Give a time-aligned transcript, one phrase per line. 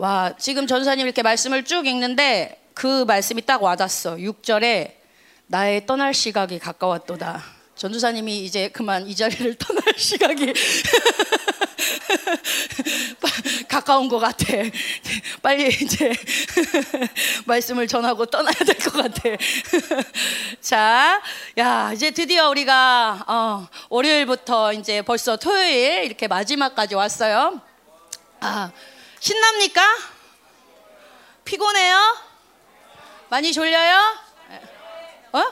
[0.00, 4.16] 와, 지금 전사님 이렇게 말씀을 쭉 읽는데 그 말씀이 딱 와닿았어.
[4.16, 4.92] 6절에
[5.46, 7.44] 나의 떠날 시각이 가까웠도다.
[7.76, 10.54] 전주사님이 이제 그만 이 자리를 떠날 시각이
[13.68, 14.46] 가까운 것 같아.
[15.42, 16.14] 빨리 이제
[17.44, 19.22] 말씀을 전하고 떠나야 될 것 같아.
[20.62, 21.20] 자,
[21.58, 27.60] 야 이제 드디어 우리가 어, 월요일부터 이제 벌써 토요일 이렇게 마지막까지 왔어요.
[28.40, 28.70] 아,
[29.20, 29.82] 신납니까?
[31.44, 32.16] 피곤해요?
[33.28, 34.18] 많이 졸려요?
[35.32, 35.42] 어?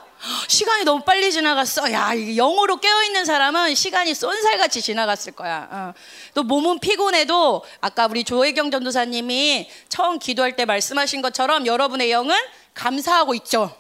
[0.48, 1.92] 시간이 너무 빨리 지나갔어.
[1.92, 5.68] 야, 영어로 깨어 있는 사람은 시간이 쏜살같이 지나갔을 거야.
[5.70, 5.94] 어.
[6.34, 12.36] 또 몸은 피곤해도 아까 우리 조혜경 전도사님이 처음 기도할 때 말씀하신 것처럼 여러분의 영은
[12.74, 13.72] 감사하고 있죠.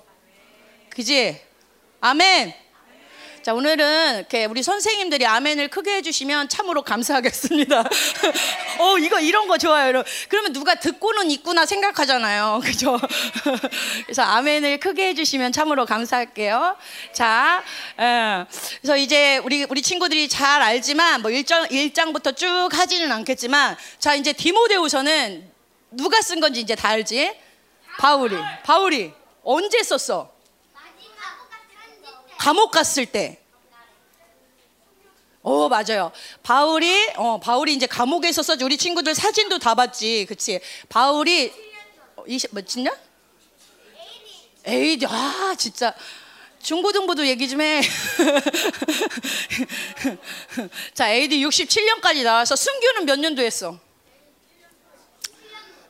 [0.90, 1.40] 그지?
[2.00, 2.67] 아멘.
[3.48, 7.80] 자, 오늘은 이렇게 우리 선생님들이 아멘을 크게 해주시면 참으로 감사하겠습니다.
[8.78, 9.88] 어, 이거 이런 거 좋아요.
[9.88, 10.12] 여러분.
[10.28, 12.60] 그러면 누가 듣고는 있구나 생각하잖아요.
[12.62, 13.00] 그죠?
[14.04, 16.76] 그래서 아멘을 크게 해주시면 참으로 감사할게요.
[17.14, 17.64] 자,
[17.96, 18.46] 어,
[18.82, 24.34] 그래서 이제 우리, 우리 친구들이 잘 알지만 뭐 1장, 1장부터 쭉 하지는 않겠지만 자, 이제
[24.34, 25.50] 디모데우서는
[25.92, 27.34] 누가 쓴 건지 이제 다 알지?
[27.96, 28.36] 바울이.
[28.64, 29.14] 바울이.
[29.42, 30.36] 언제 썼어?
[32.38, 33.37] 감옥 갔을 때.
[35.48, 36.12] 어 맞아요.
[36.42, 38.54] 바울이 어 바울이 이제 감옥에 있었어.
[38.62, 40.60] 우리 친구들 사진도 다 봤지, 그치?
[40.90, 41.50] 바울이
[42.26, 42.94] 20 몇년?
[42.94, 42.96] 뭐,
[44.66, 45.94] 에이디 아 진짜
[46.62, 47.80] 중고등부도 얘기 좀 해.
[50.92, 53.78] 자, AD 67년까지 나와서 순교는 몇 년도 했어?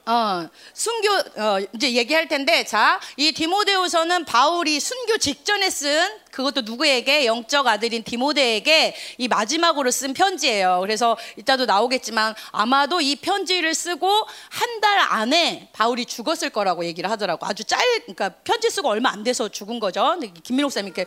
[0.06, 7.26] 어, 순교 어, 이제 얘기할 텐데 자, 이 디모데후서는 바울이 순교 직전에 쓴 그것도 누구에게
[7.26, 10.78] 영적 아들인 디모데에게 이 마지막으로 쓴 편지예요.
[10.82, 17.44] 그래서 이따도 나오겠지만 아마도 이 편지를 쓰고 한 달 안에 바울이 죽었을 거라고 얘기를 하더라고.
[17.46, 20.16] 아주 짧 그러니까 편지 쓰고 얼마 안 돼서 죽은 거죠.
[20.44, 21.04] 김민옥 쌤이 이렇게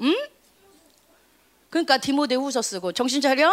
[0.00, 0.14] 음?
[1.70, 3.50] 그러니까 디모데 후서 쓰고 정신 차려?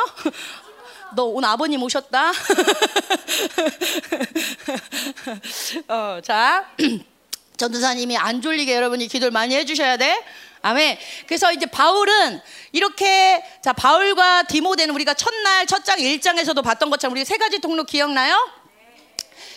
[1.16, 2.34] 너 오늘 아버님 오셨다.
[5.88, 6.69] 어, 자,
[7.56, 10.22] 전도사님이 안 졸리게 여러분이 기도를 많이 해주셔야 돼.
[10.62, 10.97] 아멘.
[11.28, 17.38] 그래서 이제 바울은 이렇게 자 바울과 디모데는 우리가 첫날 첫장 1장에서도 봤던 것처럼 우리 세
[17.38, 18.36] 가지 통로 기억나요?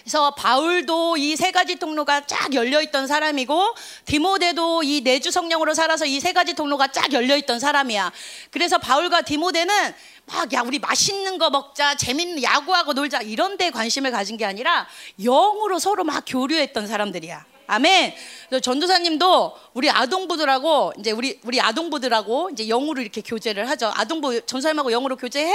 [0.03, 3.75] 그래서 바울도 이 세 가지 통로가 쫙 열려 있던 사람이고
[4.05, 8.13] 디모데도 이 내주 성령으로 살아서 이 세 가지 통로가 쫙 열려 있던 사람이야.
[8.51, 9.95] 그래서 바울과 디모데는
[10.27, 14.87] 막, 야, 우리 맛있는 거 먹자, 재밌는 야구하고 놀자, 이런 데 관심을 가진 게 아니라
[15.21, 17.52] 영으로 서로 막 교류했던 사람들이야.
[17.67, 18.15] 아멘.
[18.63, 23.91] 전도사님도 우리 아동부들하고 이제 우리 우리 아동부들하고 이제 영으로 이렇게 교제를 하죠.
[23.95, 25.53] 아동부 전사님하고 영으로 교제해?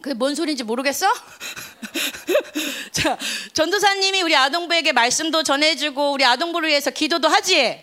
[0.00, 1.06] 그게 뭔 소리인지 모르겠어?
[2.92, 3.16] 자,
[3.54, 7.82] 전도사님이 우리 아동부에게 말씀도 전해주고 우리 아동부를 위해서 기도도 하지.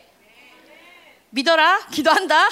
[1.34, 2.50] 믿어라 기도한다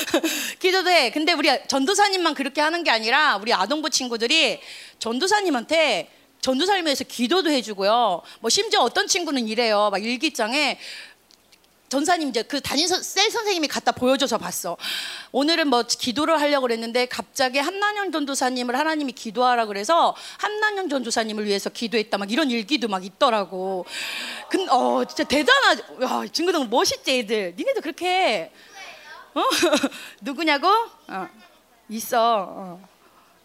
[0.58, 4.60] 기도도 해 근데 우리 전도사님만 그렇게 하는 게 아니라 우리 아동부 친구들이
[4.98, 6.10] 전도사님한테
[6.46, 10.78] 전도사님에 서 기도도 해주고요 뭐 심지어 어떤 친구는 이래요 막 일기장에
[11.88, 14.76] 전사님 이제 그 담임 셀 선생님이 갖다 보여줘서 봤어.
[15.30, 22.18] 오늘은 뭐 기도를 하려고 그랬는데 갑자기 한난영 전도사님을 하나님이 기도하라 그래서 한난영 전도사님을 위해서 기도했다
[22.18, 23.86] 막 이런 일기도 막 있더라고.
[24.48, 25.82] 근어 진짜 대단하지.
[26.02, 27.54] 야 친구들 멋있지 애들.
[27.56, 28.50] 니네도 그렇게 해.
[29.34, 29.42] 어?
[30.22, 30.66] 누구냐고?
[31.06, 31.28] 어.
[31.88, 32.46] 있어.
[32.48, 32.85] 어.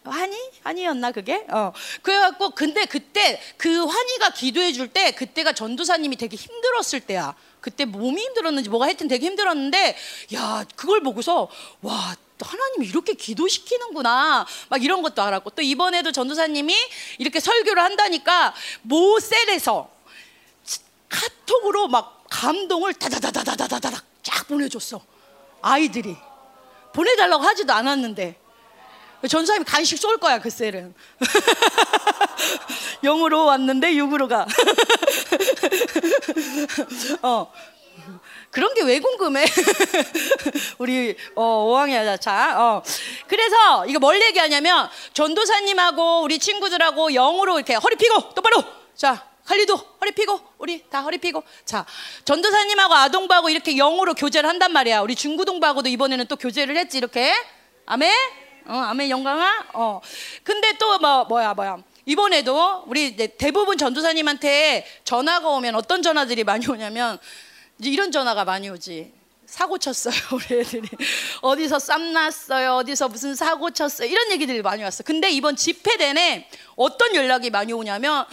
[0.04, 0.36] 환희?
[0.64, 1.44] 환희였나 그게?
[1.48, 1.72] 어.
[2.02, 7.34] 그래갖고 근데 그때 그 환희가 기도해 줄 때 그때가 전도사님이 되게 힘들었을 때야.
[7.60, 9.96] 그때 몸이 힘들었는지 뭐가 하여튼 되게 힘들었는데
[10.34, 11.48] 야 그걸 보고서
[11.80, 16.74] 와 하나님이 이렇게 기도시키는구나 막 이런 것도 알았고 또 이번에도 전도사님이
[17.18, 18.52] 이렇게 설교를 한다니까
[18.82, 19.88] 모셀에서
[21.08, 25.00] 카톡으로 막 감동을 다다다다다다다닥 쫙 보내줬어
[25.60, 26.16] 아이들이
[26.92, 28.41] 보내달라고 하지도 않았는데
[29.28, 30.94] 전사님이 간식 쏠 거야 그 셀은
[33.04, 34.46] 영으로 왔는데 육으로 가.
[37.22, 37.52] 어.
[38.50, 39.44] 그런 게 왜 궁금해?
[40.78, 42.54] 우리 어, 오왕이야 자.
[42.60, 42.82] 어.
[43.26, 48.62] 그래서 이거 뭘 얘기하냐면 전도사님하고 우리 친구들하고 영으로 이렇게 허리 피고 똑바로.
[48.94, 51.42] 자, 칼리도 허리 피고 우리 다 허리 피고.
[51.64, 51.86] 자,
[52.24, 55.00] 전도사님하고 아동부하고 이렇게 영으로 교제를 한단 말이야.
[55.00, 57.32] 우리 중구동부하고도 이번에는 또 교제를 했지 이렇게.
[57.86, 58.12] 아멘.
[58.66, 59.66] 어, 아멘 영광아.
[59.74, 60.00] 어.
[60.42, 61.78] 근데 또 뭐 뭐야 뭐야.
[62.06, 67.18] 이번에도 우리 대부분 전도사님한테 전화가 오면 어떤 전화들이 많이 오냐면
[67.80, 69.12] 이런 전화가 많이 오지.
[69.52, 70.88] 사고 쳤어요 우리 애들이.
[71.42, 76.48] 어디서 쌈 났어요 어디서 무슨 사고 쳤어요 이런 얘기들이 많이 왔어 근데 이번 집회 내내
[76.74, 78.24] 어떤 연락이 많이 오냐면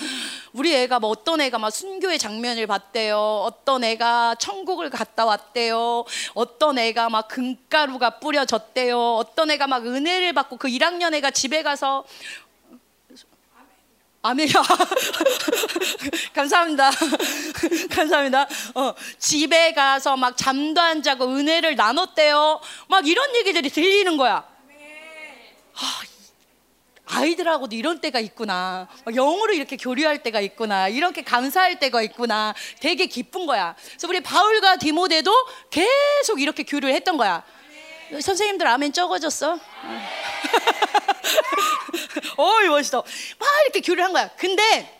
[0.53, 3.17] 우리 애가 뭐 어떤 애가 막 순교의 장면을 봤대요.
[3.17, 6.05] 어떤 애가 천국을 갔다 왔대요.
[6.33, 9.15] 어떤 애가 막 금가루가 뿌려졌대요.
[9.15, 12.05] 어떤 애가 막 은혜를 받고 그 1학년 애가 집에 가서
[14.21, 14.53] 아멘이야.
[16.35, 16.91] 감사합니다.
[17.89, 18.47] 감사합니다.
[18.75, 22.59] 어, 집에 가서 막 잠도 안 자고 은혜를 나눴대요.
[22.89, 24.43] 막 이런 얘기들이 들리는 거야.
[25.75, 26.01] 아,
[27.05, 28.89] 아이들하고도 이런 때가 있구나.
[29.15, 30.89] 영어로 이렇게 교류할 때가 있구나.
[30.89, 32.53] 이렇게 감사할 때가 있구나.
[32.81, 33.75] 되게 기쁜 거야.
[33.91, 35.31] 그래서 우리 바울과 디모데도
[35.71, 37.43] 계속 이렇게 교류를 했던 거야.
[38.11, 39.59] 선생님들 아멘 적어졌어?
[42.37, 43.03] 어이 멋있어.
[43.37, 44.29] 막 이렇게 교류를 한 거야.
[44.35, 44.99] 근데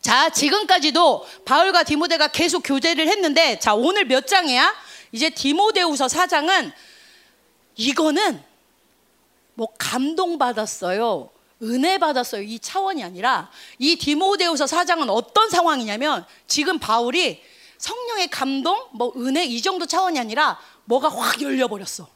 [0.00, 4.74] 자 지금까지도 바울과 디모데가 계속 교제를 했는데 자 오늘 몇 장이야?
[5.12, 6.72] 이제 디모데후서 4장은
[7.76, 8.42] 이거는
[9.54, 11.30] 뭐 감동 받았어요.
[11.62, 12.42] 은혜 받았어요.
[12.42, 17.42] 이 차원이 아니라 이 디모데후서 4장은 어떤 상황이냐면 지금 바울이
[17.78, 22.08] 성령의 감동, 뭐 은혜 이 정도 차원이 아니라 뭐가 확 열려 버렸어.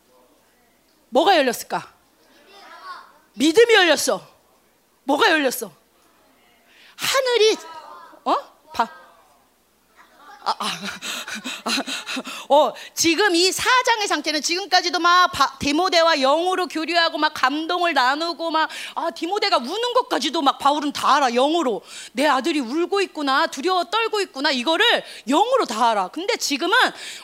[1.10, 1.92] 뭐가 열렸을까?
[3.34, 4.26] 믿음이 열렸어.
[5.04, 5.72] 뭐가 열렸어?
[6.96, 7.56] 하늘이.
[10.58, 10.66] 아,
[11.64, 18.50] 아, 어, 지금 이 사장의 상태는 지금까지도 막 바, 디모데와 영으로 교류하고 막 감동을 나누고
[18.50, 21.30] 막 아, 디모데가 우는 것까지도 막 바울은 다 알아.
[21.30, 21.82] 영으로.
[22.12, 23.46] 내 아들이 울고 있구나.
[23.46, 24.50] 두려워 떨고 있구나.
[24.50, 26.08] 이거를 영으로 다 알아.
[26.08, 26.76] 근데 지금은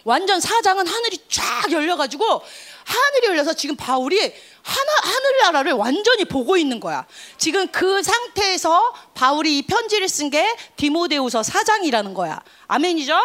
[0.04, 2.42] 완전 사장은 하늘이 쫙 열려 가지고
[2.86, 4.18] 하늘이 열려서 지금 바울이
[4.62, 7.04] 하나, 하늘나라를 완전히 보고 있는 거야.
[7.36, 10.46] 지금 그 상태에서 바울이 이 편지를 쓴 게
[10.76, 12.40] 디모데후서 4장이라는 거야.
[12.68, 13.18] 아멘이죠?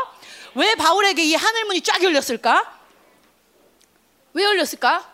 [0.56, 2.80] 왜 바울에게 이 하늘문이 쫙 열렸을까?
[4.34, 5.12] 왜 열렸을까?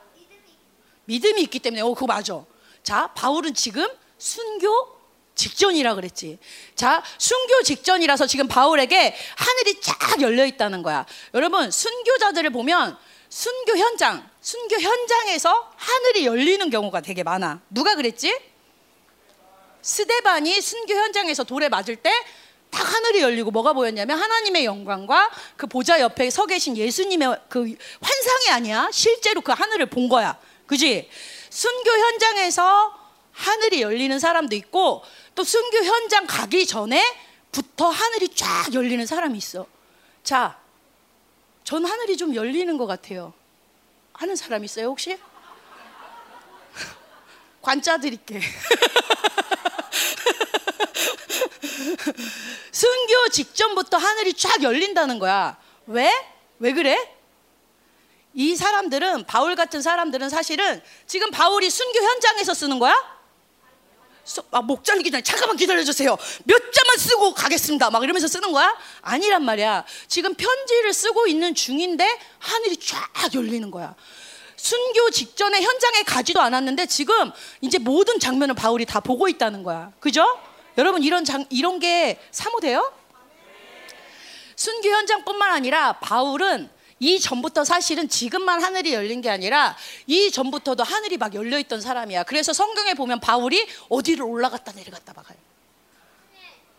[1.06, 1.82] 믿음이 있기 때문에.
[1.82, 2.44] 어, 그거 맞아.
[2.84, 4.98] 자, 바울은 지금 순교
[5.36, 6.40] 직전이라 그랬지.
[6.76, 11.06] 자, 순교 직전이라서 지금 바울에게 하늘이 쫙 열려 있다는 거야.
[11.34, 12.98] 여러분, 순교자들을 보면
[13.30, 17.60] 순교 현장, 순교 현장에서 하늘이 열리는 경우가 되게 많아.
[17.70, 18.40] 누가 그랬지?
[19.82, 22.12] 스데반이 순교 현장에서 돌에 맞을 때
[22.70, 28.50] 딱 하늘이 열리고 뭐가 보였냐면 하나님의 영광과 그 보좌 옆에 서 계신 예수님의 그 환상이
[28.52, 28.90] 아니야.
[28.92, 30.38] 실제로 그 하늘을 본 거야.
[30.66, 31.10] 그지?
[31.50, 32.94] 순교 현장에서
[33.32, 35.04] 하늘이 열리는 사람도 있고
[35.36, 37.04] 또 순교 현장 가기 전에
[37.52, 39.66] 부터 하늘이 쫙 열리는 사람이 있어.
[40.24, 40.60] 자,
[41.64, 43.34] 전 하늘이 좀 열리는 것 같아요.
[44.18, 45.18] 하는 사람 있어요 혹시?
[47.62, 48.42] 관짜 드릴게.
[52.72, 55.58] 순교 직전부터 하늘이 쫙 열린다는 거야.
[55.86, 56.12] 왜?
[56.60, 57.14] 왜 그래?
[58.34, 62.96] 이 사람들은 바울 같은 사람들은 사실은 지금 바울이 순교 현장에서 쓰는 거야?
[64.52, 66.18] 아, 목 잘리기 전에 잠깐만 기다려주세요.
[66.44, 67.90] 몇 자만 쓰고 가겠습니다.
[67.90, 68.76] 막 이러면서 쓰는 거야?
[69.02, 69.86] 아니란 말이야.
[70.08, 73.96] 지금 편지를 쓰고 있는 중인데 하늘이 쫙 열리는 거야.
[74.58, 77.32] 순교 직전에 현장에 가지도 않았는데 지금
[77.62, 79.92] 이제 모든 장면을 바울이 다 보고 있다는 거야.
[80.00, 80.26] 그죠?
[80.78, 82.92] 여러분 이런 장, 이런 게 사모돼요?
[84.56, 89.76] 순교 현장뿐만 아니라 바울은 이 전부터 사실은 지금만 하늘이 열린 게 아니라
[90.08, 92.24] 이 전부터도 하늘이 막 열려 있던 사람이야.
[92.24, 95.38] 그래서 성경에 보면 바울이 어디를 올라갔다 내려갔다 막아요.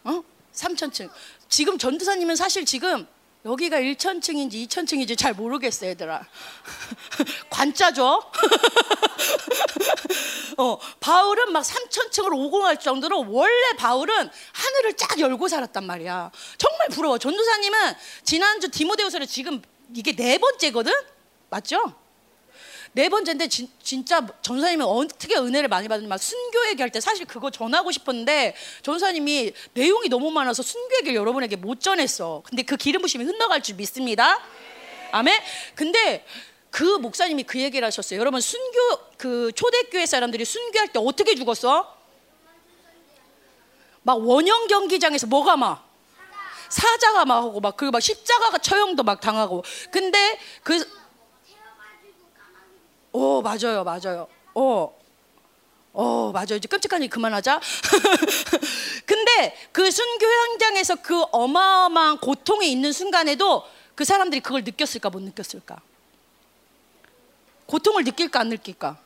[0.04, 0.22] 어?
[0.54, 1.10] 3천층.
[1.48, 3.06] 지금 전도사님은 사실 지금
[3.44, 6.26] 여기가 1천층인지 2천층인지 잘 모르겠어, 얘들아.
[7.48, 8.20] 관짜죠?
[10.58, 16.32] 어, 바울은 막 3천층으로 오고 갈 정도로 원래 바울은 하늘을 쫙 열고 살았단 말이야.
[16.58, 17.18] 정말 부러워.
[17.18, 19.62] 전도사님은 지난주 디모데후서를 지금
[19.94, 20.92] 이게 네 번째거든?
[21.50, 21.94] 맞죠?
[22.92, 27.50] 네 번째인데 진, 진짜 전사님이 어떻게 은혜를 많이 받는지 막 순교 얘기할 때 사실 그거
[27.50, 32.42] 전하고 싶었는데 전사님이 내용이 너무 많아서 순교 얘기를 여러분에게 못 전했어.
[32.44, 34.40] 근데 그 기름 부심이 흘러갈 줄 믿습니다.
[35.12, 35.40] 아멘.
[35.74, 36.24] 근데
[36.70, 38.18] 그 목사님이 그 얘기를 하셨어요.
[38.20, 38.78] 여러분 순교
[39.16, 41.96] 그 초대교회 사람들이 순교할 때 어떻게 죽었어?
[44.02, 45.87] 막 원형 경기장에서 뭐가 막
[46.68, 50.84] 사자가 막 하고 막 그리고 막 십자가가 처형도 막 당하고 근데 그
[53.12, 54.28] 오, 맞아요, 맞아요.
[54.54, 54.96] 어,
[55.92, 56.56] 어, 맞아요.
[56.56, 57.60] 이제 끔찍한 일 그만하자.
[59.06, 65.80] 근데 그 순교 현장에서 그 어마어마한 고통에 있는 순간에도 그 사람들이 그걸 느꼈을까, 못 느꼈을까?
[67.66, 68.98] 고통을 느낄까, 안 느낄까?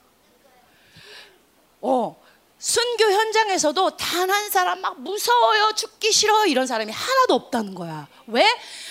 [1.80, 2.21] 어,
[2.66, 8.06] 순교 현장에서도 단 한 사람 막 무서워요, 죽기 싫어 이런 사람이 하나도 없다는 거야.
[8.28, 8.46] 왜?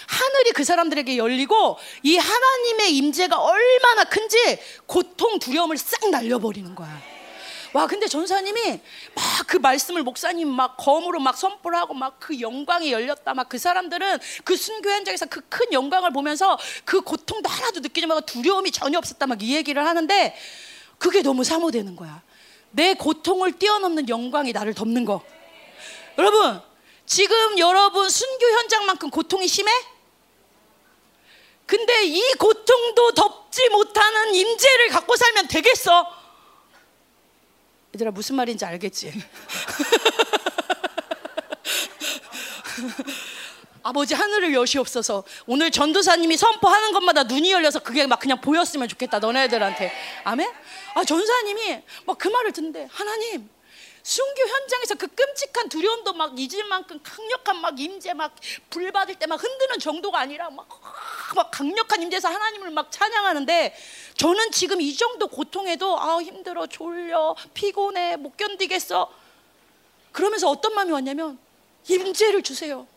[0.07, 7.01] 하늘이 그 사람들에게 열리고 이 하나님의 임재가 얼마나 큰지 고통, 두려움을 싹 날려버리는 거야.
[7.73, 8.81] 와, 근데 전사님이
[9.15, 13.33] 막 그 말씀을 목사님 막 검으로 막 선포를 하고 막 그 영광이 열렸다.
[13.33, 18.25] 막 그 사람들은 그 순교 현장에서 그 큰 영광을 보면서 그 고통도 하나도 느끼지 말고
[18.25, 19.27] 두려움이 전혀 없었다.
[19.27, 20.35] 막 이 얘기를 하는데
[20.97, 22.21] 그게 너무 사모되는 거야.
[22.71, 25.23] 내 고통을 뛰어넘는 영광이 나를 덮는 거.
[26.17, 26.61] 여러분,
[27.05, 29.71] 지금 여러분 순교 현장만큼 고통이 심해?
[31.65, 36.05] 근데 이 고통도 덮지 못하는 임재를 갖고 살면 되겠어?
[37.95, 39.11] 얘들아 무슨 말인지 알겠지?
[43.83, 45.23] 아버지 하늘을 여시옵소서.
[45.47, 49.19] 오늘 전도사님이 선포하는 것마다 눈이 열려서 그게 막 그냥 보였으면 좋겠다.
[49.19, 49.91] 너네들한테.
[50.23, 50.51] 아멘?
[50.95, 53.49] 아 전사님이 막 그 말을 듣는데 하나님
[54.03, 58.35] 순교 현장에서 그 끔찍한 두려움도 막 잊을 만큼 강력한 막 임재 막
[58.69, 60.67] 불 받을 때 막 흔드는 정도가 아니라 막,
[61.35, 63.75] 막 강력한 임재에서 하나님을 막 찬양하는데
[64.17, 69.11] 저는 지금 이 정도 고통에도 아 힘들어 졸려 피곤해 못 견디겠어
[70.11, 71.37] 그러면서 어떤 마음이 왔냐면
[71.87, 72.87] 임재를 주세요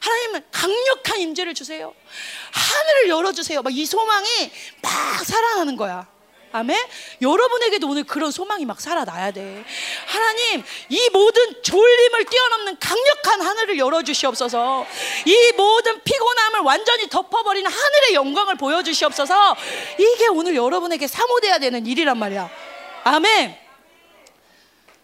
[0.00, 1.94] 하나님은 강력한 임재를 주세요
[2.52, 4.50] 하늘을 열어주세요 막 이 소망이
[4.82, 6.06] 막 살아나는 거야
[6.52, 6.78] 아멘.
[7.20, 9.62] 여러분에게도 오늘 그런 소망이 막 살아나야 돼.
[10.06, 14.86] 하나님, 이 모든 졸림을 뛰어넘는 강력한 하늘을 열어주시옵소서.
[15.26, 19.56] 이 모든 피곤함을 완전히 덮어버리는 하늘의 영광을 보여주시옵소서.
[19.98, 22.48] 이게 오늘 여러분에게 사모돼야 되는 일이란 말이야.
[23.04, 23.58] 아멘.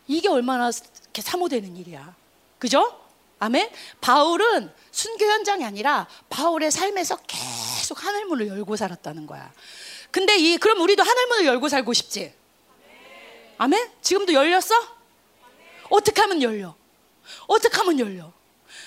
[0.08, 0.70] 이게 얼마나
[1.02, 2.14] 이렇게 사모되는 일이야.
[2.58, 3.01] 그죠?
[3.42, 3.68] 아멘.
[4.00, 9.52] 바울은 순교 현장이 아니라 바울의 삶에서 계속 하늘 문을 열고 살았다는 거야.
[10.12, 12.32] 근데 이 그럼 우리도 하늘 문을 열고 살고 싶지?
[13.58, 13.90] 아멘?
[14.00, 14.76] 지금도 열렸어?
[15.90, 16.76] 어떻게 하면 열려?
[17.49, 18.32] 어떻게 하면 열려?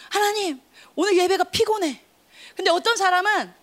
[0.09, 0.61] 하나님,
[0.95, 2.01] 오늘 예배가 피곤해.
[2.55, 3.53] 근데 어떤 사람은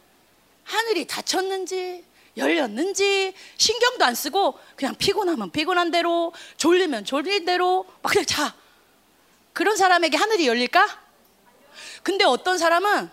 [0.65, 2.05] 하늘이 닫혔는지
[2.37, 8.62] 열렸는지 신경도 안 쓰고 그냥 피곤하면 피곤한 대로 졸리면 졸린 대로 막 그냥 자.
[9.53, 11.03] 그런 사람에게 하늘이 열릴까?
[12.03, 13.11] 근데 어떤 사람은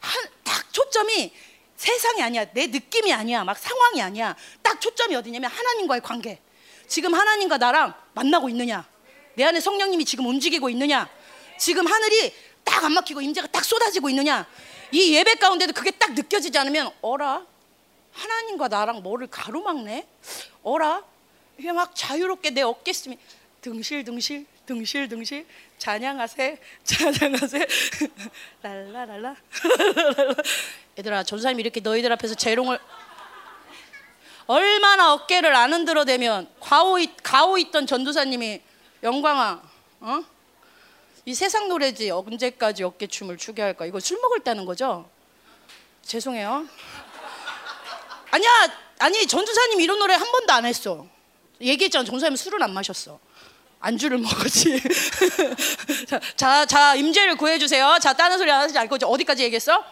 [0.00, 1.32] 한, 딱 초점이
[1.76, 2.44] 세상이 아니야.
[2.52, 3.44] 내 느낌이 아니야.
[3.44, 4.36] 막 상황이 아니야.
[4.62, 6.40] 딱 초점이 어디냐면 하나님과의 관계.
[6.88, 8.86] 지금 하나님과 나랑 만나고 있느냐?
[9.34, 11.08] 내 안에 성령님이 지금 움직이고 있느냐?
[11.58, 12.32] 지금 하늘이
[12.64, 14.46] 딱 안 막히고 임재가 딱 쏟아지고 있느냐?
[14.92, 17.46] 이 예배 가운데도 그게 딱 느껴지지 않으면 어라?
[18.12, 20.06] 하나님과 나랑 뭐를 가로막네?
[20.62, 21.02] 어라?
[21.58, 23.18] 이게 막 자유롭게 내 어깨 숨이
[23.60, 25.46] 등실등실 등실등실.
[25.78, 27.66] 찬양하세 찬양하세.
[28.62, 29.36] 랄라랄라.
[30.98, 32.78] 얘들아 전사님 이렇게 너희들 앞에서 재롱을
[34.46, 38.62] 얼마나 어깨를 안 흔들어 대면 과오, 가오 있던 전도사님이
[39.02, 39.62] 영광아
[40.00, 40.24] 어?
[41.24, 43.84] 이 세상 노래지 언제까지 어깨춤을 추게 할까?
[43.86, 45.10] 이거 술 먹을 때는 거죠?
[46.02, 46.66] 죄송해요.
[48.30, 48.50] 아니야
[48.98, 51.06] 아니 전도사님 이런 노래 한 번도 안 했어.
[51.60, 52.04] 얘기했잖아.
[52.04, 53.18] 전도사님 술은 안 마셨어
[53.80, 54.82] 안주를 먹었지.
[56.36, 57.98] 자, 자, 임재를 구해주세요.
[58.00, 59.84] 자, 다른 소리 안 하지 않고 어디까지 얘기했어?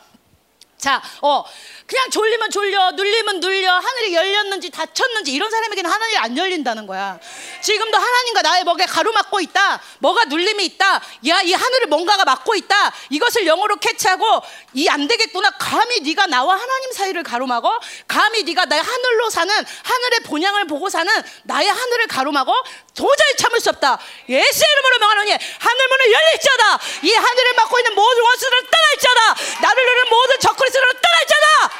[0.84, 1.42] 자, 어,
[1.86, 7.18] 그냥 졸리면 졸려, 눌리면 눌려, 하늘이 열렸는지 닫혔는지 이런 사람에게는 하늘이 안 열린다는 거야.
[7.62, 9.80] 지금도 하나님과 나의 목에 가로막고 있다.
[10.00, 11.00] 뭐가 눌림이 있다.
[11.28, 12.92] 야, 이 하늘을 뭔가가 막고 있다.
[13.08, 14.42] 이것을 영어로 캐치하고
[14.74, 15.50] 이 안 되겠구나.
[15.58, 17.80] 감히 네가 나와 하나님 사이를 가로막어?
[18.06, 21.10] 감히 네가 나의 하늘로 사는 하늘의 본향을 보고 사는
[21.44, 22.52] 나의 하늘을 가로막어?
[22.94, 23.98] 도저히 참을 수 없다.
[24.28, 26.78] 예수의 이름으로 명하노니 하늘 문을 열릴지어다.
[27.04, 29.60] 이 하늘을 막고 있는 모든 원수들을 떠날지어다.
[29.62, 31.74] 나를 누르는 모든 적그리 스도를 떠날지어다.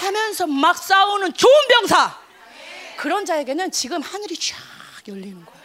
[0.00, 2.20] 하면서 막 싸우는 좋은 병사.
[2.96, 4.56] 그런 자에게는 지금 하늘이 쫙
[5.06, 5.62] 열리는 거야.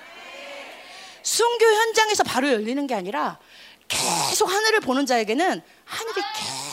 [1.24, 3.40] 순교 현장에서 바로 열리는 게 아니라
[3.88, 6.22] 계속 하늘을 보는 자에게는 하늘이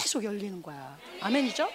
[0.02, 0.98] 계속 열리는 거야.
[1.20, 1.68] 아멘이죠?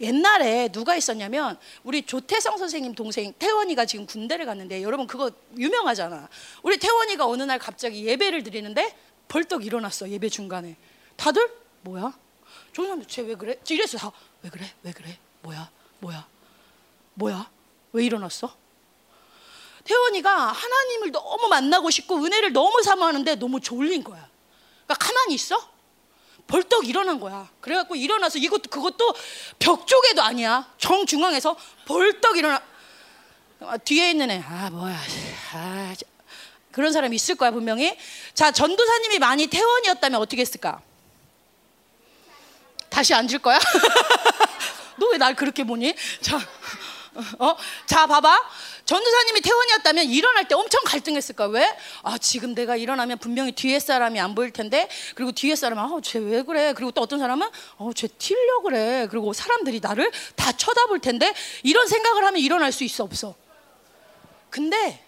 [0.00, 6.28] 옛날에 누가 있었냐면 우리 조태성 선생님 동생 태원이가 지금 군대를 갔는데 여러분 그거 유명하잖아.
[6.62, 8.96] 우리 태원이가 어느 날 갑자기 예배를 드리는데
[9.28, 10.76] 벌떡 일어났어 예배 중간에.
[11.16, 11.50] 다들
[11.82, 12.12] 뭐야?
[12.78, 13.58] 조선 쟤왜 그래?
[13.68, 14.12] 이랬어 다.
[14.40, 14.72] 왜 그래?
[14.84, 15.18] 왜 그래?
[15.42, 15.68] 뭐야?
[15.98, 16.28] 뭐야?
[17.14, 17.50] 뭐야?
[17.90, 18.56] 왜 일어났어?
[19.82, 24.28] 태원이가 하나님을 너무 만나고 싶고 은혜를 너무 사모하는데 너무 졸린 거야.
[24.86, 25.58] 그러니까 가만히 있어?
[26.46, 27.50] 벌떡 일어난 거야.
[27.60, 29.12] 그래갖고 일어나서 이것도 그것도
[29.58, 30.72] 벽 쪽에도 아니야.
[30.78, 32.62] 정 중앙에서 벌떡 일어나.
[33.58, 34.96] 아, 뒤에 있는 애, 아 뭐야,
[35.52, 35.94] 아
[36.70, 37.98] 그런 사람이 있을 거야 분명히.
[38.34, 40.80] 자 전도사님이 많이 태원이었다면 어떻게 했을까?
[42.98, 43.58] 다시 앉을 거야?
[44.98, 45.94] 너 왜 날 그렇게 보니?
[46.20, 46.36] 자,
[47.38, 47.56] 어?
[47.86, 48.42] 자, 봐봐.
[48.84, 51.46] 전도사님이 태원이었다면 일어날 때 엄청 갈등했을 거야.
[51.48, 51.76] 왜?
[52.02, 54.88] 아, 지금 내가 일어나면 분명히 뒤에 사람이 안 보일 텐데.
[55.14, 56.72] 그리고 뒤에 사람은 아, 쟤 왜 그래?
[56.72, 59.06] 그리고 또 어떤 사람은 어, 쟤 튀려 그래.
[59.08, 61.32] 그리고 사람들이 나를 다 쳐다볼 텐데.
[61.62, 63.36] 이런 생각을 하면 일어날 수 있어 없어?
[64.50, 65.04] 근데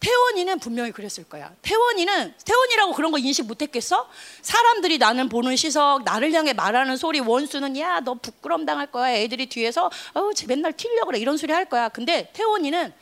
[0.00, 1.52] 태원이는 분명히 그랬을 거야.
[1.62, 4.08] 태원이는 태원이라고 그런 거 인식 못했겠어?
[4.42, 9.12] 사람들이 나는 보는 시석, 나를 향해 말하는 소리, 원수는 야 너 부끄럼 당할 거야.
[9.14, 11.88] 애들이 뒤에서 어쟤 맨날 튀려 그래 이런 소리 할 거야.
[11.88, 12.92] 근데 태원이는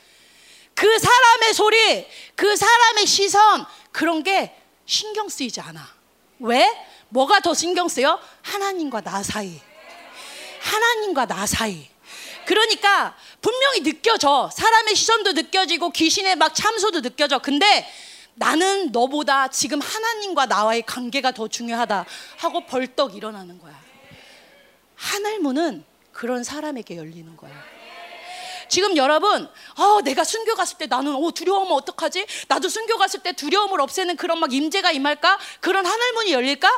[0.74, 4.54] 그 사람의 소리, 그 사람의 시선 그런 게
[4.86, 5.86] 신경 쓰이지 않아.
[6.38, 6.66] 왜?
[7.08, 8.18] 뭐가 더 신경 쓰여?
[8.42, 9.60] 하나님과 나 사이.
[10.60, 11.88] 하나님과 나 사이.
[12.46, 14.48] 그러니까 분명히 느껴져.
[14.52, 17.38] 사람의 시선도 느껴지고 귀신의 막 참소도 느껴져.
[17.38, 17.86] 근데
[18.34, 22.06] 나는 너보다 지금 하나님과 나와의 관계가 더 중요하다
[22.38, 23.78] 하고 벌떡 일어나는 거야.
[24.94, 27.52] 하늘문은 그런 사람에게 열리는 거야.
[28.68, 29.48] 지금 여러분,
[29.78, 32.26] 어, 내가 순교 갔을 때 나는 어, 두려우면 어떡하지?
[32.48, 35.38] 나도 순교 갔을 때 두려움을 없애는 그런 막 임재가 임할까?
[35.60, 36.68] 그런 하늘문이 열릴까?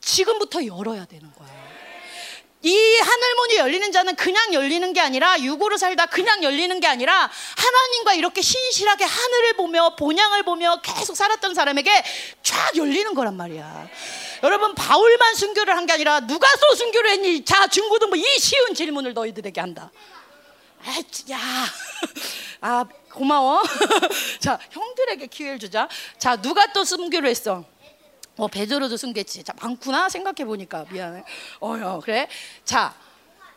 [0.00, 1.61] 지금부터 열어야 되는 거야.
[2.64, 8.14] 이 하늘문이 열리는 자는 그냥 열리는 게 아니라 육으로 살다 그냥 열리는 게 아니라 하나님과
[8.14, 11.90] 이렇게 신실하게 하늘을 보며 본향을 보며 계속 살았던 사람에게
[12.42, 13.88] 쫙 열리는 거란 말이야.
[14.44, 17.44] 여러분 바울만 순교를 한 게 아니라 누가 또 순교를 했니?
[17.44, 19.90] 자 중고등부 이 쉬운 질문을 너희들에게 한다.
[20.84, 21.38] 아, 야,
[22.60, 23.62] 아 고마워.
[24.40, 25.88] 자 형들에게 기회를 주자.
[26.18, 27.64] 자 누가 또 순교를 했어?
[28.38, 29.44] 어 베드로도 숨겼지.
[29.44, 31.22] 자 많구나 생각해 보니까 미안해.
[31.62, 32.28] 어여 그래.
[32.64, 32.94] 자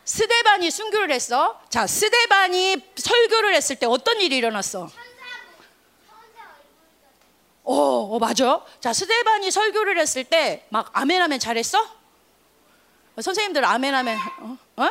[0.04, 1.60] 스데반이 순교를 했어.
[1.70, 4.88] 자 스데반이 설교를 했을 때 어떤 일이 일어났어?
[7.64, 8.64] 어, 어 맞아.
[8.80, 11.80] 자 스데반이 설교를 했을 때 막 아멘 아멘 잘했어?
[11.82, 14.56] 어, 선생님들 아멘 아멘 어?
[14.76, 14.84] 어?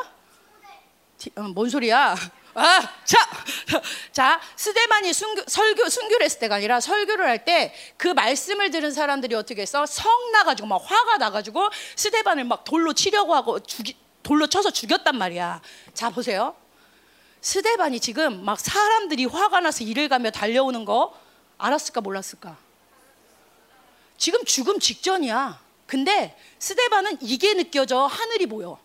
[1.38, 1.42] 어?
[1.54, 2.16] 뭔 소리야?
[2.58, 3.18] 아, 자,
[4.14, 9.36] 자, 스데반이 순교, 설교, 순교를 했을 때가 아니라 설교를 할 때 그 말씀을 들은 사람들이
[9.36, 9.86] 어떻게 했어?
[9.86, 15.62] 성 나가지고 막 화가 나가지고 스데반을 막 돌로 치려고 하고 죽이, 돌로 쳐서 죽였단 말이야.
[15.94, 16.56] 자, 보세요.
[17.42, 21.14] 스데반이 지금 막 사람들이 화가 나서 이를 가며 달려오는 거
[21.58, 22.58] 알았을까 몰랐을까?
[24.18, 25.60] 지금 죽음 직전이야.
[25.88, 28.80] 근데 스데반은 이게 느껴져 하늘이 보여.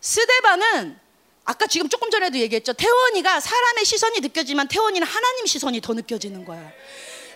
[0.00, 1.00] 스데반은
[1.46, 2.72] 아까 지금 조금 전에도 얘기했죠.
[2.72, 6.72] 태원이가 사람의 시선이 느껴지만 태원이는 하나님 시선이 더 느껴지는 거야.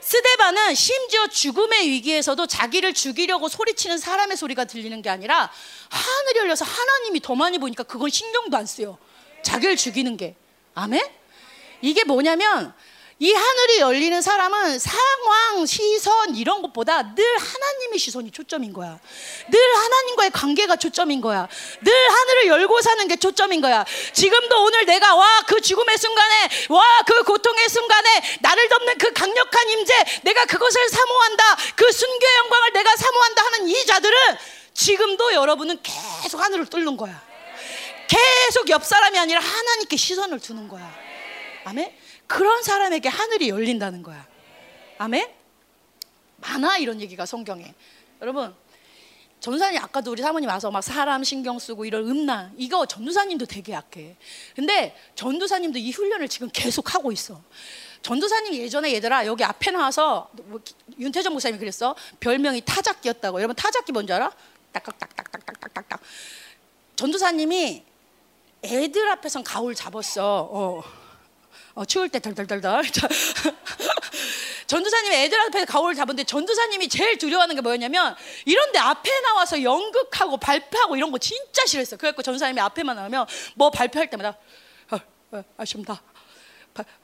[0.00, 5.50] 스데반은 심지어 죽음의 위기에서도 자기를 죽이려고 소리치는 사람의 소리가 들리는 게 아니라
[5.88, 8.98] 하늘이 열려서 하나님이 더 많이 보니까 그건 신경도 안 쓰요.
[9.44, 10.34] 자기를 죽이는 게.
[10.74, 11.00] 아멘?
[11.80, 12.74] 이게 뭐냐면
[13.22, 18.98] 이 하늘이 열리는 사람은 상황, 시선 이런 것보다 늘 하나님의 시선이 초점인 거야.
[19.50, 21.46] 늘 하나님과의 관계가 초점인 거야.
[21.82, 23.84] 늘 하늘을 열고 사는 게 초점인 거야.
[24.14, 29.68] 지금도 오늘 내가 와 그 죽음의 순간에 와 그 고통의 순간에 나를 덮는 그 강력한
[29.68, 31.56] 임재 내가 그것을 사모한다.
[31.76, 34.16] 그 순교의 영광을 내가 사모한다 하는 이 자들은
[34.72, 37.20] 지금도 여러분은 계속 하늘을 뚫는 거야.
[38.08, 40.90] 계속 옆 사람이 아니라 하나님께 시선을 두는 거야.
[41.64, 41.99] 아멘.
[42.30, 44.24] 그런 사람에게 하늘이 열린다는 거야.
[44.98, 45.28] 아멘?
[46.36, 47.74] 많아 이런 얘기가 성경에.
[48.22, 48.54] 여러분
[49.40, 54.14] 전도사님 아까도 우리 사모님 와서 막 사람 신경 쓰고 이런 음란 이거 전도사님도 되게 약해.
[54.54, 57.42] 근데 전도사님도 이 훈련을 지금 계속 하고 있어.
[58.02, 60.60] 전도사님 예전에 얘들아 여기 앞에 나와서 뭐
[61.00, 61.96] 윤태정 목사님이 그랬어.
[62.20, 63.38] 별명이 타작기였다고.
[63.38, 64.30] 여러분 타작기 뭔지 알아?
[64.70, 66.00] 딱딱딱딱딱딱딱딱.
[66.94, 67.82] 전도사님이
[68.62, 70.48] 애들 앞에선 가올 잡았어.
[70.52, 70.99] 어.
[71.74, 72.82] 어, 추울 때 덜덜덜덜.
[74.66, 80.96] 전도사님이 애들 앞에 가오를 잡은데 전도사님이 제일 두려워하는 게 뭐였냐면 이런데 앞에 나와서 연극하고 발표하고
[80.96, 81.96] 이런 거 진짜 싫어했어.
[81.96, 84.36] 그래갖고 전도사님이 앞에만 나오면 뭐 발표할 때마다
[84.90, 84.98] 어,
[85.32, 86.00] 어, 아쉽다.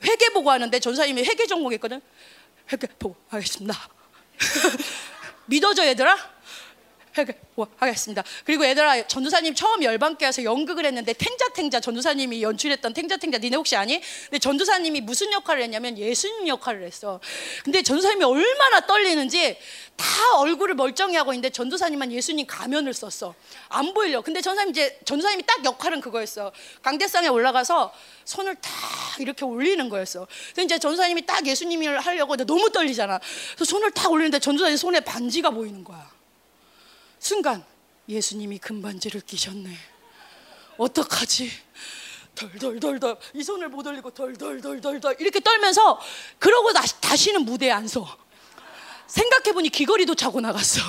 [0.04, 2.00] 회계 보고 하는데 전도사님이 회계 전공했거든.
[2.72, 3.88] 회계 보고 하겠습니다.
[5.46, 6.35] 믿어줘 얘들아?
[7.78, 8.22] 하겠습니다.
[8.44, 9.82] 그리고 얘들아 전도사님 처음
[10.26, 14.00] 와서 연극을 했는데 탱자탱자 전도사님이 연출했던 탱자탱자 니네 혹시 아니?
[14.24, 17.20] 근데 전도사님이 무슨 역할을 했냐면 예수님 역할을 했어.
[17.64, 19.56] 근데 전도사님이 얼마나 떨리는지
[19.96, 23.34] 다 얼굴을 멀쩡히 하고 있는데 전도사님만 예수님 가면을 썼어.
[23.68, 24.20] 안 보이려.
[24.20, 26.52] 근데 전도사님 이제 전도사님이 딱 역할은 그거였어.
[26.82, 27.92] 강대상에 올라가서
[28.24, 28.70] 손을 다
[29.18, 30.26] 이렇게 올리는 거였어.
[30.52, 33.20] 그래서 이제 전도사님이 딱 예수님을 하려고 너무 떨리잖아.
[33.54, 36.15] 그래서 손을 딱 올리는데 전도사님 손에 반지가 보이는 거야.
[37.26, 37.64] 순간
[38.08, 39.68] 예수님이 금반지를 끼셨네.
[40.78, 41.50] 어떡하지?
[42.36, 46.00] 덜덜덜덜 이 손을 못 올리고 덜덜덜덜덜 이렇게 떨면서
[46.38, 48.06] 그러고 다시, 다시는 무대에 안 서.
[49.08, 50.80] 생각해 보니 귀걸이도 차고 나갔어.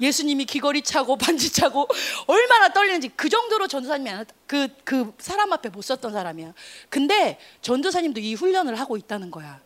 [0.00, 1.88] 예수님이 귀걸이 차고 반지 차고
[2.28, 6.54] 얼마나 떨리는지 그 정도로 전도사님이 그, 그 사람 앞에 못 섰던 사람이야.
[6.88, 9.60] 근데 전도사님도 이 훈련을 하고 있다는 거야.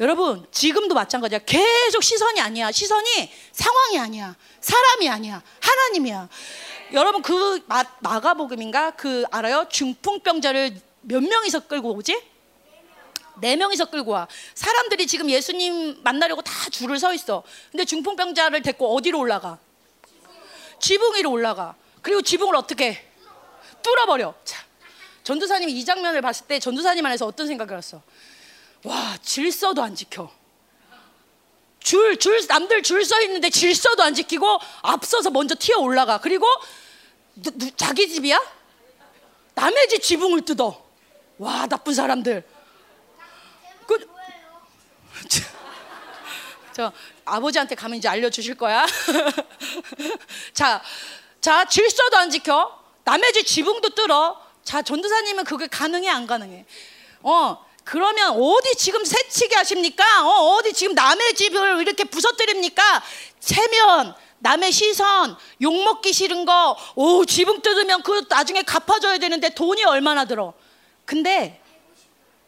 [0.00, 1.40] 여러분 지금도 마찬가지야.
[1.40, 2.72] 계속 시선이 아니야.
[2.72, 4.34] 시선이 상황이 아니야.
[4.60, 5.42] 사람이 아니야.
[5.60, 6.28] 하나님이야.
[6.92, 9.66] 여러분 그 마, 마가복음인가 그 알아요?
[9.70, 12.20] 중풍병자를 몇 명이서 끌고 오지?
[13.40, 14.28] 네 명이서 끌고 와.
[14.54, 17.42] 사람들이 지금 예수님 만나려고 다 줄을 서 있어.
[17.70, 19.58] 근데 중풍병자를 데리고 어디로 올라가?
[20.80, 21.74] 지붕 위로 올라가.
[22.02, 23.10] 그리고 지붕을 어떻게
[23.82, 24.34] 뚫어버려.
[24.44, 24.64] 자,
[25.24, 28.02] 전도사님이 이 장면을 봤을 때 전도사님 안에서 어떤 생각을 했어?
[28.84, 30.30] 와 질서도 안 지켜.
[31.80, 36.18] 줄, 줄, 남들 줄 서 있는데 질서도 안 지키고 앞서서 먼저 튀어 올라가.
[36.18, 36.46] 그리고
[37.34, 38.40] 누, 누, 자기 집이야?
[39.54, 40.82] 남의 집 지붕을 뜯어.
[41.38, 42.44] 와, 나쁜 사람들.
[43.86, 44.08] 그,
[46.72, 46.92] 저
[47.24, 48.84] 아버지한테 가면 이제 알려주실 거야.
[50.54, 50.82] 자,
[51.40, 52.82] 자, 질서도 안 지켜.
[53.04, 54.42] 남의 집 지붕도 뚫어.
[54.64, 56.64] 자, 전도사님은 그게 가능해, 안 가능해?
[57.22, 60.04] 어, 그러면 어디 지금 새치기 하십니까?
[60.26, 63.02] 어, 어디 지금 남의 집을 이렇게 부서뜨립니까?
[63.40, 70.24] 체면, 남의 시선, 욕먹기 싫은 거, 오, 지붕 뜯으면 그 나중에 갚아줘야 되는데 돈이 얼마나
[70.24, 70.54] 들어?
[71.04, 71.60] 근데,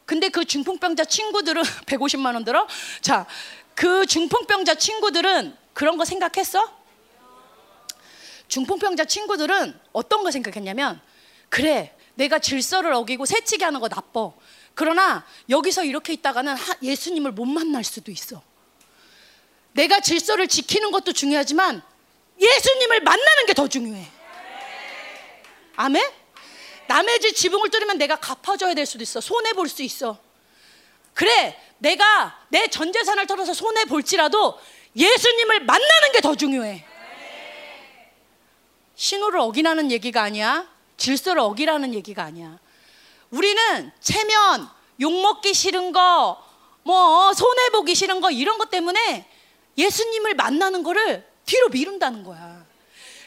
[0.07, 2.66] 근데 그 중풍병자 친구들은 150만 원 들어?
[3.03, 3.27] 자,
[3.75, 6.75] 그 중풍병자 친구들은 그런 거 생각했어?
[8.49, 11.01] 중풍병자 친구들은 어떤 거 생각했냐면,
[11.51, 14.33] 그래, 내가 질서를 어기고 새치기 하는 거 나빠.
[14.76, 18.42] 그러나 여기서 이렇게 있다가는 예수님을 못 만날 수도 있어.
[19.72, 21.82] 내가 질서를 지키는 것도 중요하지만
[22.38, 24.06] 예수님을 만나는 게 더 중요해.
[25.76, 26.02] 아멘?
[26.88, 29.20] 남의 집 지붕을 뚫으면 내가 갚아줘야 될 수도 있어.
[29.20, 30.18] 손해 볼 수 있어.
[31.14, 34.60] 그래, 내가 내 전 재산을 털어서 손해 볼지라도
[34.94, 36.84] 예수님을 만나는 게 더 중요해.
[38.94, 40.68] 신호를 어기라는 얘기가 아니야.
[40.98, 42.58] 질서를 어기라는 얘기가 아니야.
[43.30, 44.68] 우리는 체면,
[45.00, 46.42] 욕먹기 싫은 거,
[46.82, 49.28] 뭐 손해보기 싫은 거 이런 것 때문에
[49.76, 52.64] 예수님을 만나는 거를 뒤로 미룬다는 거야.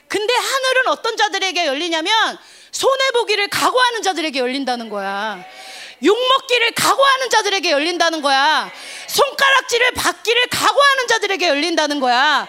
[0.07, 2.37] 근데 하늘은 어떤 자들에게 열리냐면
[2.71, 5.43] 손해보기를 각오하는 자들에게 열린다는 거야.
[6.03, 8.71] 욕먹기를 각오하는 자들에게 열린다는 거야.
[9.07, 12.47] 손가락질을 받기를 각오하는 자들에게 열린다는 거야.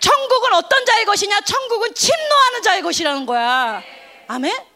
[0.00, 1.40] 천국은 어떤 자의 것이냐?
[1.40, 3.82] 천국은 침노하는 자의 것이라는 거야.
[4.28, 4.71] 아멘?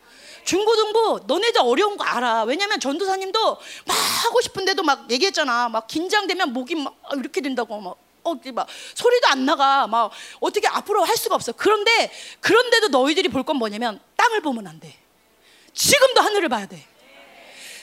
[0.46, 2.44] 중고등부 너네들 어려운 거 알아.
[2.44, 3.38] 왜냐면 전도사님도
[3.84, 5.68] 막 하고 싶은데도 막 얘기했잖아.
[5.68, 7.96] 막 긴장되면 목이 막 이렇게 된다고 막.
[8.24, 9.86] 어, 막 소리도 안 나가.
[9.86, 11.52] 막 어떻게 앞으로 할 수가 없어.
[11.52, 14.94] 그런데 그런데도 너희들이 볼 건 뭐냐면 땅을 보면 안 돼.
[15.74, 16.82] 지금도 하늘을 봐야 돼.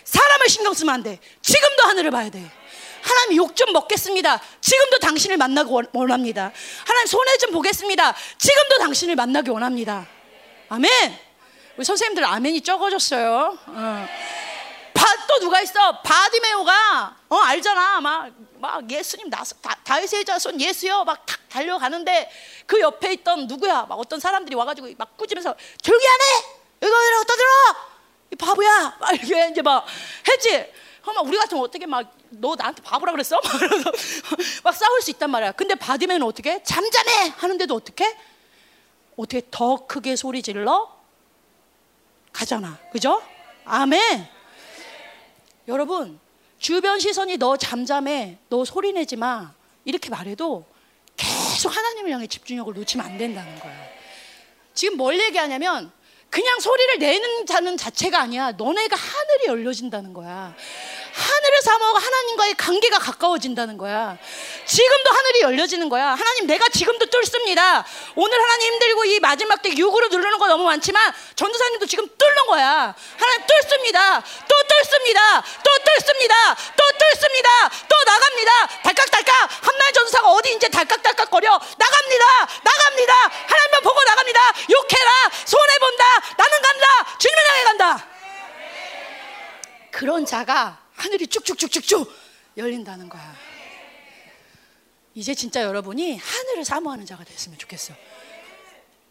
[0.06, 1.20] 사람을 신경 쓰면 안 돼.
[1.42, 2.44] 지금도 하늘을 봐야 돼.
[3.02, 4.42] 하나님 욕 좀 먹겠습니다.
[4.62, 6.52] 지금도 당신을 만나기 원합니다.
[6.86, 8.16] 하나님 손해 좀 보겠습니다.
[8.38, 10.08] 지금도 당신을 만나기 원합니다.
[10.70, 11.23] 아멘.
[11.78, 13.58] 우리 선생님들 아멘이 적어졌어요.
[13.66, 14.08] 어.
[14.94, 16.02] 바, 또 누가 있어?
[16.02, 18.00] 바디메오가 어 알잖아.
[18.02, 21.04] 막, 막 예수님 나서 다윗의 자손 예수요.
[21.04, 22.32] 막탁 달려가는데
[22.66, 23.86] 그 옆에 있던 누구야?
[23.90, 26.24] 막 어떤 사람들이 와가지고 막 꾸짖으면서 조용히 하네.
[26.84, 27.50] 이거 왜 어디다 들어?
[28.32, 28.98] 이 바보야.
[29.00, 29.86] 막 이렇게 이제 막
[30.28, 30.72] 했지.
[31.02, 33.40] 그러면 우리 같으면 어떻게 막 너 나한테 바보라 그랬어?
[33.44, 35.52] 막, 막 싸울 수 있단 말이야.
[35.54, 36.64] 근데 바디메오는 어떻게?
[36.64, 38.18] 잠잠해 하는데도 어떻게?
[39.18, 40.93] 어떻게 더 크게 소리 질러?
[42.34, 42.78] 가잖아.
[42.92, 43.22] 그죠?
[43.64, 44.28] 아멘.
[45.68, 46.20] 여러분,
[46.58, 49.54] 주변 시선이 너 잠잠해, 너 소리 내지 마.
[49.86, 50.66] 이렇게 말해도
[51.16, 53.74] 계속 하나님을 향해 집중력을 놓치면 안 된다는 거야.
[54.74, 55.92] 지금 뭘 얘기하냐면
[56.30, 58.54] 그냥 소리를 내는 자는 자체가 아니야.
[58.54, 60.56] 너네가 하늘이 열려진다는 거야.
[61.14, 64.18] 하늘을 사모하고 하나님과의 관계가 가까워진다는 거야.
[64.66, 66.08] 지금도 하늘이 열려지는 거야.
[66.10, 67.86] 하나님, 내가 지금도 뚫습니다.
[68.16, 72.96] 오늘 하나님 힘들고 이 마지막 때 육으로 누르는 거 너무 많지만 전도사님도 지금 뚫는 거야.
[73.18, 74.22] 하나님 뚫습니다.
[74.22, 75.44] 또 뚫습니다.
[75.64, 76.56] 또 뚫습니다.
[76.76, 77.70] 또 뚫습니다.
[77.88, 78.68] 또 나갑니다.
[78.84, 79.50] 달깍달깍.
[79.62, 81.52] 한날 전도사가 어디 이제 달깍달깍 거려.
[81.52, 82.26] 나갑니다.
[82.64, 83.14] 나갑니다.
[83.48, 84.40] 하나님만 보고 나갑니다.
[84.72, 85.12] 욕해라.
[85.46, 86.04] 손해 본다.
[86.38, 87.18] 나는 간다.
[87.20, 88.08] 주님을 향해 간다.
[89.92, 92.10] 그런 자가 하늘이 쭉쭉쭉쭉쭉
[92.56, 93.36] 열린다는 거야.
[95.14, 97.94] 이제 진짜 여러분이 하늘을 사모하는 자가 됐으면 좋겠어.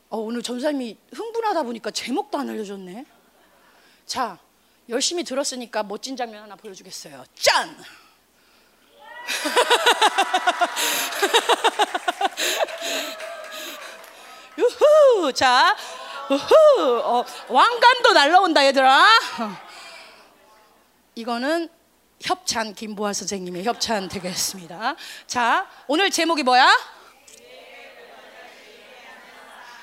[0.08, 3.04] 어, 오늘 전사님이 흥분하다 보니까 제목도 안 알려줬네.
[4.06, 4.38] 자,
[4.88, 7.26] 열심히 들었으니까 멋진 장면 하나 보여주겠어요.
[7.34, 7.76] 짠!
[14.56, 15.30] 유후!
[15.34, 15.76] 자,
[16.30, 17.02] 우후!
[17.04, 19.06] 어, 왕관도 날라온다, 얘들아.
[21.16, 21.81] 이거는
[22.22, 24.94] 협찬 김보아 선생님의 협찬 되겠습니다.
[25.26, 26.68] 자, 오늘 제목이 뭐야?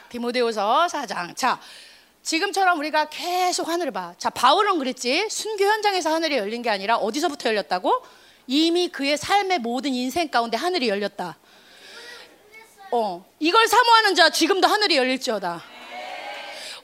[0.09, 1.35] 디모데후서 4장.
[1.35, 1.59] 자,
[2.23, 4.15] 지금처럼 우리가 계속 하늘을 봐.
[4.17, 5.29] 자, 바울은 그랬지.
[5.29, 8.03] 순교 현장에서 하늘이 열린 게 아니라 어디서부터 열렸다고?
[8.47, 11.37] 이미 그의 삶의 모든 인생 가운데 하늘이 열렸다.
[12.91, 15.63] 어, 이걸 사모하는 자 지금도 하늘이 열릴지어다.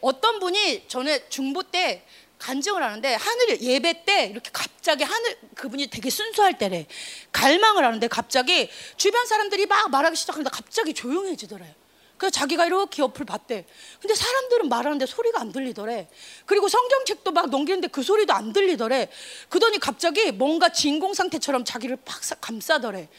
[0.01, 2.04] 어떤 분이 전에 중보 때
[2.39, 6.85] 간증을 하는데 하늘 예배 때 이렇게 갑자기 하늘 그분이 되게 순수할 때래
[7.31, 11.73] 갈망을 하는데 갑자기 주변 사람들이 막 말하기 시작하는데 갑자기 조용해지더래요.
[12.17, 13.65] 그래서 자기가 이렇게 옆을 봤대.
[13.99, 16.07] 근데 사람들은 말하는데 소리가 안 들리더래.
[16.45, 19.09] 그리고 성경책도 막 넘기는데 그 소리도 안 들리더래.
[19.49, 23.09] 그더니 갑자기 뭔가 진공 상태처럼 자기를 팍 감싸더래.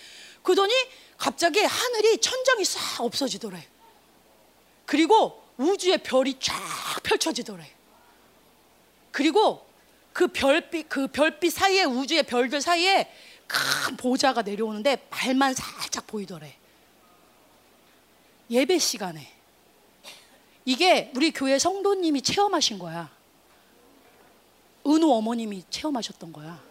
[0.43, 0.73] 그더니
[1.19, 3.67] 갑자기 하늘이 천장이 싹 없어지더래.
[4.87, 6.55] 그리고 우주의 별이 쫙
[7.03, 7.76] 펼쳐지더래.
[9.17, 9.67] 그리고
[10.13, 13.11] 그 별빛 그 별빛 사이에 우주의 별들 사이에
[13.47, 16.55] 큰 보좌가 내려오는데 발만 살짝 보이더래.
[18.51, 19.33] 예배 시간에
[20.67, 23.11] 이게 우리 교회 성도님이 체험하신 거야.
[24.87, 26.63] 은우 어머님이 체험하셨던 거야.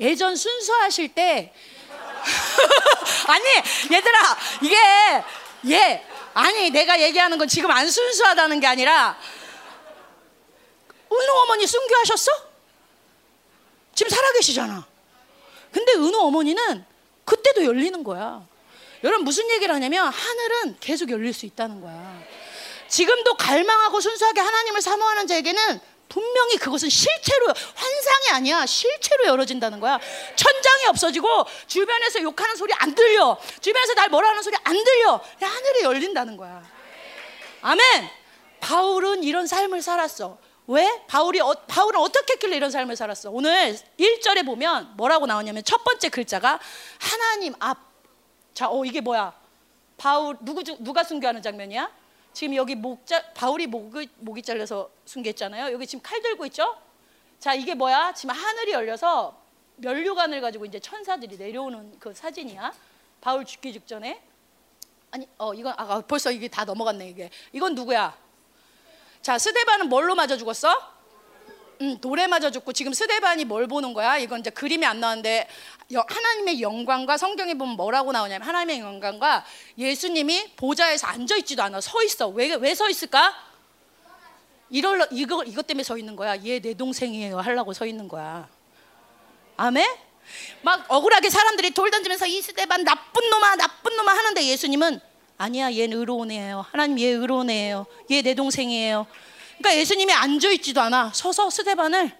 [0.00, 1.52] 예전 순서하실 때
[3.28, 3.44] 아니
[3.94, 4.76] 얘들아 이게
[5.74, 9.18] 예 아니 내가 얘기하는 건 지금 안 순수하다는 게 아니라
[11.12, 12.30] 은우 어머니 순교하셨어?
[13.94, 14.86] 지금 살아계시잖아.
[15.72, 16.84] 근데 은우 어머니는
[17.24, 18.46] 그때도 열리는 거야.
[19.04, 22.22] 여러분 무슨 얘기를 하냐면 하늘은 계속 열릴 수 있다는 거야.
[22.88, 29.98] 지금도 갈망하고 순수하게 하나님을 사모하는 자에게는 분명히 그것은 실체로 환상이 아니야 실체로 열어진다는 거야
[30.36, 35.82] 천장이 없어지고 주변에서 욕하는 소리 안 들려 주변에서 날 뭐라 하는 소리 안 들려 하늘이
[35.82, 36.62] 열린다는 거야
[37.60, 38.08] 아멘
[38.60, 40.38] 바울은 이런 삶을 살았어
[40.68, 41.04] 왜?
[41.06, 46.08] 바울이 어, 바울은 어떻게 했길래 이런 삶을 살았어 오늘 1절에 보면 뭐라고 나오냐면 첫 번째
[46.08, 46.58] 글자가
[46.98, 47.78] 하나님 앞
[48.54, 49.32] 자, 어 이게 뭐야
[49.96, 51.90] 바울 누구 누가 순교하는 장면이야?
[52.32, 55.72] 지금 여기 목자 바울이 목이 목이 잘려서 숨겼잖아요.
[55.72, 56.76] 여기 지금 칼 들고 있죠?
[57.38, 58.12] 자, 이게 뭐야?
[58.12, 59.40] 지금 하늘이 열려서
[59.76, 62.74] 면류관을 가지고 이제 천사들이 내려오는 그 사진이야.
[63.22, 64.22] 바울 죽기 직전에.
[65.12, 67.30] 아니, 어 이건 아 벌써 이게 다 넘어갔네 이게.
[67.52, 68.14] 이건 누구야?
[69.26, 70.72] 자, 스데반은 뭘로 맞아 죽었어?
[71.80, 74.18] 음, 돌에 맞아 죽고 지금 스데반이 뭘 보는 거야?
[74.18, 75.48] 이건 이제 그림이 안 나왔는데
[75.92, 79.44] 하나님의 영광과 성경에 보면 뭐라고 나오냐면 하나님의 영광과
[79.76, 82.28] 예수님이 보좌에서 앉아 있지도 않아 서 있어.
[82.28, 83.34] 왜 왜 서 있을까?
[84.70, 86.36] 이럴 이거 이것 때문에 서 있는 거야.
[86.44, 87.40] 얘 내 동생이에요.
[87.40, 88.48] 하려고 서 있는 거야.
[89.56, 89.84] 아멘?
[90.62, 95.00] 막 억울하게 사람들이 돌 던지면서 이 스데반 나쁜 놈아 나쁜 놈아 하는데 예수님은
[95.38, 96.64] 아니야 얘는 의로운 애예요.
[96.70, 97.86] 하나님 얘 의로운 애예요.
[98.10, 99.06] 얘 내 동생이에요.
[99.58, 101.12] 그러니까 예수님이 앉아 있지도 않아.
[101.14, 102.10] 서서 스데반을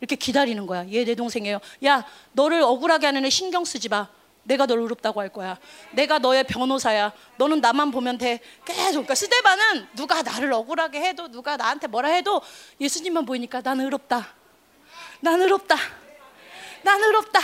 [0.00, 0.84] 이렇게 기다리는 거야.
[0.92, 1.60] 얘 내 동생이에요.
[1.84, 4.08] 야, 너를 억울하게 하는 애 신경 쓰지 마.
[4.42, 5.58] 내가 널 의롭다고 할 거야.
[5.92, 7.12] 내가 너의 변호사야.
[7.36, 8.38] 너는 나만 보면 돼.
[8.64, 8.92] 계속.
[8.92, 12.40] 그러니까 스데반은 누가 나를 억울하게 해도 누가 나한테 뭐라 해도
[12.80, 14.28] 예수님만 보이니까 난 의롭다.
[15.20, 15.74] 난 의롭다.
[16.82, 17.40] 난 의롭다.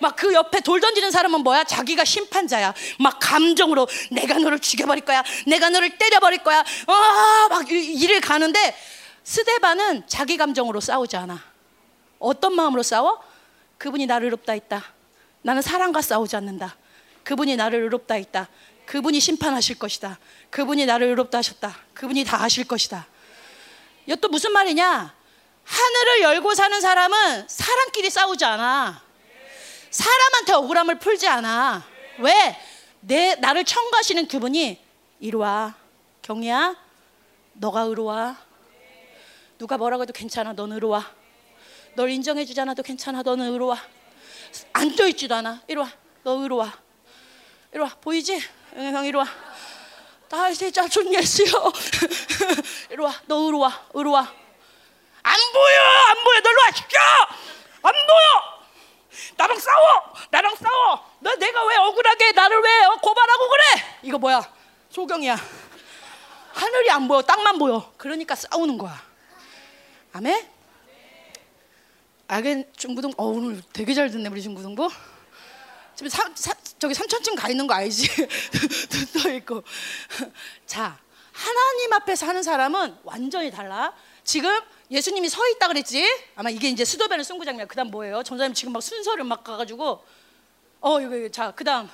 [0.00, 1.64] 막 그 옆에 돌 던지는 사람은 뭐야?
[1.64, 2.74] 자기가 심판자야.
[2.98, 5.22] 막 감정으로 내가 너를 죽여버릴 거야.
[5.46, 6.64] 내가 너를 때려버릴 거야.
[6.86, 8.76] 아, 막 일을 가는데
[9.22, 11.40] 스데반은 자기 감정으로 싸우지 않아.
[12.18, 13.22] 어떤 마음으로 싸워?
[13.78, 14.84] 그분이 나를 의롭다 했다.
[15.42, 16.76] 나는 사랑과 싸우지 않는다.
[17.22, 18.48] 그분이 나를 의롭다 했다.
[18.86, 20.18] 그분이 심판하실 것이다.
[20.50, 21.76] 그분이 나를 의롭다 하셨다.
[21.94, 23.06] 그분이 다 하실 것이다.
[24.06, 25.14] 이것도 무슨 말이냐?
[25.64, 29.07] 하늘을 열고 사는 사람은 사람끼리 싸우지 않아.
[29.90, 31.84] 사람한테 억울함을 풀지 않아.
[32.18, 32.58] 왜?
[33.00, 34.82] 내 나를 청구하시는 그분이
[35.20, 35.74] 이리 와.
[36.22, 36.76] 경이야.
[37.54, 38.36] 너가 의로와.
[39.58, 40.52] 누가 뭐라고 해도 괜찮아.
[40.52, 41.10] 넌 의로와.
[41.94, 43.22] 널 인정해 주지 않아도 괜찮아.
[43.22, 43.78] 너는 의로와.
[44.72, 45.62] 앉아 있지도 않아.
[45.66, 45.90] 이리 와.
[46.22, 46.72] 너 의로와.
[47.72, 47.88] 이리 와.
[48.00, 48.40] 보이지?
[48.74, 49.26] 형 이리 와.
[50.28, 51.50] 나 진짜 존예수요.
[52.90, 53.14] 이리 와.
[53.26, 53.86] 너 의로와.
[53.94, 54.20] 의로와.
[54.20, 55.80] 안 보여.
[56.08, 56.40] 안 보여.
[56.40, 56.72] 널로 와.
[56.72, 56.98] 시켜.
[57.82, 58.57] 안 보여.
[59.36, 60.14] 나랑 싸워!
[60.30, 61.04] 나랑 싸워!
[61.20, 63.98] 너 내가 왜 억울하게 나를 왜 어, 고발하고 그래?
[64.02, 64.42] 이거 뭐야?
[64.90, 65.36] 소경이야.
[66.52, 67.92] 하늘이 안 보여, 땅만 보여.
[67.96, 69.00] 그러니까 싸우는 거야.
[70.12, 70.48] 아멘?
[72.26, 74.90] 알겐 중부동, 어, 오늘 되게 잘 듣네, 우리 중부동부.
[75.94, 78.06] 지금 사, 사, 저기 삼천층 가 있는 거 알지?
[79.22, 79.62] 또 있고.
[80.66, 80.98] 자,
[81.32, 83.92] 하나님 앞에 사는 사람은 완전히 달라.
[84.24, 86.06] 지금 예수님이 서 있다 그랬지?
[86.34, 87.68] 아마 이게 이제 수도변의 승부장면.
[87.68, 88.22] 그다음 뭐예요?
[88.22, 90.04] 전사님 지금 막 순서를 막 가가지고
[90.80, 91.90] 어 이거, 이거 자 그다음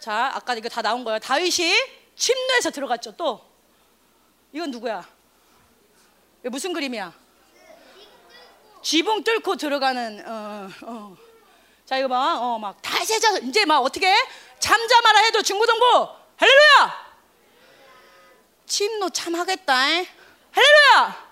[0.00, 1.18] 자 아까 이거 다 나온 거예요.
[1.20, 1.72] 다윗이
[2.16, 3.16] 침례에서 들어갔죠.
[3.16, 3.40] 또
[4.52, 5.08] 이건 누구야?
[6.44, 7.12] 무슨 그림이야?
[8.82, 11.16] 지붕 뚫고 들어가는 어, 어.
[11.86, 14.12] 자 이거 봐, 어 막 다세자 이제 막 어떻게
[14.58, 17.12] 잠잠하라 해도 중고등부 할렐루야!
[18.66, 19.88] 침노 참 하겠다.
[19.90, 20.06] 잉?
[20.50, 21.31] 할렐루야!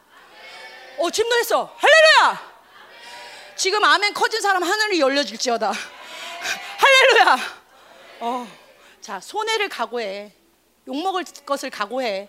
[1.01, 1.75] 어, 침노했어.
[1.79, 2.61] 할렐루야!
[3.57, 5.73] 지금 아멘 커진 사람 하늘이 열려질지어다.
[6.77, 7.39] 할렐루야!
[8.21, 8.47] 어,
[9.01, 10.31] 자, 손해를 각오해.
[10.87, 12.29] 욕먹을 것을 각오해.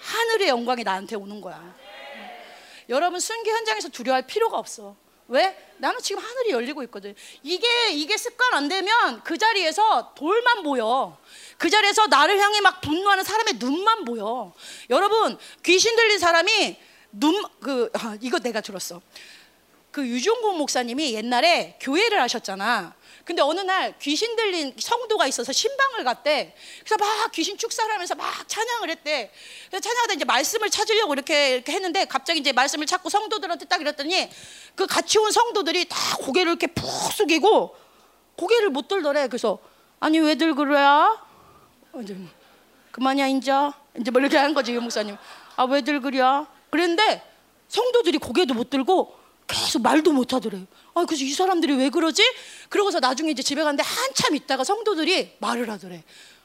[0.00, 1.74] 하늘의 영광이 나한테 오는 거야.
[2.88, 4.94] 여러분 순교 현장에서 두려워할 필요가 없어.
[5.26, 5.56] 왜?
[5.78, 7.16] 나는 지금 하늘이 열리고 있거든.
[7.42, 11.18] 이게 이게 습관 안 되면 그 자리에서 돌만 보여.
[11.58, 14.52] 그 자리에서 나를 향해 막 분노하는 사람의 눈만 보여.
[14.90, 19.00] 여러분 귀신 들린 사람이 눈그 아, 이거 내가 들었어.
[19.90, 22.94] 그 유종국 목사님이 옛날에 교회를 하셨잖아.
[23.24, 26.54] 근데 어느 날 귀신 들린 성도가 있어서 신방을 갔대.
[26.84, 29.30] 그래서 막 귀신 축사를 하면서 막 찬양을 했대.
[29.68, 34.30] 그래서 찬양하다 이제 말씀을 찾으려고 이렇게, 이렇게 했는데 갑자기 이제 말씀을 찾고 성도들한테 딱 이랬더니
[34.74, 37.76] 그 같이 온 성도들이 다 고개를 이렇게 푹 숙이고
[38.36, 39.28] 고개를 못 들더래.
[39.28, 39.58] 그래서
[39.98, 41.24] 아니 왜들 그래야?
[42.02, 42.28] 이제 뭐,
[42.92, 43.72] 그만이야 인자.
[43.98, 45.16] 이제 뭐 이렇게 한 거지 유 목사님.
[45.56, 46.46] 아 왜들 그래야?
[46.70, 47.22] 그랬는데
[47.68, 50.66] 성도들이 고개도 못 들고 계속 말도 못 하더래요.
[50.94, 52.22] 아, 그래서 이 사람들이 왜 그러지?
[52.68, 56.04] 그러고서 나중에 이제 집에 갔는데 한참 있다가 성도들이 말을 하더래.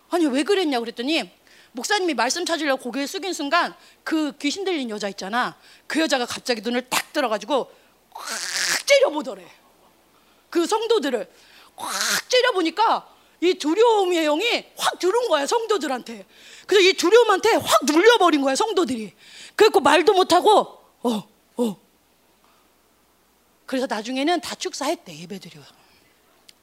[0.10, 1.30] 아니, 왜 그랬냐 그랬더니
[1.74, 5.58] 목사님이 말씀 찾으려고 고개 숙인 순간 그 귀신 들린 여자 있잖아.
[5.88, 7.70] 그 여자가 갑자기 눈을 딱 들어가지고
[8.12, 9.46] 확 째려보더래.
[10.50, 11.30] 그 성도들을
[11.76, 16.26] 확 째려보니까 이 두려움의 영이 확 들은 거야 성도들한테.
[16.66, 19.14] 그래서 이 두려움한테 확 눌려버린 거야 성도들이.
[19.56, 21.78] 그래갖고 말도 못하고 어, 어,
[23.66, 25.62] 그래서 나중에는 다 축사했대 예배드려.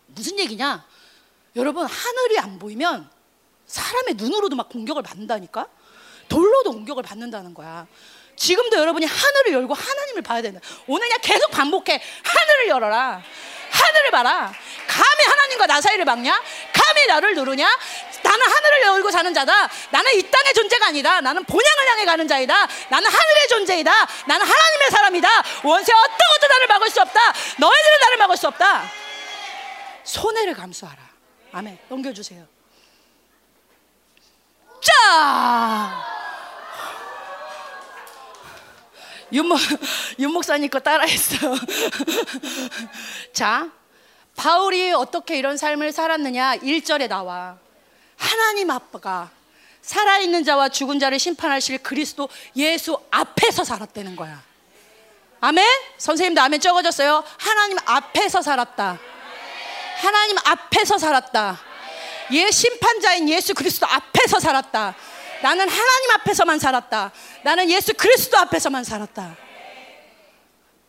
[0.07, 0.87] 무슨 얘기냐?
[1.57, 3.11] 여러분 하늘이 안 보이면
[3.66, 5.68] 사람의 눈으로도 막 공격을 받는다니까.
[6.28, 7.87] 돌로도 공격을 받는다는 거야.
[8.37, 10.61] 지금도 여러분이 하늘을 열고 하나님을 봐야 된다.
[10.87, 12.00] 오늘 그냥 계속 반복해.
[12.24, 13.22] 하늘을 열어라.
[13.73, 14.53] 하늘을 봐라.
[14.87, 16.43] 감히 하나님과 나 사이를 막냐?
[16.73, 17.67] 감히 나를 누르냐?
[18.23, 19.69] 나는 하늘을 열고 사는 자다.
[19.91, 21.21] 나는 이 땅의 존재가 아니다.
[21.21, 22.55] 나는 본향을 향해 가는 자이다.
[22.89, 23.93] 나는 하늘의 존재이다.
[24.27, 25.29] 나는 하나님의 사람이다.
[25.65, 27.21] 원세 어떤 것도 나를 막을 수 없다.
[27.59, 28.85] 너희들은 나를 막을 수 없다.
[30.05, 30.99] 손해를 감수하라.
[31.53, 31.79] 아멘.
[31.89, 32.47] 넘겨주세요.
[34.81, 36.22] 자!
[39.33, 39.59] 윤목,
[40.18, 41.37] 윤목사님 거 따라했어.
[43.33, 43.71] 자,
[44.37, 46.57] 바울이 어떻게 이런 삶을 살았느냐?
[46.59, 47.57] 1절에 나와.
[48.16, 49.31] 하나님 아빠가
[49.83, 54.42] 살아있는 자와 죽은 자를 심판하실 그리스도 예수 앞에서 살았다는 거야.
[55.40, 55.66] 아멘?
[55.99, 57.25] 선생님도 아멘 적어졌어요.
[57.37, 58.99] 하나님 앞에서 살았다.
[59.97, 61.61] 하나님 앞에서 살았다.
[62.33, 64.95] 예 심판자인 예수 그리스도 앞에서 살았다.
[65.42, 67.12] 나는 하나님 앞에서만 살았다.
[67.42, 69.37] 나는 예수 그리스도 앞에서만 살았다.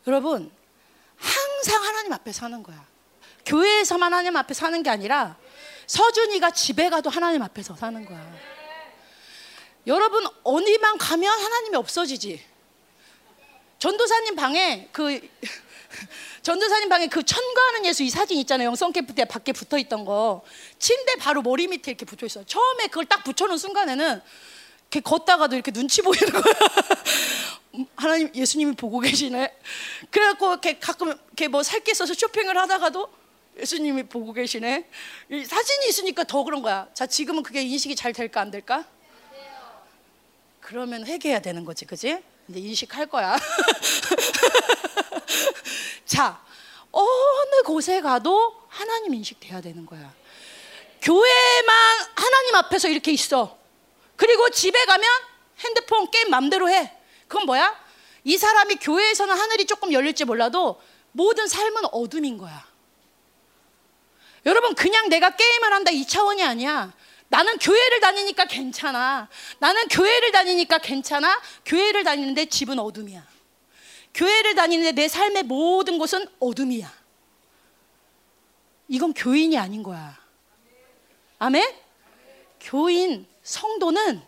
[0.07, 0.51] 여러분,
[1.17, 2.85] 항상 하나님 앞에 사는 거야.
[3.45, 5.35] 교회에서만 하나님 앞에 사는 게 아니라
[5.87, 8.53] 서준이가 집에 가도 하나님 앞에서 사는 거야.
[9.85, 12.43] 여러분 어디만 가면 하나님이 없어지지.
[13.79, 15.19] 전도사님 방에 그
[16.43, 18.67] 전도사님 방에 그 천가하는 예수 이 사진 있잖아요.
[18.67, 20.43] 영성 캠프 때 밖에 붙어 있던 거.
[20.79, 22.43] 침대 바로 머리 밑에 이렇게 붙어 있어요.
[22.45, 24.21] 처음에 그걸 딱 붙여놓은 순간에는
[24.81, 26.43] 이렇게 걷다가도 이렇게 눈치 보이는 거야.
[27.95, 29.55] 하나님 예수님이 보고 계시네.
[30.11, 33.09] 그래갖고 이렇게 가끔 이렇게 뭐 살 게 있어서 쇼핑을 하다가도
[33.59, 34.87] 예수님이 보고 계시네.
[35.29, 36.87] 사진이 있으니까 더 그런 거야.
[36.93, 38.85] 자, 지금은 그게 인식이 잘 될까 안 될까?
[40.59, 42.19] 그러면 회개해야 되는 거지, 그지?
[42.47, 43.35] 이제 인식할 거야.
[46.05, 46.41] 자,
[46.91, 50.13] 어느 곳에 가도 하나님 인식돼야 되는 거야.
[51.01, 53.57] 교회만 하나님 앞에서 이렇게 있어.
[54.15, 55.09] 그리고 집에 가면
[55.59, 56.95] 핸드폰 게임 맘대로 해.
[57.27, 57.83] 그건 뭐야?
[58.23, 60.81] 이 사람이 교회에서는 하늘이 조금 열릴지 몰라도
[61.11, 62.65] 모든 삶은 어둠인 거야.
[64.45, 66.93] 여러분 그냥 내가 게임을 한다 이 차원이 아니야.
[67.27, 69.27] 나는 교회를 다니니까 괜찮아.
[69.59, 71.41] 나는 교회를 다니니까 괜찮아.
[71.65, 73.32] 교회를 다니는데 집은 어둠이야.
[74.13, 76.91] 교회를 다니는데 내 삶의 모든 곳은 어둠이야.
[78.87, 80.17] 이건 교인이 아닌 거야.
[81.39, 81.75] 아멘?
[82.59, 84.21] 교인, 성도는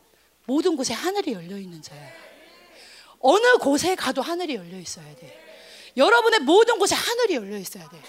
[0.45, 2.11] 모든 곳에 하늘이 열려 있는 자야.
[3.19, 5.41] 어느 곳에 가도 하늘이 열려 있어야 돼.
[5.97, 8.01] 여러분의 모든 곳에 하늘이 열려 있어야 돼.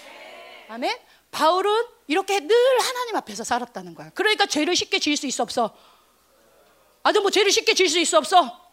[0.69, 0.97] 아멘?
[1.31, 4.09] 바울은 이렇게 늘 하나님 앞에서 살았다는 거야.
[4.11, 5.75] 그러니까 죄를 쉽게 지을 수 있어 없어?
[7.03, 8.66] 아주 뭐 죄를 쉽게 지을 수 있어 없어?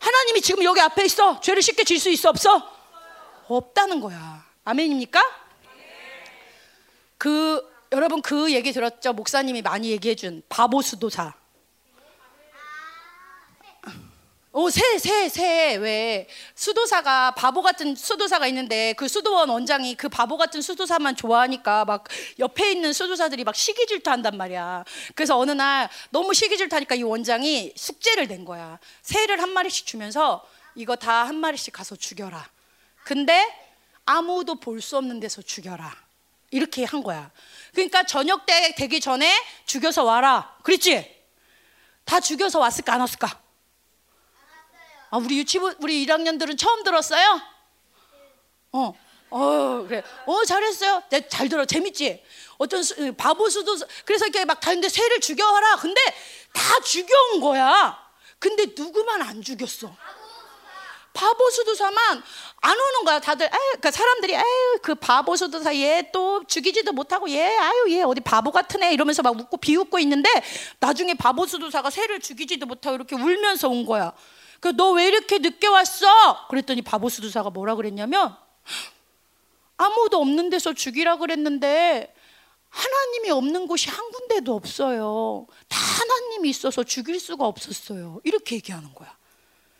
[0.00, 1.40] 하나님이 지금 여기 앞에 있어.
[1.40, 2.62] 죄를 쉽게 지을 수 있어 없어?
[3.46, 4.44] 없다는 거야.
[4.64, 5.20] 아멘입니까?
[7.18, 9.12] 그 여러분 그 얘기 들었죠?
[9.12, 11.34] 목사님이 많이 얘기해 준 바보 수도사.
[14.52, 16.26] 어, 새, 새, 새, 왜.
[16.56, 22.04] 수도사가, 바보 같은 수도사가 있는데 그 수도원 원장이 그 바보 같은 수도사만 좋아하니까 막
[22.40, 24.84] 옆에 있는 수도사들이 막 시기 질투한단 말이야.
[25.14, 28.80] 그래서 어느 날 너무 시기 질투하니까 이 원장이 숙제를 낸 거야.
[29.02, 30.44] 새를 한 마리씩 주면서
[30.74, 32.48] 이거 다 한 마리씩 가서 죽여라.
[33.04, 33.46] 근데
[34.04, 35.94] 아무도 볼 수 없는 데서 죽여라.
[36.50, 37.30] 이렇게 한 거야.
[37.72, 39.32] 그러니까 저녁 때 되기 전에
[39.66, 40.56] 죽여서 와라.
[40.64, 41.08] 그랬지?
[42.04, 43.39] 다 죽여서 왔을까 안 왔을까?
[45.10, 47.40] 아, 우리 유치부 우리 1학년들은 처음 들었어요?
[48.72, 48.92] 어.
[49.32, 50.02] 어, 그래.
[50.26, 51.02] 어, 잘했어요.
[51.10, 51.64] 네, 잘 들어.
[51.64, 52.22] 재밌지?
[52.58, 55.76] 어떤 수, 바보 수도 그래서 이렇게 막 다는데 새를 죽여라.
[55.76, 56.00] 근데
[56.52, 57.96] 다 죽여온 거야.
[58.38, 59.94] 근데 누구만 안 죽였어.
[61.12, 62.22] 바보 수도사만
[62.60, 63.20] 안 오는 거야.
[63.20, 64.42] 다들 에이, 그러니까 사람들이 에이,
[64.82, 69.22] 그 바보 수도사 얘 또 죽이지도 못하고 얘 아유 얘 어디 바보 같은 애 이러면서
[69.22, 70.28] 막 웃고 비웃고 있는데
[70.78, 74.12] 나중에 바보 수도사가 새를 죽이지도 못하고 이렇게 울면서 온 거야.
[74.60, 76.46] 그 너 왜 이렇게 늦게 왔어?
[76.48, 78.36] 그랬더니 바보 수도사가 뭐라 그랬냐면
[79.76, 82.14] 아무도 없는 데서 죽이라 그랬는데
[82.68, 85.46] 하나님이 없는 곳이 한 군데도 없어요.
[85.68, 88.20] 다 하나님이 있어서 죽일 수가 없었어요.
[88.22, 89.16] 이렇게 얘기하는 거야.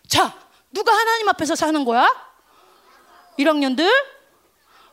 [0.09, 0.37] 자,
[0.72, 2.09] 누가 하나님 앞에서 사는 거야?
[3.39, 3.89] 1학년들?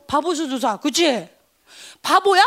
[0.05, 1.27] 바보 수도사, 그치?
[2.01, 2.43] 바보야?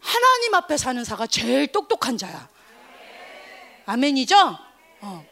[0.00, 2.48] 하나님 앞에 사는 사가 제일 똑똑한 자야.
[3.86, 4.58] 아멘이죠?
[5.02, 5.26] 어.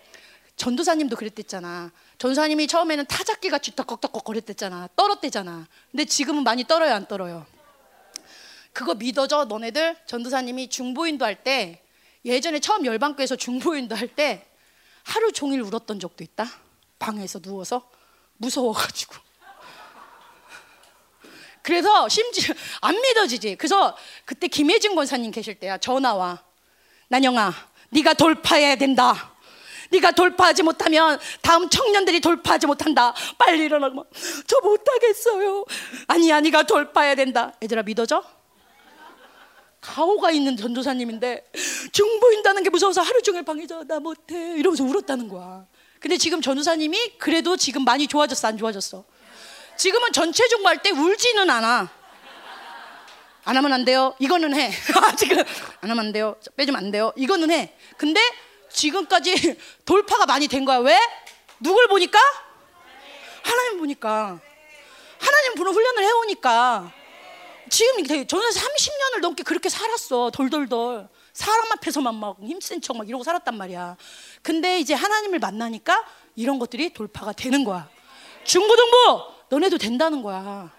[0.65, 1.93] 전도사님도 그랬댔잖아.
[2.17, 4.89] 전도사님이 처음에는 타작기 같이 떡꺽떡꺽 거렸댔잖아.
[4.97, 5.69] 떨었대잖아.
[5.91, 7.45] 근데 지금은 많이 떨어요, 안 떨어요?
[8.73, 9.95] 그거 믿어져, 너네들?
[10.07, 11.83] 전도사님이 중보인도 할 때,
[12.25, 14.47] 예전에 처음 열방교에서 중보인도 할 때,
[15.03, 16.47] 하루 종일 울었던 적도 있다.
[16.99, 17.87] 방에서 누워서
[18.39, 19.17] 무서워가지고.
[21.61, 23.57] 그래서 심지어 안 믿어지지.
[23.57, 23.95] 그래서
[24.25, 26.43] 그때 김혜진 권사님 계실 때야 전화와
[27.09, 27.53] 난영아,
[27.91, 29.34] 네가 돌파해야 된다.
[29.95, 33.15] 네가 돌파하지 못하면 다음 청년들이 돌파하지 못한다.
[33.39, 34.07] 빨리 일어나고
[34.47, 35.65] 저 못하겠어요.
[36.09, 37.53] 아니야, 네가 돌파해야 된다.
[37.63, 38.23] 얘들아 믿어져?
[39.81, 41.51] 가오가 있는 전도사님인데
[41.93, 45.67] 중보인다는 게 무서워서 하루 종일 방에서 나 못해 이러면서 울었다는 거야.
[46.01, 49.05] 근데 지금 전도사님이 그래도 지금 많이 좋아졌어 안 좋아졌어?
[49.77, 51.91] 지금은 전체 중보할 때 울지는 않아.
[53.47, 54.15] 안 하면 안 돼요.
[54.19, 54.71] 이거는 해.
[55.19, 55.39] 지금
[55.83, 56.37] 안 하면 안 돼요.
[56.57, 57.13] 빼주면 안 돼요.
[57.17, 57.75] 이거는 해.
[57.99, 58.21] 근데
[58.75, 59.57] 지금까지
[59.87, 60.79] 돌파가 많이 된 거야.
[60.79, 60.99] 왜?
[61.61, 62.19] 누굴 보니까?
[63.43, 64.39] 하나님 보니까.
[65.19, 66.93] 하나님 보는 훈련을 해오니까.
[67.71, 70.31] 지금 저는 30년을 넘게 그렇게 살았어.
[70.31, 71.09] 돌돌돌.
[71.33, 73.97] 사람 앞에서만 막 힘센 척 막 이러고 살았단 말이야.
[74.43, 76.05] 근데 이제 하나님을 만나니까
[76.37, 77.89] 이런 것들이 돌파가 되는 거야.
[78.45, 80.71] 중고등부 너네도 된다는 거야.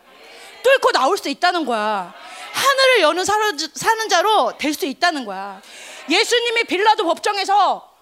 [0.64, 2.14] 뚫고 나올 수 있다는 거야.
[2.54, 5.62] 하늘을 여는 사는 자로 될 수 있다는 거야.
[6.10, 7.94] 예수님이 빌라도 법정에서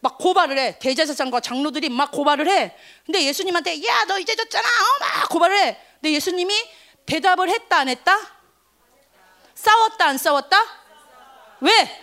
[0.00, 0.78] 막 고발을 해.
[0.78, 2.76] 대제사장과 장로들이 막 고발을 해.
[3.04, 4.66] 근데 예수님한테 야 너 이제 졌잖아.
[4.68, 5.80] 어, 막 고발을 해.
[5.94, 6.54] 근데 예수님이
[7.06, 8.16] 대답을 했다 안 했다?
[9.54, 10.56] 싸웠다 안 싸웠다?
[11.60, 12.02] 왜?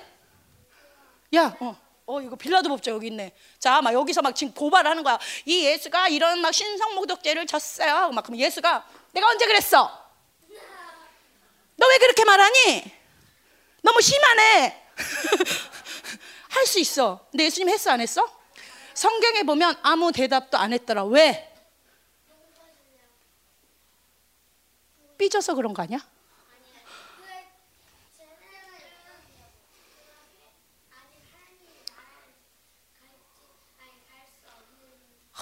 [1.35, 3.31] 야, 어, 어 이거 빌라도 법정 여기 있네.
[3.59, 5.17] 자, 막 여기서 막 지금 고발을 하는 거야.
[5.45, 8.09] 이 예수가 이런 막 신성모독죄를 졌어요.
[8.11, 10.03] 막 그럼 예수가 내가 언제 그랬어?
[11.77, 12.83] 너 왜 그렇게 말하니?
[13.81, 14.82] 너무 심하네.
[16.49, 17.27] 할 수 있어.
[17.31, 18.27] 근데 예수님 했어 안 했어?
[18.93, 21.03] 성경에 보면 아무 대답도 안 했더라.
[21.05, 21.49] 왜?
[25.17, 25.99] 삐져서 그런 거 아니야?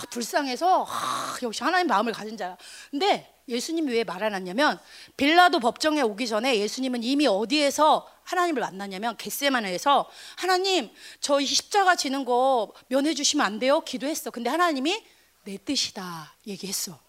[0.09, 2.57] 불쌍해서 아, 역시 하나님 마음을 가진 자야.
[2.89, 4.79] 근데 예수님이 왜 말안 했냐면
[5.17, 10.89] 빌라도 법정에 오기 전에 예수님은 이미 어디에서 하나님을 만났냐면 겟세마네에서 하나님
[11.19, 13.81] 저희 십자가 지는 거 면해 주시면 안 돼요?
[13.81, 14.31] 기도했어.
[14.31, 15.03] 근데 하나님이
[15.43, 16.99] 내 뜻이다 얘기했어.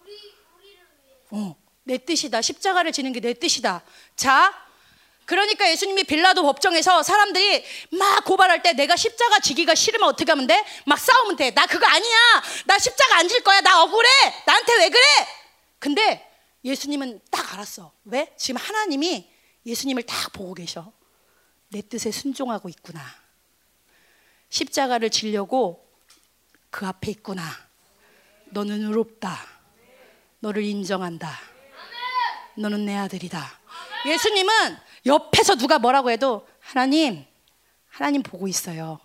[1.31, 2.41] 어, 내 뜻이다.
[2.41, 3.83] 십자가를 지는 게 내 뜻이다.
[4.15, 4.53] 자,
[5.25, 10.63] 그러니까 예수님이 빌라도 법정에서 사람들이 막 고발할 때 내가 십자가 지기가 싫으면 어떻게 하면 돼?
[10.85, 11.51] 막 싸우면 돼.
[11.51, 12.17] 나 그거 아니야.
[12.65, 13.61] 나 십자가 안 질 거야.
[13.61, 14.09] 나 억울해.
[14.45, 15.01] 나한테 왜 그래?
[15.79, 16.29] 근데
[16.65, 17.91] 예수님은 딱 알았어.
[18.05, 18.33] 왜?
[18.37, 19.29] 지금 하나님이
[19.65, 20.91] 예수님을 딱 보고 계셔.
[21.69, 23.01] 내 뜻에 순종하고 있구나.
[24.49, 25.87] 십자가를 지려고
[26.69, 27.43] 그 앞에 있구나.
[28.45, 29.39] 너는 의롭다.
[30.39, 31.39] 너를 인정한다.
[32.55, 33.59] 너는 내 아들이다.
[34.05, 37.25] 예수님은 옆에서 누가 뭐라고 해도 하나님,
[37.89, 38.99] 하나님 보고 있어요.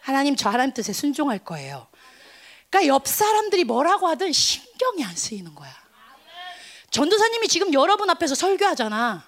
[0.00, 1.86] 하나님 저 하나님 뜻에 순종할 거예요.
[2.68, 5.70] 그러니까 옆 사람들이 뭐라고 하든 신경이 안 쓰이는 거야.
[6.90, 9.24] 전도사님이 지금 여러분 앞에서 설교하잖아.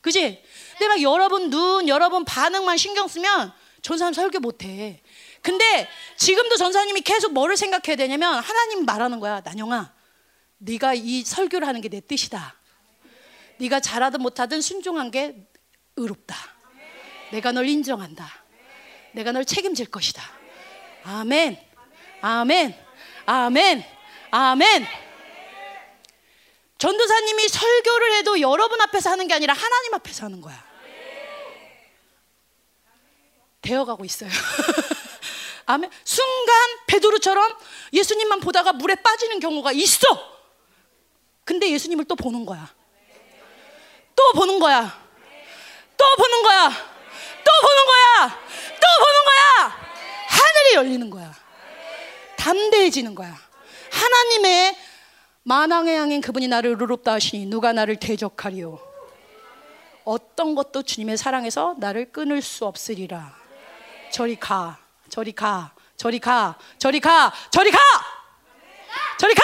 [0.00, 0.42] 그지?
[0.78, 3.52] 근데 막 여러분 눈, 여러분 반응만 신경 쓰면
[3.82, 5.02] 전 사람 설교 못 해.
[5.42, 9.40] 근데 지금도 전사님이 계속 뭐를 생각해야 되냐면 하나님 말하는 거야.
[9.40, 9.92] 난영아,
[10.58, 12.54] 네가 이 설교를 하는 게 내 뜻이다.
[13.58, 15.46] 네가 잘하든 못하든 순종한 게
[15.96, 16.36] 의롭다.
[17.32, 18.30] 내가 널 인정한다.
[19.12, 20.22] 내가 널 책임질 것이다.
[21.04, 21.58] 아멘.
[22.20, 22.78] 아멘.
[23.26, 23.84] 아멘.
[24.30, 24.86] 아멘.
[26.78, 30.64] 전도사님이 설교를 해도 여러분 앞에서 하는 게 아니라 하나님 앞에서 하는 거야.
[33.60, 34.30] 되어가고 있어요.
[35.66, 35.90] 아멘.
[36.04, 36.56] 순간
[36.88, 37.56] 베드로처럼
[37.92, 40.06] 예수님만 보다가 물에 빠지는 경우가 있어.
[41.44, 42.74] 근데 예수님을 또 보는 거야.
[44.16, 45.00] 또 보는 거야.
[46.02, 46.68] 또 보는 거야.
[46.68, 48.40] 또 보는 거야.
[48.80, 49.78] 또 보는 거야.
[50.28, 51.32] 하늘이 열리는 거야.
[52.36, 53.32] 담대해지는 거야.
[53.92, 54.76] 하나님의
[55.44, 58.80] 만왕의 양인 그분이 나를 의롭다 하시니 누가 나를 대적하리요.
[60.04, 63.36] 어떤 것도 주님의 사랑에서 나를 끊을 수 없으리라.
[64.10, 64.78] 저리 가.
[65.08, 65.72] 저리 가.
[65.96, 66.58] 저리 가.
[66.78, 67.32] 저리 가.
[67.52, 67.78] 저리 가.
[69.18, 69.42] 저리 가.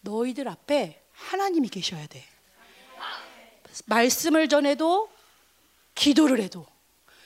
[0.00, 2.24] 너희들 앞에 하나님이 계셔야 돼.
[3.84, 5.10] 말씀을 전해도
[5.94, 6.66] 기도를 해도.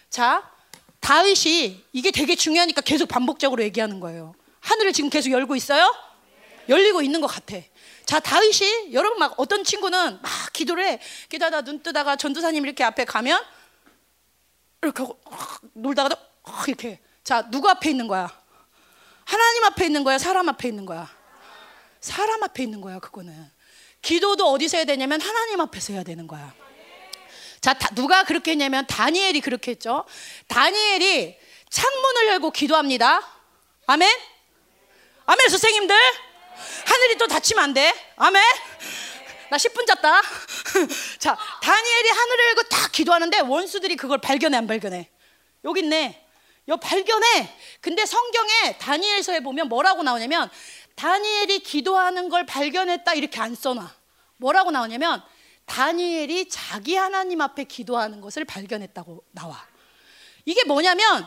[0.09, 0.51] 자,
[1.01, 4.35] 다윗이 이게 되게 중요하니까 계속 반복적으로 얘기하는 거예요.
[4.61, 5.95] 하늘을 지금 계속 열고 있어요?
[6.69, 7.57] 열리고 있는 것 같아.
[8.05, 11.01] 자, 다윗이 여러분 막 어떤 친구는 막 기도를 해.
[11.29, 13.43] 기도하다 눈 뜨다가 전도사님 이렇게 앞에 가면
[14.83, 15.21] 이렇게 하고
[15.75, 16.17] 놀다가도
[16.67, 17.01] 이렇게.
[17.23, 18.29] 자, 누구 앞에 있는 거야?
[19.25, 20.19] 하나님 앞에 있는 거야?
[20.19, 21.09] 사람 앞에 있는 거야?
[22.01, 23.51] 사람 앞에 있는 거야, 그거는.
[24.03, 26.55] 기도도 어디서 해야 되냐면 하나님 앞에서 해야 되는 거야.
[27.61, 30.05] 자, 다, 누가 그렇게 했냐면 다니엘이 그렇게 했죠.
[30.49, 31.37] 다니엘이
[31.69, 33.21] 창문을 열고 기도합니다.
[33.87, 34.09] 아멘?
[35.27, 35.95] 아멘, 선생님들?
[36.87, 37.95] 하늘이 또 닫히면 안 돼.
[38.17, 38.43] 아멘?
[39.51, 40.23] 나 10분 잤다.
[41.19, 45.11] 자, 다니엘이 하늘을 열고 딱 기도하는데 원수들이 그걸 발견해, 안 발견해?
[45.65, 46.27] 여기 있네.
[46.69, 47.57] 여 발견해.
[47.81, 50.51] 근데 성경에 다니엘서에 보면 뭐라고 나오냐면
[51.01, 53.91] 다니엘이 기도하는 걸 발견했다 이렇게 안 써놔.
[54.37, 55.23] 뭐라고 나오냐면
[55.65, 59.67] 다니엘이 자기 하나님 앞에 기도하는 것을 발견했다고 나와.
[60.45, 61.27] 이게 뭐냐면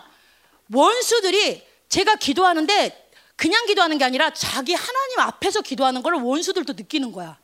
[0.72, 7.40] 원수들이 제가 기도하는데 그냥 기도하는 게 아니라 자기 하나님 앞에서 기도하는 걸 원수들도 느끼는 거야.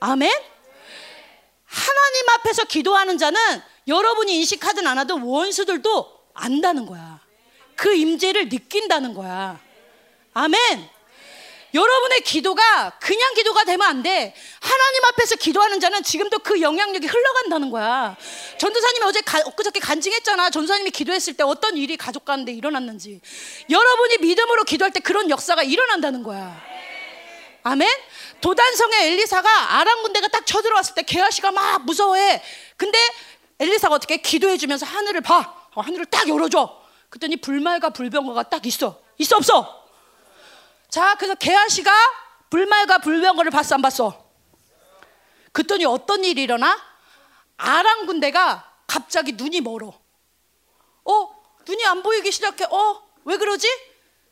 [0.00, 0.32] 아멘?
[1.66, 7.20] 하나님 앞에서 기도하는 자는 여러분이 인식하든 안 하든 원수들도 안다는 거야.
[7.76, 9.60] 그 임재를 느낀다는 거야.
[10.32, 10.99] 아멘.
[11.72, 14.34] 여러분의 기도가 그냥 기도가 되면 안 돼.
[14.60, 18.16] 하나님 앞에서 기도하는 자는 지금도 그 영향력이 흘러간다는 거야.
[18.58, 20.50] 전도사님이 어제 가, 엊그저께 간증했잖아.
[20.50, 23.20] 전도사님이 기도했을 때 어떤 일이 가족 가운데 일어났는지.
[23.68, 26.60] 여러분이 믿음으로 기도할 때 그런 역사가 일어난다는 거야.
[27.62, 27.88] 아멘?
[28.40, 32.42] 도단성의 엘리사가 아람 군대가 딱 쳐들어왔을 때 게하시가 막 무서워해.
[32.76, 32.98] 근데
[33.58, 35.54] 엘리사가 어떻게 기도해 주면서 하늘을 봐.
[35.74, 36.80] 어, 하늘을 딱 열어줘.
[37.10, 39.00] 그랬더니 불말과 불병거가 딱 있어.
[39.18, 39.79] 있어 없어?
[40.90, 41.92] 자, 그래서 게하시가
[42.50, 44.28] 불말과 불병거를 봤어 안 봤어?
[45.52, 46.78] 그랬더니 어떤 일이 일어나?
[47.56, 50.00] 아람 군대가 갑자기 눈이 멀어.
[51.04, 52.64] 어, 눈이 안 보이기 시작해.
[52.64, 53.68] 어, 왜 그러지?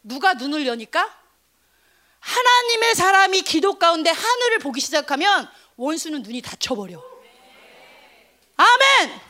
[0.02, 1.16] 누가 눈을 여니까?
[2.20, 7.00] 하나님의 사람이 기도 가운데 하늘을 보기 시작하면 원수는 눈이 닫혀버려.
[8.56, 9.27] 아멘!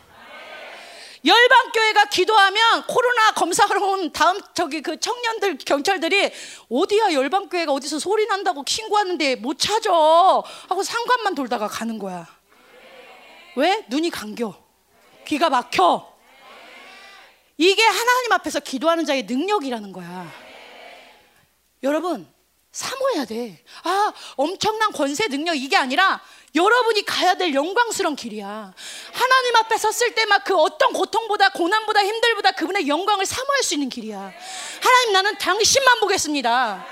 [1.25, 6.33] 열방 교회가 기도하면 코로나 검사하러 온 다음 저기 그 청년들 경찰들이
[6.71, 12.27] 어디야 열방 교회가 어디서 소리 난다고 신고하는데 못 찾아 하고 상관만 돌다가 가는 거야.
[13.57, 13.85] 왜?
[13.89, 14.55] 눈이 감겨.
[15.27, 16.17] 귀가 막혀.
[17.57, 20.33] 이게 하나님 앞에서 기도하는 자의 능력이라는 거야.
[21.83, 22.33] 여러분,
[22.71, 23.65] 사모해야 돼.
[23.83, 26.21] 아, 엄청난 권세 능력 이게 아니라
[26.55, 28.73] 여러분이 가야 될 영광스러운 길이야.
[29.13, 33.89] 하나님 앞에 섰을 때 막 그 어떤 고통보다 고난보다 힘들보다 그분의 영광을 사모할 수 있는
[33.89, 34.33] 길이야.
[34.83, 36.87] 하나님 나는 당신만 보겠습니다.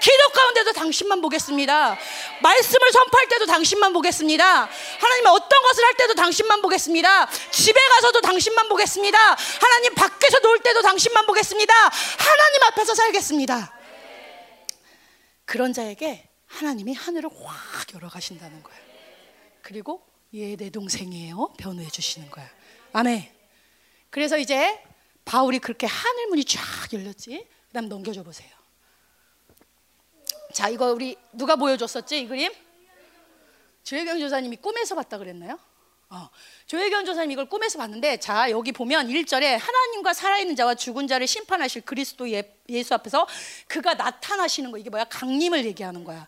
[0.00, 1.98] 기도 가운데도 당신만 보겠습니다.
[2.42, 4.68] 말씀을 선포할 때도 당신만 보겠습니다.
[5.00, 7.26] 하나님 어떤 것을 할 때도 당신만 보겠습니다.
[7.50, 9.18] 집에 가서도 당신만 보겠습니다.
[9.60, 11.74] 하나님 밖에서 놀 때도 당신만 보겠습니다.
[12.18, 13.72] 하나님 앞에서 살겠습니다.
[15.46, 18.83] 그런 자에게 하나님이 하늘을 확 열어 가신다는 거예요.
[19.64, 21.54] 그리고 얘 내 동생이에요.
[21.56, 22.48] 변호해 주시는 거야.
[22.92, 23.26] 아멘.
[24.10, 24.80] 그래서 이제
[25.24, 26.60] 바울이 그렇게 하늘 문이 쫙
[26.92, 27.46] 열렸지.
[27.68, 28.50] 그다음 넘겨줘 보세요.
[30.52, 32.52] 자, 이거 우리 누가 보여줬었지 이 그림?
[33.82, 35.58] 조혜경 조사님이 꿈에서 봤다 그랬나요?
[36.10, 36.28] 어.
[36.66, 41.82] 조혜경 조사님 이걸 꿈에서 봤는데 자 여기 보면 1절에 하나님과 살아있는 자와 죽은 자를 심판하실
[41.82, 43.26] 그리스도 예, 예수 앞에서
[43.66, 46.26] 그가 나타나시는 거 이게 뭐야 강림을 얘기하는 거야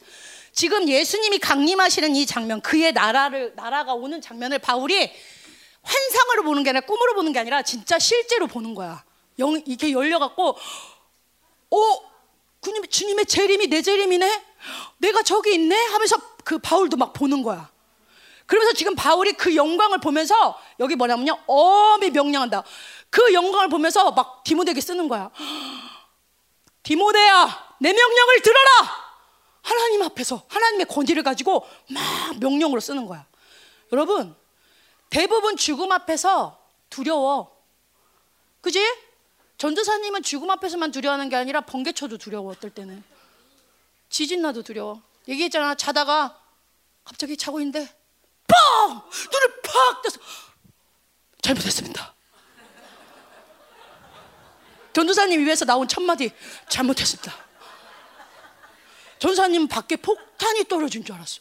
[0.57, 5.12] 지금 예수님이 강림하시는 이 장면, 그의 나라를 나라가 오는 장면을 바울이
[5.82, 9.04] 환상으로 보는 게 아니라 꿈으로 보는 게 아니라 진짜 실제로 보는 거야.
[9.38, 10.57] 영 이게 열려 갖고
[11.70, 12.11] 어
[12.62, 14.44] 주님 주님의 재림이 내 재림이네
[14.96, 17.70] 내가 저기 있네 하면서 그 바울도 막 보는 거야.
[18.46, 22.64] 그러면서 지금 바울이 그 영광을 보면서 여기 뭐냐면요 엄히 명령한다.
[23.11, 25.30] 그 영광을 보면서 막 디모데에게 쓰는 거야.
[26.82, 29.05] 디모데야 내 명령을 들어라.
[29.66, 33.26] 하나님 앞에서 하나님의 권위를 가지고 막 명령으로 쓰는 거야.
[33.92, 34.36] 여러분
[35.10, 37.52] 대부분 죽음 앞에서 두려워.
[38.60, 38.80] 그지?
[39.58, 43.02] 전도사님은 죽음 앞에서만 두려워하는 게 아니라 번개쳐도 두려워 어떨 때는.
[44.08, 45.02] 지진 나도 두려워.
[45.26, 45.74] 얘기했잖아.
[45.74, 46.40] 자다가
[47.04, 47.92] 갑자기 자고 있는데
[48.46, 48.88] 뻥!
[48.88, 50.20] 눈을 팍 떠서
[51.42, 52.14] 잘못했습니다.
[54.92, 56.30] 전도사님 입에서 나온 첫 마디
[56.68, 57.45] 잘못했습니다.
[59.18, 61.40] 전사님 밖에 폭탄이 떨어진 줄 알았어.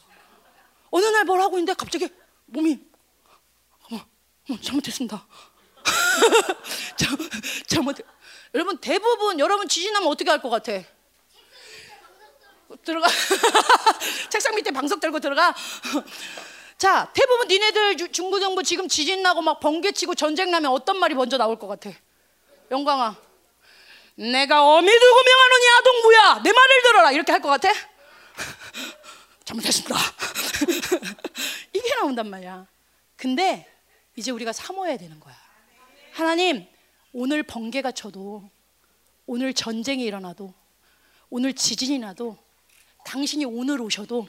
[0.90, 2.08] 어느 날 뭘 하고 있는데 갑자기
[2.46, 2.78] 몸이
[3.90, 4.00] 어머,
[4.48, 5.26] 어머 잘못했습니다.
[7.66, 7.96] 잘못.
[8.54, 10.72] 여러분 대부분 여러분 지진하면 어떻게 할 것 같아?
[12.84, 13.06] 들어가.
[14.30, 15.54] 책상 밑에 방석 들고 들어가.
[16.78, 21.36] 자, 대부분 니네들 중고정부 지금 지진 나고 막 번개 치고 전쟁 나면 어떤 말이 먼저
[21.36, 21.90] 나올 것 같아?
[22.70, 23.16] 영광아,
[24.16, 26.42] 내가 어미 두고 명하노니 아동부야.
[26.42, 27.12] 내 말을 들어라.
[27.12, 27.68] 이렇게 할 것 같아?
[29.44, 29.94] 잘못했습니다.
[31.72, 32.66] 이게 나온단 말이야.
[33.16, 33.70] 근데
[34.16, 35.36] 이제 우리가 사모해야 되는 거야.
[36.12, 36.66] 하나님,
[37.12, 38.48] 오늘 번개가 쳐도,
[39.26, 40.52] 오늘 전쟁이 일어나도,
[41.28, 42.38] 오늘 지진이 나도,
[43.04, 44.26] 당신이 오늘 오셔도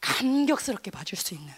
[0.00, 1.52] 감격스럽게 봐줄 수 있는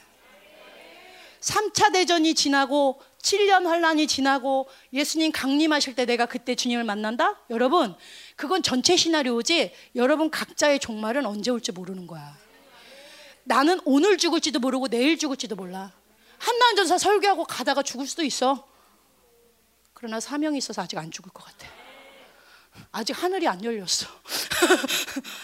[1.45, 7.39] 3차 대전이 지나고 7년 환란이 지나고 예수님 강림하실 때 내가 그때 주님을 만난다?
[7.51, 7.95] 여러분,
[8.35, 12.35] 그건 전체 시나리오지 여러분 각자의 종말은 언제 올지 모르는 거야.
[13.45, 15.93] 나는 오늘 죽을지도 모르고 내일 죽을지도 몰라.
[16.39, 18.67] 한나은 전사 설교하고 가다가 죽을 수도 있어.
[19.93, 21.69] 그러나 사명이 있어서 아직 안 죽을 것 같아.
[22.91, 24.07] 아직 하늘이 안 열렸어.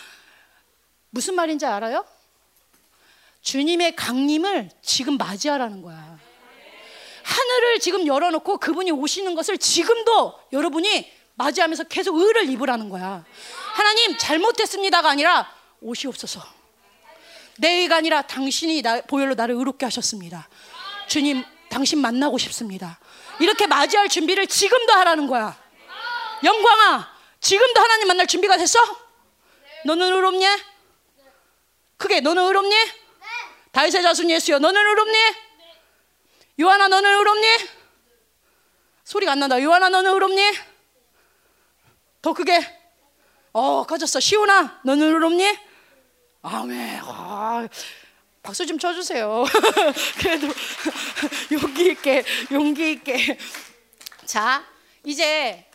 [1.10, 2.06] 무슨 말인지 알아요?
[3.42, 6.18] 주님의 강림을 지금 맞이하라는 거야.
[7.22, 13.24] 하늘을 지금 열어놓고 그분이 오시는 것을 지금도 여러분이 맞이하면서 계속 의를 입으라는 거야.
[13.74, 16.42] 하나님 잘못했습니다가 아니라 오시옵소서.
[17.58, 20.48] 내 의가 아니라 당신이 나, 보혈로 나를 의롭게 하셨습니다.
[21.08, 22.98] 주님 당신 만나고 싶습니다.
[23.38, 25.58] 이렇게 맞이할 준비를 지금도 하라는 거야.
[26.42, 27.08] 영광아,
[27.40, 28.78] 지금도 하나님 만날 준비가 됐어?
[29.84, 30.46] 너는 의롭니?
[31.96, 32.74] 크게 너는 의롭니?
[33.72, 35.18] 다윗의 자손 예수여 너는 의롭니?
[36.60, 37.46] 요한아 너는 의롭니?
[39.04, 39.60] 소리가 안 난다.
[39.62, 40.42] 요한아 너는 의롭니?
[42.22, 42.60] 더 크게.
[43.52, 44.20] 어 커졌어.
[44.20, 45.58] 시온아 너는 의롭니?
[46.42, 47.00] 아멘.
[47.04, 47.68] 아,
[48.42, 49.44] 박수 좀 쳐주세요.
[50.18, 50.48] 그래도
[51.52, 53.38] 용기 있게 용기 있게.
[54.26, 54.64] 자
[55.04, 55.66] 이제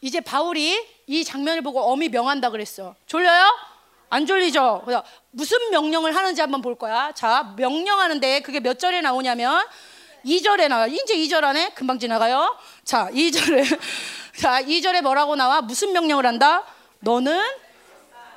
[0.00, 2.94] 이제 바울이 이 장면을 보고 어미 명한다 그랬어.
[3.06, 3.69] 졸려요?
[4.10, 4.84] 안 졸리죠?
[5.30, 7.12] 무슨 명령을 하는지 한번 볼 거야.
[7.12, 9.64] 자, 명령하는데 그게 몇 절에 나오냐면
[10.26, 10.88] 2절에 나와.
[10.88, 12.58] 이제 2절 안에 금방 지나가요.
[12.84, 13.78] 자, 2절에
[14.36, 15.60] 자, 2절에 뭐라고 나와?
[15.60, 16.64] 무슨 명령을 한다?
[16.98, 17.40] 너는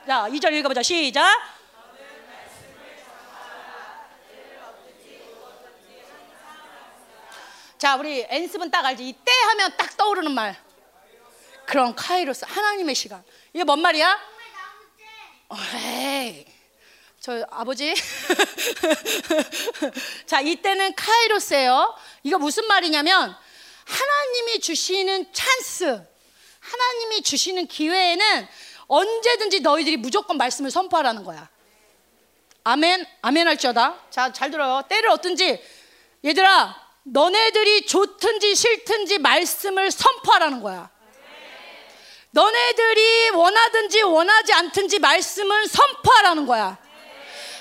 [0.05, 0.83] 자, 2절 읽어 보자.
[0.83, 1.25] 시작.
[7.79, 9.09] 자, 우리 엔습은 딱 알지.
[9.09, 10.55] 이때 하면 딱 떠오르는 말.
[11.65, 13.23] 그런 카이로스 하나님의 시간.
[13.53, 14.32] 이게 뭔 말이야?
[15.75, 16.45] 에이,
[17.19, 17.93] 저 아버지.
[20.25, 21.95] 자, 이때는 카이로스예요.
[22.23, 23.35] 이거 무슨 말이냐면
[23.85, 26.05] 하나님이 주시는 찬스,
[26.59, 28.47] 하나님이 주시는 기회에는
[28.87, 31.49] 언제든지 너희들이 무조건 말씀을 선포하라는 거야.
[32.63, 33.99] 아멘, 아멘 할지어다.
[34.09, 34.83] 자, 잘 들어요.
[34.87, 35.61] 때를 어떤지.
[36.23, 40.89] 얘들아, 너네들이 좋든지 싫든지 말씀을 선포하라는 거야.
[42.33, 46.77] 너네들이 원하든지 원하지 않든지 말씀은 선포하라는 거야.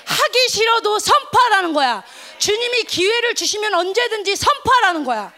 [0.05, 2.03] 하기 싫어도 선포하라는 거야.
[2.39, 5.31] 주님이 기회를 주시면 언제든지 선포하라는 거야.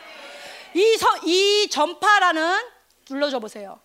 [0.73, 2.65] 이, 서, 이 전파라는
[3.09, 3.79] 눌러줘 보세요.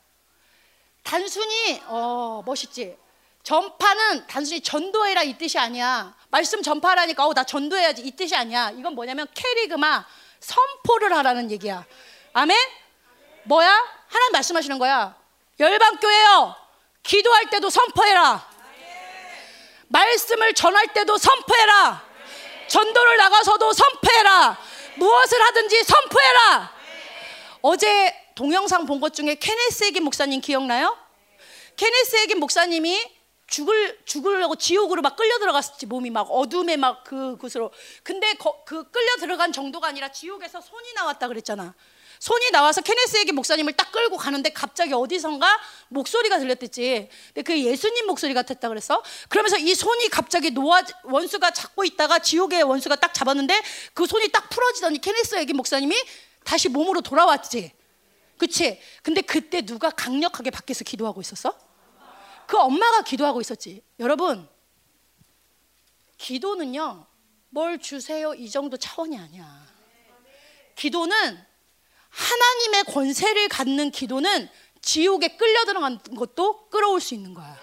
[1.02, 2.96] 단순히 어 멋있지.
[3.42, 6.14] 전파는 단순히 전도해라 이 뜻이 아니야.
[6.30, 8.70] 말씀 전파라니까 어, 나 전도해야지 이 뜻이 아니야.
[8.70, 10.06] 이건 뭐냐면 캐리그마
[10.38, 11.84] 선포를 하라는 얘기야.
[12.34, 12.56] 아멘?
[13.44, 13.68] 뭐야?
[14.06, 15.19] 하나님 말씀하시는 거야.
[15.60, 16.56] 열방교회요.
[17.02, 18.48] 기도할 때도 선포해라.
[19.88, 22.02] 말씀을 전할 때도 선포해라.
[22.68, 24.58] 전도를 나가서도 선포해라.
[24.96, 26.72] 무엇을 하든지 선포해라.
[27.62, 30.96] 어제 동영상 본 것 중에 케네스 에긴 목사님 기억나요?
[31.76, 37.72] 케네스 에긴 목사님이 죽을 죽으려고 지옥으로 막 끌려 들어갔었지 몸이 막 어둠에 막 그 곳으로
[38.04, 41.74] 근데 거, 그 끌려 들어간 정도가 아니라 지옥에서 손이 나왔다 그랬잖아
[42.20, 45.58] 손이 나와서 케네스에게 목사님을 딱 끌고 가는데 갑자기 어디선가
[45.88, 51.82] 목소리가 들렸댔지 근데 그 예수님 목소리 같았다 그랬어 그러면서 이 손이 갑자기 노아 원수가 잡고
[51.84, 53.60] 있다가 지옥의 원수가 딱 잡았는데
[53.94, 55.96] 그 손이 딱 풀어지더니 케네스에게 목사님이
[56.44, 57.72] 다시 몸으로 돌아왔지
[58.36, 61.70] 그치 근데 그때 누가 강력하게 밖에서 기도하고 있었어?
[62.50, 63.80] 그 엄마가 기도하고 있었지.
[64.00, 64.48] 여러분,
[66.18, 67.06] 기도는요,
[67.50, 69.64] 뭘 주세요 이 정도 차원이 아니야.
[70.74, 71.49] 기도는
[72.10, 74.48] 하나님의 권세를 갖는 기도는
[74.82, 77.56] 지옥에 끌려 들어간 것도 끌어올 수 있는 거야.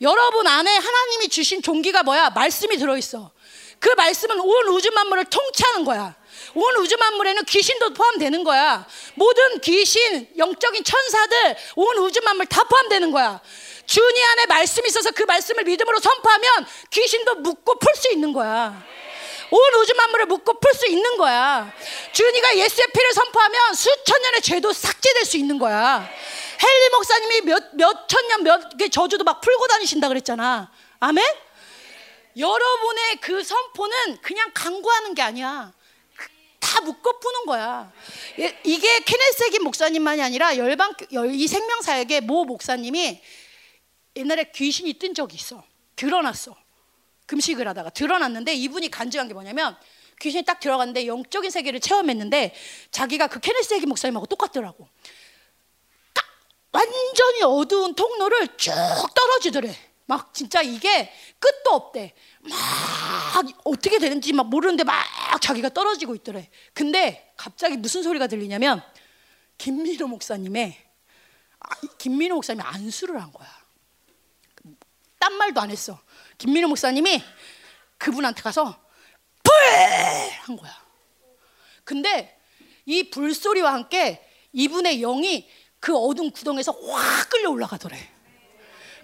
[0.00, 2.30] 여러분 안에 하나님이 주신 종기가 뭐야?
[2.30, 3.32] 말씀이 들어있어.
[3.80, 6.16] 그 말씀은 온 우주 만물을 통치하는 거야.
[6.54, 8.86] 온 우주 만물에는 귀신도 포함되는 거야.
[9.14, 13.40] 모든 귀신, 영적인 천사들, 온 우주 만물 다 포함되는 거야.
[13.86, 18.84] 주니 안에 말씀이 있어서 그 말씀을 믿음으로 선포하면 귀신도 묶고 풀 수 있는 거야.
[19.50, 21.72] 온 우주 만물을 묶고 풀 수 있는 거야.
[22.12, 26.08] 주니가 예수의 피를 선포하면 수천 년의 죄도 삭제될 수 있는 거야.
[26.60, 30.70] 헨리 목사님이 몇, 몇천 년, 몇 대 저주도 막 풀고 다니신다 그랬잖아.
[31.00, 31.24] 아멘?
[32.36, 35.72] 여러분의 그 선포는 그냥 간구하는 게 아니야.
[36.60, 37.90] 다 묶어 푸는 거야.
[38.40, 40.94] 예, 이게 케네스 해긴 목사님만이 아니라 열방
[41.32, 43.22] 이 생명사역의 모 목사님이
[44.16, 45.64] 옛날에 귀신이 뜬 적이 있어.
[45.96, 46.54] 드러났어.
[47.28, 49.76] 금식을 하다가 드러났는데 이분이 간증한 게 뭐냐면
[50.20, 52.54] 귀신이 딱 들어갔는데 영적인 세계를 체험했는데
[52.90, 54.88] 자기가 그 케네스기 목사님하고 똑같더라고.
[56.14, 56.24] 딱
[56.72, 58.72] 완전히 어두운 통로를 쭉
[59.14, 59.76] 떨어지더래.
[60.06, 62.14] 막 진짜 이게 끝도 없대.
[62.40, 65.04] 막 어떻게 되는지 막 모르는데 막
[65.40, 66.48] 자기가 떨어지고 있더래.
[66.72, 68.82] 근데 갑자기 무슨 소리가 들리냐면
[69.58, 70.88] 김민호 목사님의
[71.60, 71.68] 아,
[71.98, 73.48] 김민호 목사님이 안수를 한 거야.
[75.18, 76.00] 딴 말도 안 했어.
[76.38, 77.22] 김민호 목사님이
[77.98, 78.80] 그분한테 가서
[79.42, 80.72] 불한 거야.
[81.84, 82.40] 근데
[82.86, 85.48] 이 불소리와 함께 이분의 영이
[85.80, 87.96] 그 어두운 구덩에서 확 끌려 올라가더래.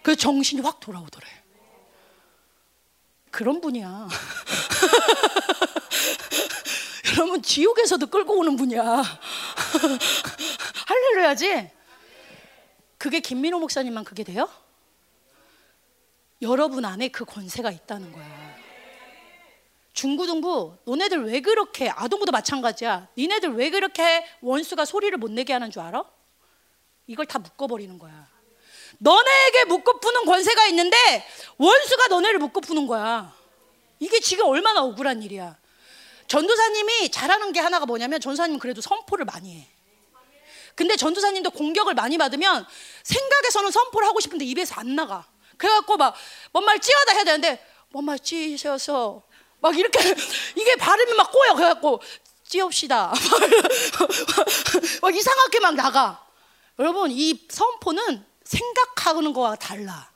[0.03, 1.27] 그 정신이 확 돌아오더래.
[3.31, 4.09] 그런 분이야.
[7.17, 9.03] 여러분 지옥에서도 끌고 오는 분이야.
[10.87, 11.71] 할렐루야지.
[12.99, 14.49] 그게 김민호 목사님만 그게 돼요?
[16.45, 18.55] 여러분 안에 그 권세가 있다는 거야.
[19.95, 23.09] 중구등부 너네들 왜 그렇게 아동부도 마찬가지야.
[23.17, 26.05] 니네들 왜 그렇게 원수가 소리를 못 내게 하는 줄 알아?
[27.07, 28.29] 이걸 다 묶어버리는 거야.
[28.99, 30.97] 너네에게 묶어 푸는 권세가 있는데
[31.59, 33.35] 원수가 너네를 묶어 푸는 거야.
[33.99, 35.57] 이게 지금 얼마나 억울한 일이야.
[36.27, 39.69] 전도사님이 잘하는 게 하나가 뭐냐면 전도사님 그래도 선포를 많이 해.
[40.75, 42.67] 근데 전도사님도 공격을 많이 받으면
[43.05, 45.27] 생각에서는 선포를 하고 싶은데 입에서 안 나가.
[45.59, 46.15] 그래갖고 막
[46.53, 49.23] 뭔 말 찌어다 해야 되는데 뭔 말 찌셔서
[49.61, 49.99] 막 이렇게
[50.57, 51.55] 이게 발음이 막 꼬여.
[51.55, 52.01] 그래갖고
[52.49, 53.13] 찌웁시다.
[55.03, 56.25] 막 이상하게 막 나가.
[56.79, 60.11] 여러분 이 선포는 생각하는 거와 달라.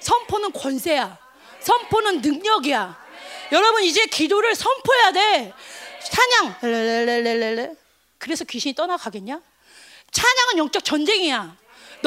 [0.00, 1.18] 선포는 권세야.
[1.60, 3.04] 선포는 능력이야.
[3.52, 5.52] 여러분 이제 기도를 선포해야 돼.
[6.10, 6.58] 찬양.
[8.18, 9.40] 그래서 귀신이 떠나가겠냐?
[10.12, 11.56] 찬양은 영적 전쟁이야.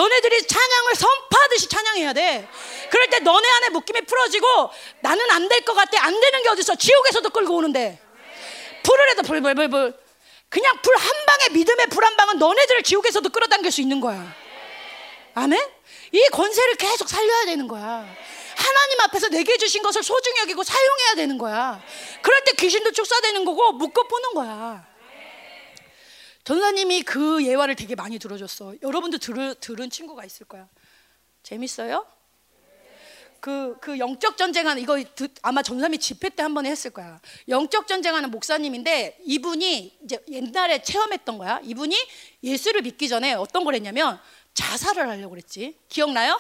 [0.02, 2.48] 너네들이 찬양을 선포하듯이 찬양해야 돼.
[2.92, 4.70] 그럴 때 너네 안에 묶임이 풀어지고
[5.02, 6.04] 나는 안 될 것 같아.
[6.06, 6.76] 안 되는 게 어딨어.
[6.76, 8.00] 지옥에서도 끌고 오는데.
[8.84, 9.94] 불을 해도 불불불불.
[10.50, 14.24] 그냥 불 한 방에 믿음의 불 한 방은 너네들을 지옥에서도 끌어당길 수 있는 거야.
[15.34, 15.60] 아멘?
[16.12, 18.06] 이 권세를 계속 살려야 되는 거야.
[18.56, 21.82] 하나님 앞에서 내게 주신 것을 소중히 여기고 사용해야 되는 거야.
[22.22, 24.86] 그럴 때 귀신도 축사되는 거고 묶어 보는 거야.
[26.48, 28.76] 전사님이 그 예화를 되게 많이 들어줬어.
[28.82, 30.70] 여러분도 들, 들은 친구가 있을 거야.
[31.44, 32.06] 재밌어요?
[33.42, 34.98] 그, 그 영적 전쟁하는 이거
[35.42, 37.20] 아마 전사님이 집회 때 한 번 했을 거야.
[37.50, 41.60] 영적 전쟁하는 목사님인데 이분이 이제 옛날에 체험했던 거야.
[41.64, 41.94] 이분이
[42.44, 44.18] 예수를 믿기 전에 어떤 걸 했냐면
[44.54, 45.78] 자살을 하려고 그랬지.
[45.90, 46.40] 기억나요?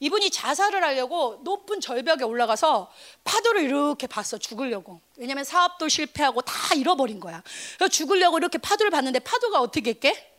[0.00, 2.90] 이분이 자살을 하려고 높은 절벽에 올라가서
[3.24, 5.00] 파도를 이렇게 봤어 죽으려고.
[5.16, 7.42] 왜냐면 사업도 실패하고 다 잃어버린 거야.
[7.76, 10.34] 그래서 죽으려고 이렇게 파도를 봤는데 파도가 어떻게 했게?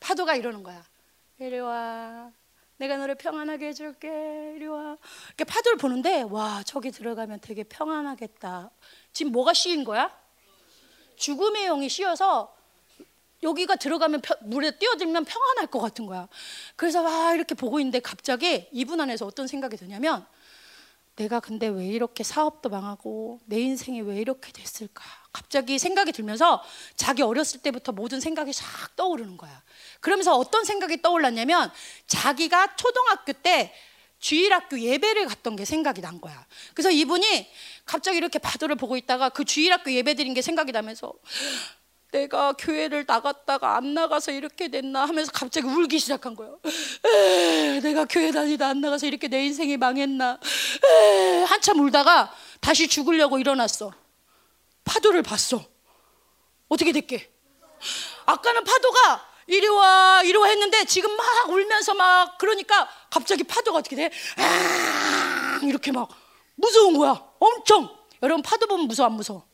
[0.00, 0.84] 파도가 이러는 거야.
[1.38, 2.32] 이리 와.
[2.78, 4.08] 내가 너를 평안하게 해줄게.
[4.56, 4.96] 이리 와.
[5.28, 8.70] 이렇게 파도를 보는데 와 저기 들어가면 되게 평안하겠다.
[9.12, 10.10] 지금 뭐가 씌인 거야?
[11.14, 12.55] 죽음의 영이 씌어서
[13.46, 16.28] 여기가 들어가면 물에 뛰어들면 평안할 것 같은 거야.
[16.74, 20.26] 그래서 와 이렇게 보고 있는데 갑자기 이분 안에서 어떤 생각이 드냐면
[21.14, 25.02] 내가 근데 왜 이렇게 사업도 망하고 내 인생이 왜 이렇게 됐을까?
[25.32, 26.62] 갑자기 생각이 들면서
[26.94, 29.62] 자기 어렸을 때부터 모든 생각이 싹 떠오르는 거야.
[30.00, 31.72] 그러면서 어떤 생각이 떠올랐냐면
[32.06, 33.72] 자기가 초등학교 때
[34.18, 36.46] 주일학교 예배를 갔던 게 생각이 난 거야.
[36.74, 37.48] 그래서 이분이
[37.84, 41.14] 갑자기 이렇게 바도를 보고 있다가 그 주일학교 예배 드린 게 생각이 나면서
[42.16, 46.58] 내가 교회를 나갔다가 안 나가서 이렇게 됐나 하면서 갑자기 울기 시작한 거예요.
[47.04, 50.38] 에, 내가 교회 다니다 안 나가서 이렇게 내 인생이 망했나.
[50.84, 53.92] 에, 한참 울다가 다시 죽으려고 일어났어.
[54.84, 55.62] 파도를 봤어.
[56.68, 57.30] 어떻게 됐게?
[58.24, 63.94] 아까는 파도가 이리 와 이리 와 했는데 지금 막 울면서 막 그러니까 갑자기 파도가 어떻게
[63.94, 64.10] 돼?
[64.38, 66.08] 아 이렇게 막
[66.54, 67.22] 무서운 거야.
[67.38, 67.94] 엄청.
[68.22, 69.46] 여러분 파도 보면 무서워 안 무서워?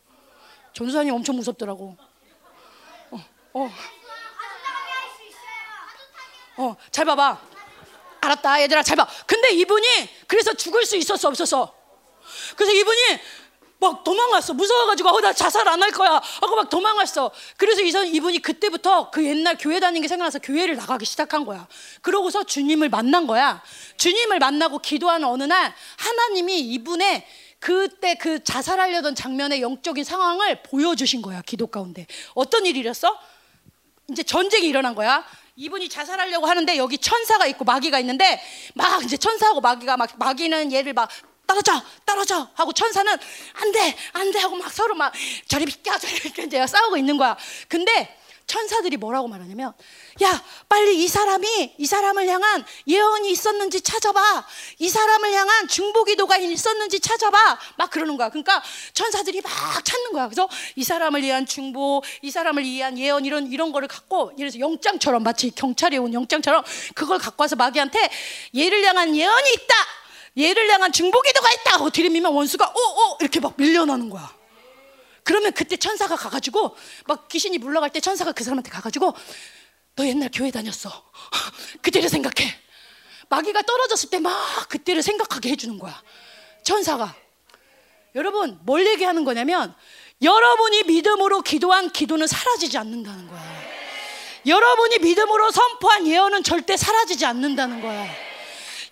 [0.74, 2.11] 전수사님 엄청 무섭더라고.
[3.55, 3.70] 어.
[6.57, 7.40] 어, 잘 봐봐.
[8.20, 9.07] 알았다, 얘들아, 잘 봐.
[9.26, 9.86] 근데 이분이
[10.28, 11.74] 그래서 죽을 수 있었어, 없었어?
[12.57, 13.00] 그래서 이분이
[13.80, 14.55] 막 도망갔어.
[14.55, 16.20] 무서워가지고, 어, 나 자살 안 할 거야.
[16.40, 17.32] 하고 막 도망갔어.
[17.57, 21.66] 그래서 이분이 그때부터 그 옛날 교회 다니는 게 생각나서 교회를 나가기 시작한 거야.
[22.00, 23.61] 그러고서 주님을 만난 거야.
[23.96, 27.26] 주님을 만나고 기도하는 어느 날 하나님이 이분의
[27.59, 32.07] 그때 그 자살하려던 장면의 영적인 상황을 보여주신 거야, 기도 가운데.
[32.34, 33.18] 어떤 일이었어?
[34.12, 35.24] 이제 전쟁이 일어난 거야.
[35.56, 38.40] 이분이 자살하려고 하는데 여기 천사가 있고 마귀가 있는데
[38.74, 41.08] 막 이제 천사하고 마귀가 막 마귀는 얘를 막
[41.46, 43.12] 떨어져 떨어져 하고 천사는
[43.54, 45.12] 안돼 안돼 하고 막 서로 막
[45.48, 45.92] 저리 비껴
[46.24, 47.36] 이렇게 이제 싸우고 있는 거야.
[47.68, 48.16] 근데
[48.47, 49.72] 천사들이 뭐라고 말하냐면
[50.22, 54.47] 야 빨리 이 사람이 이 사람을 향한 예언이 있었는지 찾아봐.
[54.78, 57.59] 이 사람을 향한 중보기도가 있었는지 찾아봐.
[57.76, 58.28] 막 그러는 거야.
[58.28, 58.62] 그러니까
[58.93, 60.26] 천사들이 막 찾는 거야.
[60.28, 64.59] 그래서 이 사람을 위한 중보 이 사람을 위한 예언 이런 이런 거를 갖고 예를 들어서
[64.61, 66.62] 영장처럼 마치 경찰이 온 영장처럼
[66.95, 68.11] 그걸 갖고 와서 마귀한테
[68.57, 69.74] 얘를 향한 예언이 있다.
[70.38, 71.74] 얘를 향한 중보기도가 있다.
[71.74, 74.41] 하고 들이미면 원수가 오오 이렇게 막 밀려나는 거야
[75.24, 79.14] 그러면 그때 천사가 가가지고 막 귀신이 물러갈 때 천사가 그 사람한테 가가지고
[79.96, 80.90] 너 옛날 교회 다녔어.
[81.82, 82.54] 그때를 생각해.
[83.28, 86.02] 마귀가 떨어졌을 때 막 그때를 생각하게 해주는 거야.
[86.64, 87.14] 천사가.
[88.14, 89.74] 여러분, 뭘 얘기하는 거냐면
[90.20, 93.62] 여러분이 믿음으로 기도한 기도는 사라지지 않는다는 거야.
[94.46, 98.06] 여러분이 믿음으로 선포한 예언은 절대 사라지지 않는다는 거야.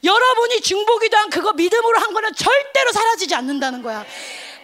[0.03, 4.07] 여러분이 중보기도 한 그거 믿음으로 한 거는 절대로 사라지지 않는다는 거야.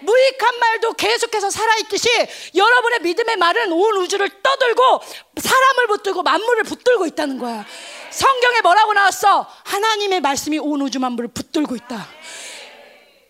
[0.00, 2.08] 무익한 말도 계속해서 살아있듯이
[2.54, 5.00] 여러분의 믿음의 말은 온 우주를 떠들고
[5.40, 7.64] 사람을 붙들고 만물을 붙들고 있다는 거야.
[8.10, 9.48] 성경에 뭐라고 나왔어?
[9.64, 12.08] 하나님의 말씀이 온 우주 만물을 붙들고 있다.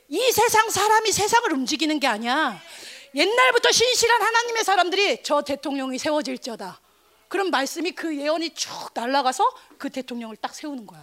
[0.09, 2.61] 이 세상 사람이 세상을 움직이는 게 아니야.
[3.15, 6.81] 옛날부터 신실한 하나님의 사람들이 저 대통령이 세워질지어다.
[7.29, 9.45] 그런 말씀이 그 예언이 쭉 날아가서
[9.79, 11.03] 그 대통령을 딱 세우는 거야.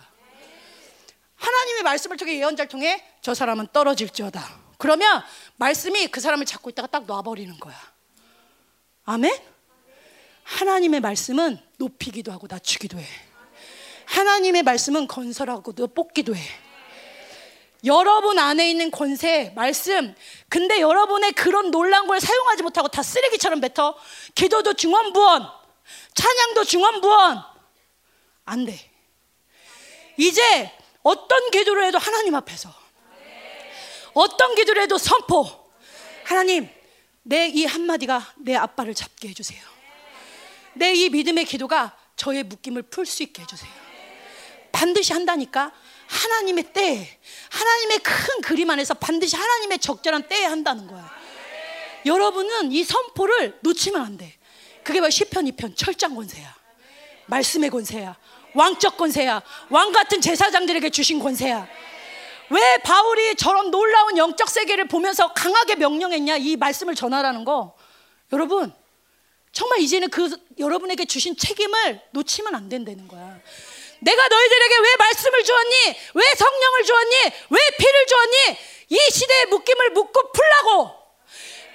[1.35, 4.62] 하나님의 말씀을 통해 예언자를 통해 저 사람은 떨어질지어다.
[4.83, 5.23] 그러면
[5.55, 7.73] 말씀이 그 사람을 잡고 있다가 딱 놔버리는 거야.
[9.05, 9.33] 아멘?
[10.43, 13.05] 하나님의 말씀은 높이기도 하고 낮추기도 해.
[14.03, 16.41] 하나님의 말씀은 건설하고도 뽑기도 해.
[17.85, 20.13] 여러분 안에 있는 권세, 말씀.
[20.49, 23.95] 근데 여러분의 그런 놀란 걸 사용하지 못하고 다 쓰레기처럼 뱉어.
[24.35, 25.49] 기도도 중원부원,
[26.13, 27.41] 찬양도 중원부원.
[28.43, 28.91] 안 돼.
[30.17, 32.82] 이제 어떤 기도를 해도 하나님 앞에서
[34.13, 35.47] 어떤 기도를 해도 선포.
[36.25, 36.69] 하나님,
[37.23, 39.61] 내 이 한마디가 내 아빠를 잡게 해주세요.
[40.75, 43.71] 내 이 믿음의 기도가 저의 묶임을 풀 수 있게 해주세요.
[44.71, 45.71] 반드시 한다니까.
[46.07, 51.09] 하나님의 때, 하나님의 큰 그림 안에서 반드시 하나님의 적절한 때에 한다는 거야.
[52.05, 54.37] 여러분은 이 선포를 놓치면 안 돼.
[54.83, 56.53] 그게 바로 시편 2편 철장 권세야.
[57.27, 58.15] 말씀의 권세야.
[58.53, 59.41] 왕적 권세야.
[59.69, 61.67] 왕 같은 제사장들에게 주신 권세야.
[62.49, 66.37] 왜 바울이 저런 놀라운 영적 세계를 보면서 강하게 명령했냐?
[66.37, 67.75] 이 말씀을 전하라는 거.
[68.31, 68.73] 여러분,
[69.51, 70.29] 정말 이제는 그
[70.59, 73.39] 여러분에게 주신 책임을 놓치면 안 된다는 거야.
[73.99, 75.99] 내가 너희들에게 왜 말씀을 주었니?
[76.15, 77.15] 왜 성령을 주었니?
[77.49, 78.57] 왜 피를 주었니?
[78.89, 80.91] 이 시대의 묶임을 묶고 풀라고.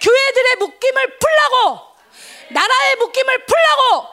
[0.00, 1.80] 교회들의 묶임을 풀라고.
[2.50, 4.06] 나라의 묶임을 풀라고.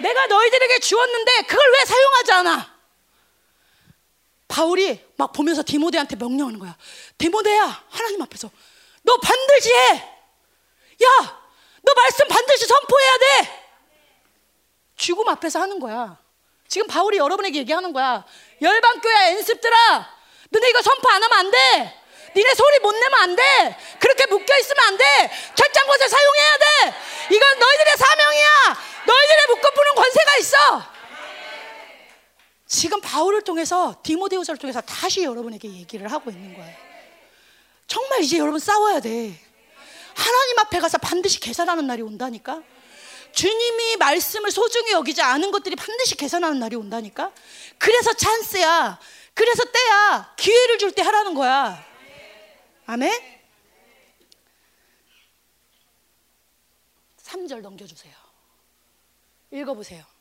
[0.00, 2.71] 내가 너희들에게 주었는데 그걸 왜 사용하지 않아?
[4.52, 6.76] 바울이 막 보면서 디모데한테 명령하는 거야.
[7.16, 8.50] 디모데야, 하나님 앞에서
[9.02, 9.94] 너 반드시 해.
[9.94, 11.40] 야,
[11.82, 13.70] 너 말씀 반드시 선포해야 돼.
[14.96, 16.18] 죽음 앞에서 하는 거야.
[16.68, 18.24] 지금 바울이 여러분에게 얘기하는 거야.
[18.60, 20.10] 열방교회 엔습들아,
[20.50, 22.02] 너네 이거 선포 안 하면 안 돼.
[22.36, 23.78] 니네 소리 못 내면 안 돼.
[23.98, 25.04] 그렇게 묶여 있으면 안 돼.
[25.54, 26.64] 철장곳에 사용해야 돼.
[27.34, 28.48] 이건 너희들의 사명이야.
[29.06, 30.91] 너희들의 묶어 푸는 권세가 있어.
[32.72, 36.74] 지금 바울을 통해서 디모데후서를 통해서 다시 여러분에게 얘기를 하고 있는 거예요.
[37.86, 39.38] 정말 이제 여러분 싸워야 돼.
[40.14, 42.62] 하나님 앞에 가서 반드시 계산하는 날이 온다니까.
[43.32, 47.30] 주님이 말씀을 소중히 여기지 않은 것들이 반드시 계산하는 날이 온다니까.
[47.76, 48.98] 그래서 찬스야.
[49.34, 50.34] 그래서 때야.
[50.38, 51.84] 기회를 줄 때 하라는 거야.
[52.86, 53.12] 아멘?
[57.22, 58.14] 3절 넘겨주세요.
[59.50, 60.11] 읽어보세요.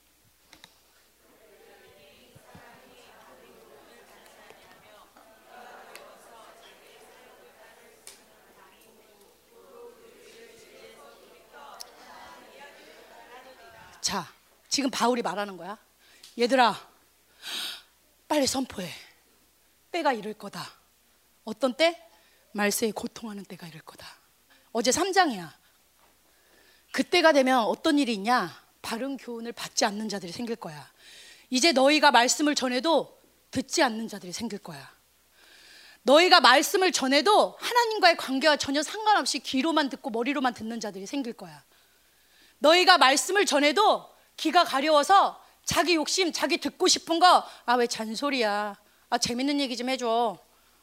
[14.02, 14.28] 자,
[14.68, 15.78] 지금 바울이 말하는 거야.
[16.38, 16.76] 얘들아,
[18.28, 18.90] 빨리 선포해.
[19.92, 20.72] 때가 이를 거다.
[21.44, 22.02] 어떤 때?
[22.54, 24.08] 말세에 고통하는 때가 이를 거다.
[24.72, 25.52] 어제 3장이야.
[26.92, 28.52] 그때가 되면 어떤 일이 있냐?
[28.82, 30.92] 바른 교훈을 받지 않는 자들이 생길 거야.
[31.50, 33.22] 이제 너희가 말씀을 전해도
[33.52, 34.92] 듣지 않는 자들이 생길 거야.
[36.04, 41.64] 너희가 말씀을 전해도 하나님과의 관계와 전혀 상관없이 귀로만 듣고 머리로만 듣는 자들이 생길 거야.
[42.62, 44.08] 너희가 말씀을 전해도
[44.38, 48.76] 귀가 가려워서 자기 욕심, 자기 듣고 싶은 거, 아, 왜 잔소리야.
[49.10, 50.38] 아, 재밌는 얘기 좀 해줘.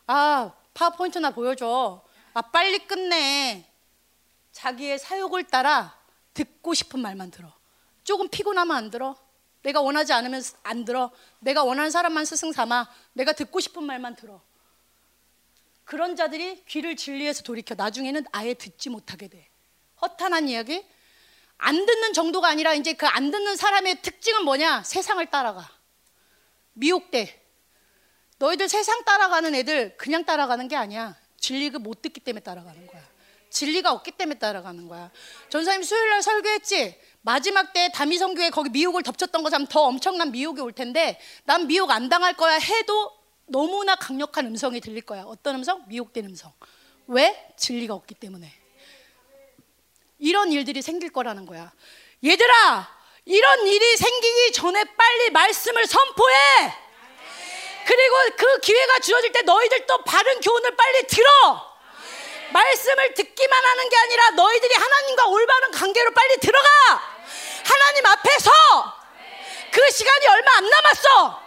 [0.06, 2.02] 아, 파워포인트나 보여줘.
[2.34, 3.64] 아, 빨리 끝내.
[4.52, 5.96] 자기의 사욕을 따라
[6.34, 7.52] 듣고 싶은 말만 들어.
[8.04, 9.16] 조금 피곤하면 안 들어.
[9.62, 11.10] 내가 원하지 않으면 안 들어.
[11.40, 12.88] 내가 원하는 사람만 스승 삼아.
[13.12, 14.40] 내가 듣고 싶은 말만 들어.
[15.84, 19.48] 그런 자들이 귀를 진리에서 돌이켜 나중에는 아예 듣지 못하게 돼.
[20.00, 20.84] 허탄한 이야기?
[21.58, 24.82] 안 듣는 정도가 아니라 이제 그 안 듣는 사람의 특징은 뭐냐?
[24.84, 25.68] 세상을 따라가.
[26.74, 27.44] 미혹돼.
[28.38, 31.16] 너희들 세상 따라가는 애들 그냥 따라가는 게 아니야.
[31.38, 33.02] 진리가 못 듣기 때문에 따라가는 거야.
[33.50, 35.10] 진리가 없기 때문에 따라가는 거야.
[35.48, 37.00] 전사님 수요일 날 설교했지?
[37.22, 42.08] 마지막 때 다미성교회 거기 미혹을 덮쳤던 것처럼 더 엄청난 미혹이 올 텐데 난 미혹 안
[42.08, 43.12] 당할 거야 해도
[43.46, 45.22] 너무나 강력한 음성이 들릴 거야.
[45.22, 45.84] 어떤 음성?
[45.88, 46.52] 미혹된 음성.
[47.06, 47.52] 왜?
[47.56, 48.52] 진리가 없기 때문에.
[50.18, 51.72] 이런 일들이 생길 거라는 거야.
[52.24, 56.74] 얘들아, 이런 일이 생기기 전에 빨리 말씀을 선포해.
[57.86, 61.78] 그리고 그 기회가 주어질 때 너희들 또 바른 교훈을 빨리 들어.
[62.50, 66.68] 말씀을 듣기만 하는 게 아니라 너희들이 하나님과 올바른 관계로 빨리 들어가.
[67.64, 68.50] 하나님 앞에서
[69.70, 71.42] 그 시간이 얼마 안 남았어.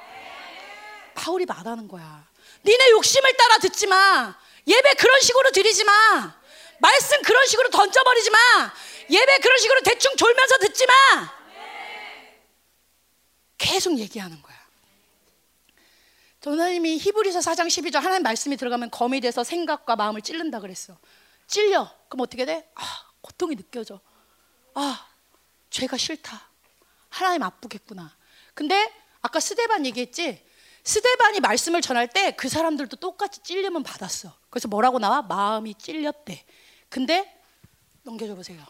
[1.15, 2.24] 바울이 말하는 거야.
[2.63, 4.36] 니네 욕심을 따라 듣지 마.
[4.67, 6.40] 예배 그런 식으로 드리지 마.
[6.82, 8.38] 말씀 그런 식으로 던져버리지 마.
[9.09, 10.93] 예배 그런 식으로 대충 졸면서 듣지 마.
[13.57, 14.59] 계속 얘기하는 거야.
[16.41, 20.97] 전사님이 히브리서 4장 12절 하나님 말씀이 들어가면 검이 돼서 생각과 마음을 찔른다 그랬어.
[21.45, 21.88] 찔려.
[22.09, 22.67] 그럼 어떻게 돼?
[22.73, 22.84] 아,
[23.21, 23.99] 고통이 느껴져.
[24.73, 25.07] 아,
[25.69, 26.49] 죄가 싫다.
[27.09, 28.15] 하나님 아프겠구나.
[28.55, 30.43] 근데 아까 스데반 얘기했지?
[30.84, 34.36] 스데반이 말씀을 전할 때 그 사람들도 똑같이 찔림은 받았어.
[34.49, 35.21] 그래서 뭐라고 나와?
[35.21, 36.43] 마음이 찔렸대.
[36.91, 37.41] 근데
[38.03, 38.61] 넘겨줘 보세요.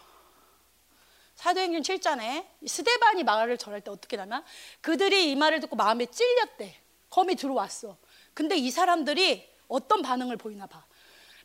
[1.36, 4.46] 사도행전 7장에 스데반이 말을 전할 때 어떻게 나면
[4.80, 6.80] 그들이 이 말을 듣고 마음에 찔렸대.
[7.10, 7.98] 검이 들어왔어.
[8.36, 10.86] 근데 이 사람들이 어떤 반응을 보이나 봐.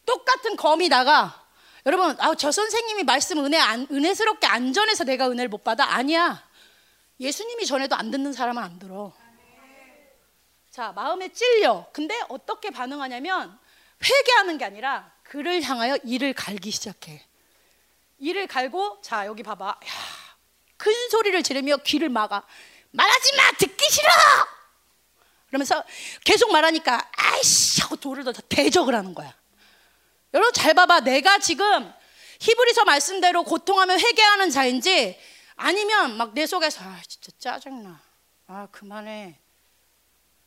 [0.04, 1.46] 똑같은 검이 나가.
[1.86, 5.94] 여러분, 아, 저 선생님이 말씀 은혜 안, 은혜스럽게 안 전해서 내가 은혜를 못 받아?
[5.94, 6.46] 아니야.
[7.18, 9.14] 예수님이 전해도 안 듣는 사람은 안 들어.
[10.70, 11.88] 자, 마음에 찔려.
[11.94, 13.58] 근데 어떻게 반응하냐면
[14.04, 17.22] 회개하는 게 아니라 그를 향하여 이를 갈기 시작해.
[18.18, 19.66] 이를 갈고 자 여기 봐봐.
[19.66, 19.76] 야,
[20.76, 22.44] 큰 소리를 지르며 귀를 막아.
[22.92, 24.08] 말하지 마 듣기 싫어.
[25.48, 25.82] 그러면서
[26.24, 29.34] 계속 말하니까 아이씨 하고 돌을 더 대적을 하는 거야.
[30.32, 31.00] 여러분 잘 봐봐.
[31.00, 31.92] 내가 지금
[32.40, 35.18] 히브리서 말씀대로 고통하며 회개하는 자인지
[35.56, 38.00] 아니면 막 내 속에서 아 진짜 짜증나.
[38.46, 39.40] 아 그만해.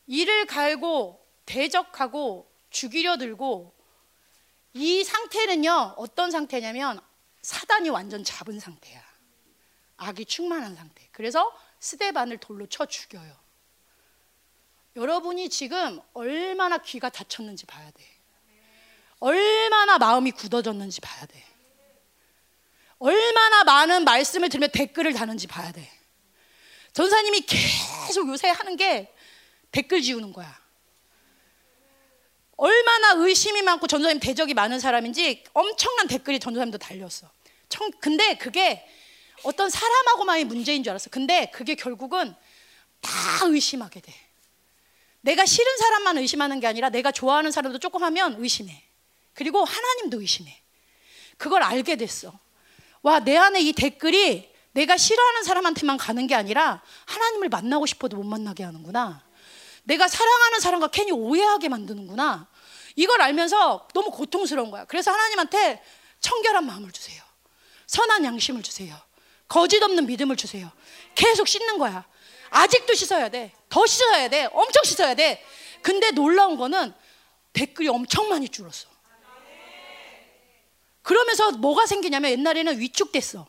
[0.08, 3.76] 이를 갈고 대적하고 죽이려 들고
[4.74, 7.00] 이 상태는요, 어떤 상태냐면
[7.42, 9.04] 사단이 완전 잡은 상태야.
[9.98, 11.08] 악이 충만한 상태.
[11.12, 13.38] 그래서 스데반을 돌로 쳐 죽여요.
[14.96, 18.04] 여러분이 지금 얼마나 귀가 다쳤는지 봐야 돼.
[19.20, 21.46] 얼마나 마음이 굳어졌는지 봐야 돼.
[23.00, 25.90] 얼마나 많은 말씀을 들으며 댓글을 다는지 봐야 돼.
[26.94, 29.14] 전사님이 계속 요새 하는 게
[29.72, 30.60] 댓글 지우는 거야.
[32.60, 37.30] 얼마나 의심이 많고 전도사님 대적이 많은 사람인지 엄청난 댓글이 전도사님도 달렸어.
[37.70, 38.86] 청, 근데 그게
[39.44, 41.10] 어떤 사람하고만의 문제인 줄 알았어.
[41.10, 42.36] 근데 그게 결국은
[43.00, 43.12] 다
[43.44, 44.14] 의심하게 돼.
[45.22, 48.84] 내가 싫은 사람만 의심하는 게 아니라 내가 좋아하는 사람도 조금 하면 의심해.
[49.34, 50.62] 그리고 하나님도 의심해.
[51.38, 52.38] 그걸 알게 됐어.
[53.02, 58.24] 와, 내 안에 이 댓글이 내가 싫어하는 사람한테만 가는 게 아니라 하나님을 만나고 싶어도 못
[58.24, 59.24] 만나게 하는구나.
[59.90, 62.48] 내가 사랑하는 사람과 괜히 오해하게 만드는구나.
[62.96, 64.86] 이걸 알면서 너무 고통스러운 거야.
[64.86, 65.84] 그래서 하나님한테
[66.20, 67.24] 청결한 마음을 주세요.
[67.88, 68.96] 선한 양심을 주세요.
[69.48, 70.72] 거짓 없는 믿음을 주세요.
[71.16, 72.06] 계속 씻는 거야.
[72.52, 73.52] 아직도 씻어야 돼.
[73.68, 74.48] 더 씻어야 돼.
[74.54, 75.44] 엄청 씻어야 돼.
[75.82, 76.94] 근데 놀라운 거는
[77.54, 78.88] 댓글이 엄청 많이 줄었어.
[81.02, 83.48] 그러면서 뭐가 생기냐면 옛날에는 위축됐어.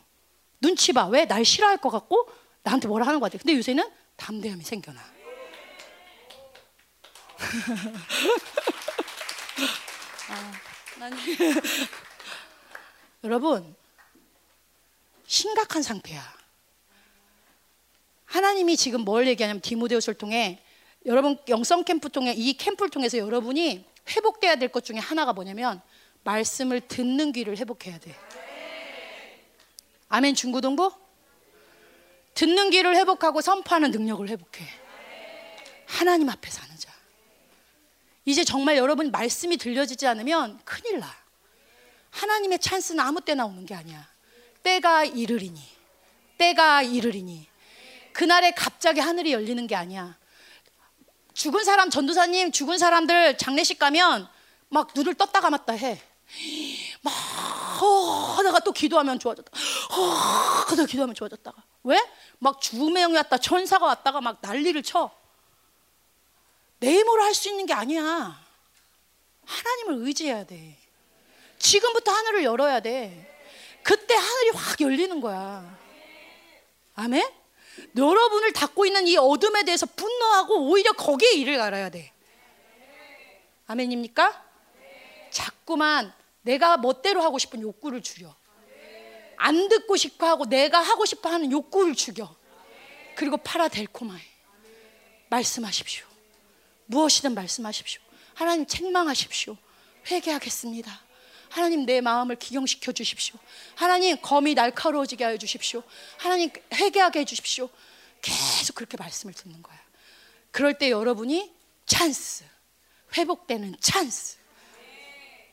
[0.59, 1.05] 눈치 봐.
[1.05, 1.25] 왜?
[1.25, 2.27] 날 싫어할 것 같고
[2.63, 3.39] 나한테 뭐라 하는 것 같아.
[3.43, 5.10] 근데 요새는 담대함이 생겨나.
[10.29, 10.51] 아,
[13.23, 13.75] 여러분,
[15.27, 16.21] 심각한 상태야.
[18.25, 20.61] 하나님이 지금 뭘 얘기하냐면 디모데후서를 통해
[21.05, 25.81] 여러분 영성 캠프 통해 이 캠프를 통해서 여러분이 회복돼야 될 것 중에 하나가 뭐냐면
[26.23, 28.15] 말씀을 듣는 귀를 회복해야 돼.
[30.09, 30.91] 아멘 중고동부?
[32.35, 34.65] 듣는 귀를 회복하고 선포하는 능력을 회복해.
[35.87, 36.90] 하나님 앞에 사는 자.
[38.25, 41.13] 이제 정말 여러분 말씀이 들려지지 않으면 큰일 나.
[42.11, 44.07] 하나님의 찬스는 아무 때나 오는 게 아니야.
[44.63, 45.61] 때가 이르리니.
[46.37, 47.47] 때가 이르리니.
[48.13, 50.17] 그날에 갑자기 하늘이 열리는 게 아니야.
[51.33, 54.27] 죽은 사람 전도사님 죽은 사람들 장례식 가면
[54.69, 56.01] 막 눈을 떴다 감았다 해.
[57.01, 57.13] 막
[57.81, 59.51] 어, 하다가 또 기도하면 좋아졌다.
[59.91, 61.63] 어, 하다가 기도하면 좋아졌다가.
[61.83, 61.99] 왜?
[62.39, 65.09] 막 죽음의 영이 왔다 천사가 왔다가 막 난리를 쳐.
[66.81, 68.43] 내 힘으로 할 수 있는 게 아니야.
[69.45, 70.77] 하나님을 의지해야 돼.
[71.59, 73.27] 지금부터 하늘을 열어야 돼.
[73.83, 75.79] 그때 하늘이 확 열리는 거야.
[76.95, 77.23] 아멘?
[77.95, 82.11] 여러분을 닫고 있는 이 어둠에 대해서 분노하고 오히려 거기에 일을 갈아야 돼.
[83.67, 84.49] 아멘입니까?
[85.29, 86.11] 자꾸만
[86.41, 88.35] 내가 멋대로 하고 싶은 욕구를 줄여.
[89.37, 92.35] 안 듣고 싶어 하고 내가 하고 싶어 하는 욕구를 죽여.
[93.15, 94.21] 그리고 파라델코마에
[95.29, 96.10] 말씀하십시오.
[96.91, 98.01] 무엇이든 말씀하십시오.
[98.35, 99.57] 하나님 책망하십시오.
[100.09, 101.01] 회개하겠습니다.
[101.49, 103.35] 하나님 내 마음을 기경시켜 주십시오.
[103.75, 105.83] 하나님 검이 날카로워지게 하여 주십시오.
[106.17, 107.69] 하나님 회개하게 해 주십시오.
[108.21, 109.79] 계속 그렇게 말씀을 듣는 거야.
[110.51, 111.53] 그럴 때 여러분이
[111.85, 112.45] 찬스,
[113.17, 114.37] 회복되는 찬스.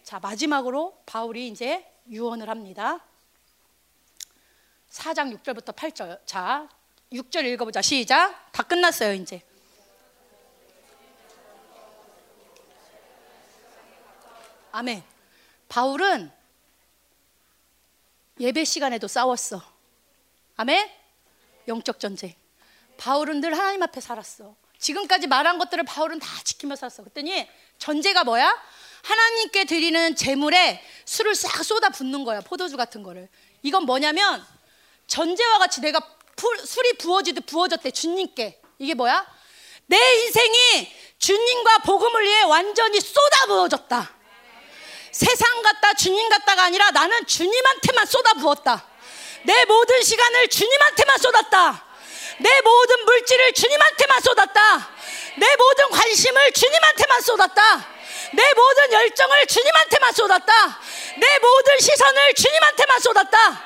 [0.03, 3.05] 자, 마지막으로 바울이 이제 유언을 합니다.
[4.91, 6.21] 4장 6절부터 8절.
[6.27, 6.69] 자,
[7.13, 7.83] 6절 읽어보자.
[7.83, 8.51] 시작.
[8.53, 9.43] 다 끝났어요, 이제.
[14.73, 15.03] 아멘.
[15.69, 16.31] 바울은
[18.41, 19.63] 예배 시간에도 싸웠어.
[20.57, 20.89] 아멘?
[21.67, 22.35] 영적 전쟁.
[22.97, 24.55] 바울은 늘 하나님 앞에 살았어.
[24.79, 27.03] 지금까지 말한 것들을 바울은 다 지키며 살았어.
[27.03, 27.49] 그랬더니
[27.79, 28.57] 전제가 뭐야?
[29.03, 32.41] 하나님께 드리는 제물에 술을 싹 쏟아 붓는 거야.
[32.41, 33.29] 포도주 같은 거를.
[33.63, 34.45] 이건 뭐냐면
[35.07, 36.01] 전제와 같이 내가
[36.65, 37.91] 술이 부어지듯 부어졌대.
[37.91, 38.61] 주님께.
[38.79, 39.27] 이게 뭐야?
[39.87, 44.18] 내 인생이 주님과 복음을 위해 완전히 쏟아 부어졌다.
[45.13, 48.87] 세상 같다 주님 같다가 아니라 나는 주님한테만 쏟아 부었다.
[49.45, 51.85] 내 모든 시간을 주님한테만 쏟았다.
[52.41, 54.91] 내 모든 물질을 주님한테만 쏟았다.
[55.39, 57.87] 내 모든 관심을 주님한테만 쏟았다.
[58.35, 60.81] 내 모든 열정을 주님한테만 쏟았다.
[61.19, 63.65] 내 모든 시선을 주님한테만 쏟았다.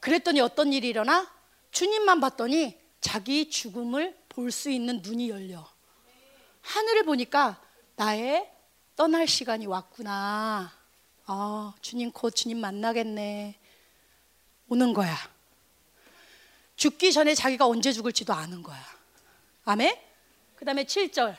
[0.00, 1.30] 그랬더니 어떤 일이 일어나?
[1.70, 5.66] 주님만 봤더니 자기 죽음을 볼 수 있는 눈이 열려.
[6.62, 7.60] 하늘을 보니까
[7.96, 8.48] 나의
[9.02, 10.72] 떠날 시간이 왔구나.
[11.26, 13.58] 아, 주님 곧 주님 만나겠네.
[14.68, 15.18] 오는 거야.
[16.76, 18.80] 죽기 전에 자기가 언제 죽을지도 아는 거야.
[19.64, 19.98] 아멘?
[20.54, 21.36] 그 다음에 7절.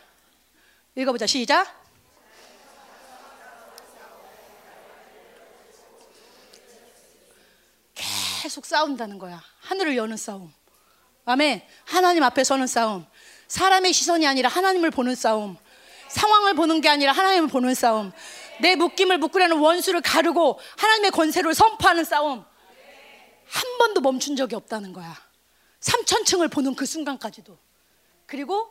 [0.95, 1.25] 읽어보자.
[1.25, 1.73] 시작.
[8.41, 9.41] 계속 싸운다는 거야.
[9.61, 10.53] 하늘을 여는 싸움.
[11.23, 11.65] 아멘.
[11.85, 13.05] 하나님 앞에 서는 싸움.
[13.47, 15.55] 사람의 시선이 아니라 하나님을 보는 싸움.
[16.13, 18.11] 상황을 보는 게 아니라 하나님을 보는 싸움.
[18.61, 22.45] 내 묶임을 묶으려는 원수를 가르고 하나님의 권세를 선포하는 싸움.
[23.49, 25.15] 한 번도 멈춘 적이 없다는 거야.
[25.79, 27.57] 삼천층을 보는 그 순간까지도.
[28.25, 28.69] 그리고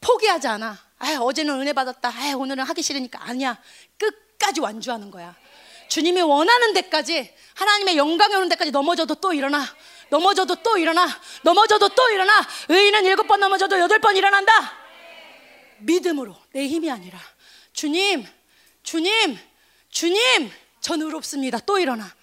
[0.00, 0.78] 포기하지 않아.
[0.98, 2.08] 아, 어제는 은혜 받았다.
[2.08, 3.58] 아, 오늘은 하기 싫으니까 아니야.
[3.98, 5.34] 끝까지 완주하는 거야.
[5.88, 9.64] 주님이 원하는 데까지 하나님의 영광이 오는 데까지 넘어져도 또 일어나.
[10.10, 11.06] 넘어져도 또 일어나.
[11.42, 12.32] 넘어져도 또 일어나.
[12.68, 14.52] 의인은 일곱 번 넘어져도 여덟 번 일어난다.
[15.80, 17.18] 믿음으로 내 힘이 아니라
[17.72, 18.24] 주님,
[18.82, 19.38] 주님,
[19.90, 20.50] 주님,
[20.80, 21.58] 전 의롭습니다.
[21.60, 22.14] 또 일어나.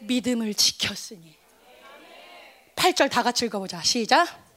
[0.00, 1.36] 믿음을 지켰으니.
[2.76, 3.82] 8절 다 같이 읽어보자.
[3.82, 4.50] 시작.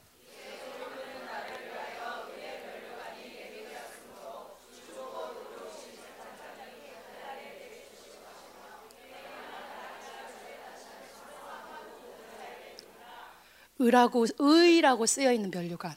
[13.79, 15.93] 의라고 의라고 쓰여 있는 면류관.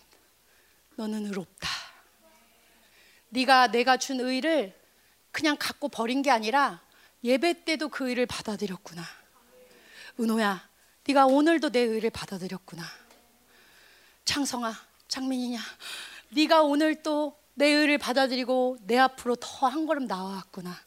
[0.97, 1.76] 너는 의롭다.
[3.36, 4.74] 네가 내가 준 의를
[5.30, 6.80] 그냥 갖고 버린 게 아니라
[7.22, 9.02] 예배 때도 그 의를 받아들였구나.
[10.18, 10.68] 은호야,
[11.06, 12.82] 네가 오늘도 내 의를 받아들였구나.
[14.24, 14.74] 창성아,
[15.08, 15.60] 장민이냐,
[16.30, 20.78] 네가 오늘 또 내 의를 받아들이고 내 앞으로 더 한 걸음 나와왔구나.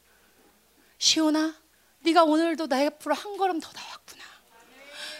[0.99, 1.55] 시온아,
[2.01, 4.23] 네가 오늘도 내 앞으로 한 걸음 더 나왔구나.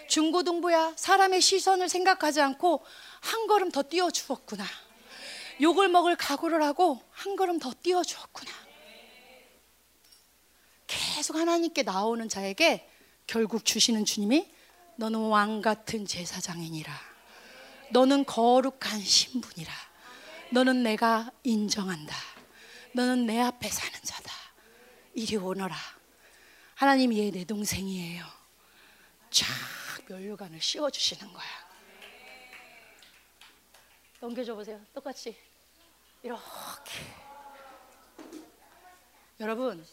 [0.07, 2.83] 중고등부야, 사람의 시선을 생각하지 않고
[3.21, 4.63] 한 걸음 더 뛰어 주었구나.
[5.61, 8.51] 욕을 먹을 각오를 하고 한 걸음 더 뛰어 주었구나.
[10.87, 12.89] 계속 하나님께 나오는 자에게
[13.27, 14.51] 결국 주시는 주님이
[14.95, 16.91] 너는 왕 같은 제사장이니라.
[17.91, 19.71] 너는 거룩한 신분이라.
[20.51, 22.15] 너는 내가 인정한다.
[22.93, 24.31] 너는 내 앞에 사는 자다.
[25.13, 25.75] 이리 오너라.
[26.75, 28.25] 하나님이 얘내 동생이에요.
[29.29, 29.47] 쫙
[30.07, 31.69] 면류관을 씌워주시는 거야.
[34.21, 34.81] 넘겨줘 보세요.
[34.93, 35.48] 똑같이
[36.21, 36.39] 이렇게.
[39.39, 39.85] 여러분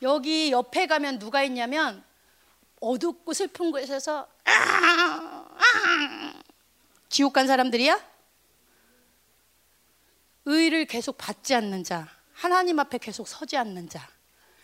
[0.00, 2.02] 여기 옆에 가면 누가 있냐면
[2.80, 4.28] 어둡고 슬픈 곳에서
[7.08, 8.00] 지옥 간 사람들이야?
[10.44, 14.08] 의를 계속 받지 않는 자, 하나님 앞에 계속 서지 않는 자,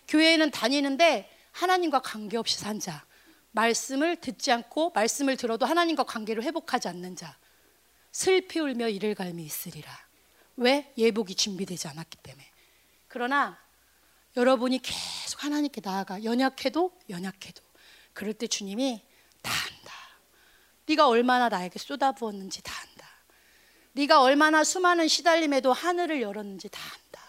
[0.08, 3.04] 교회에는 다니는데 하나님과 관계없이 산 자,
[3.50, 7.36] 말씀을 듣지 않고 말씀을 들어도 하나님과 관계를 회복하지 않는 자,
[8.12, 10.03] 슬피 울며 이를 갈미 있으리라.
[10.56, 10.92] 왜?
[10.96, 12.50] 예복이 준비되지 않았기 때문에.
[13.08, 13.58] 그러나
[14.36, 17.62] 여러분이 계속 하나님께 나아가 연약해도 연약해도
[18.12, 19.02] 그럴 때 주님이
[19.42, 19.92] 다 안다.
[20.86, 23.08] 네가 얼마나 나에게 쏟아부었는지 다 안다.
[23.92, 27.22] 네가 얼마나 수많은 시달림에도 하늘을 열었는지 다 안다.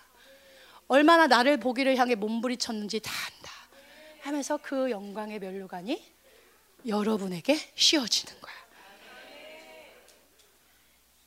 [0.87, 3.51] 얼마나 나를 보기를 향해 몸부리쳤는지 다 안다.
[4.21, 6.13] 하면서 그 영광의 면류관이
[6.87, 8.55] 여러분에게 씌워지는 거야.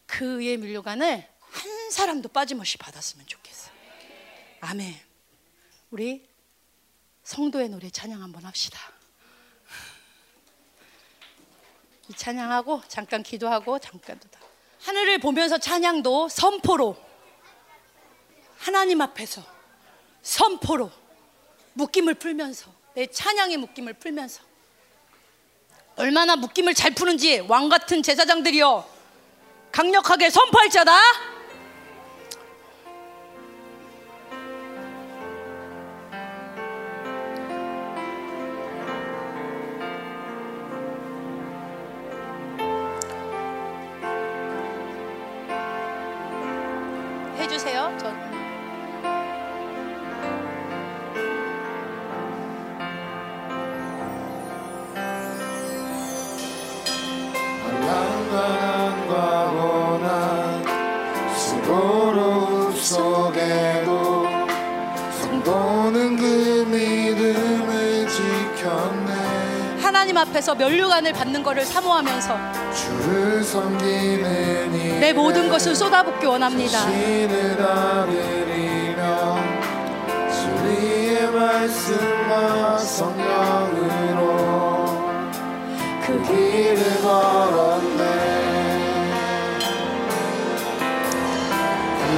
[0.07, 3.71] 그의 면류관을 한 사람도 빠짐없이 받았으면 좋겠어.
[4.61, 4.99] 아멘.
[5.91, 6.29] 우리
[7.23, 8.79] 성도의 노래 찬양 한번 합시다.
[12.09, 14.29] 이 찬양하고 잠깐 기도하고 잠깐 또
[14.81, 16.97] 하늘을 보면서 찬양도 선포로
[18.59, 19.43] 하나님 앞에서
[20.23, 20.91] 선포로
[21.75, 24.43] 묶임을 풀면서 내 찬양의 묶임을 풀면서
[25.97, 28.99] 얼마나 묶임을 잘 푸는지 왕 같은 제사장들이여
[29.73, 30.93] 강력하게 선포할 자다.
[70.39, 72.37] 앞에서 면류관을 받는 것을 사모하면서
[72.73, 76.79] 주를 섬기는 이내 모든 것을 쏟아붓기 원합니다.
[81.31, 84.19] 말씀과 성령으로
[86.07, 88.03] 그 길을 걸었네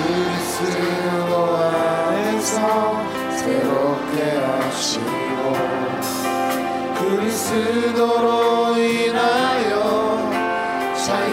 [0.04, 2.56] 그리스도 안에서
[3.36, 5.19] 새롭게 하시고
[7.30, 10.30] 그리스도로 인하여
[10.96, 11.24] 자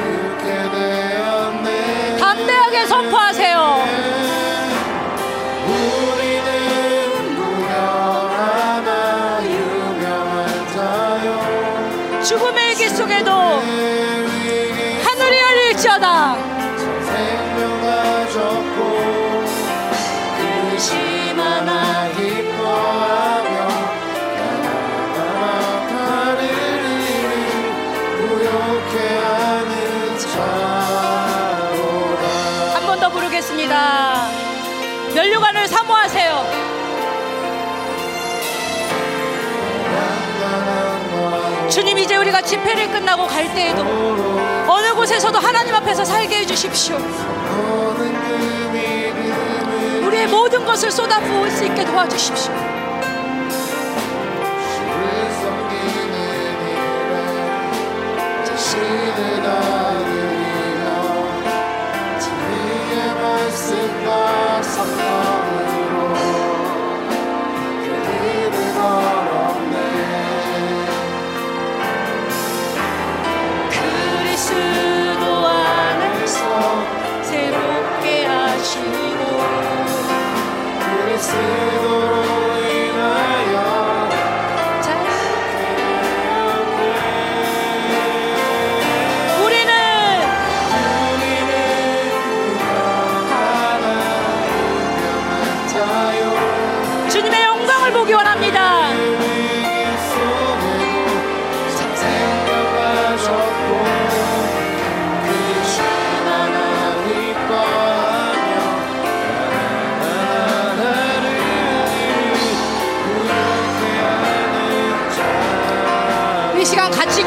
[42.67, 43.81] 집회를 끝나고 갈 때에도
[44.67, 46.97] 어느 곳에서도 하나님 앞에서 살게 해주십시오.
[50.05, 52.53] 우리의 모든 것을 쏟아 부을 수 있게 도와주십시오.
[58.43, 58.57] 자
[81.27, 81.76] say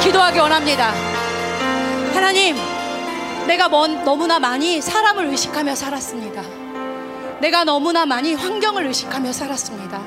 [0.02, 0.94] 기도하기 원합니다.
[2.14, 2.56] 하나님,
[3.46, 6.42] 내가 먼, 너무나 많이 사람을 의식하며 살았습니다.
[7.40, 10.00] 내가 너무나 많이 환경을 의식하며 살았습니다.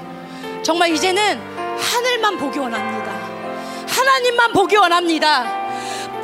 [0.64, 1.40] 정말 이제는
[1.80, 3.12] 하늘만 보기 원합니다.
[3.88, 5.44] 하나님만 보기 원합니다.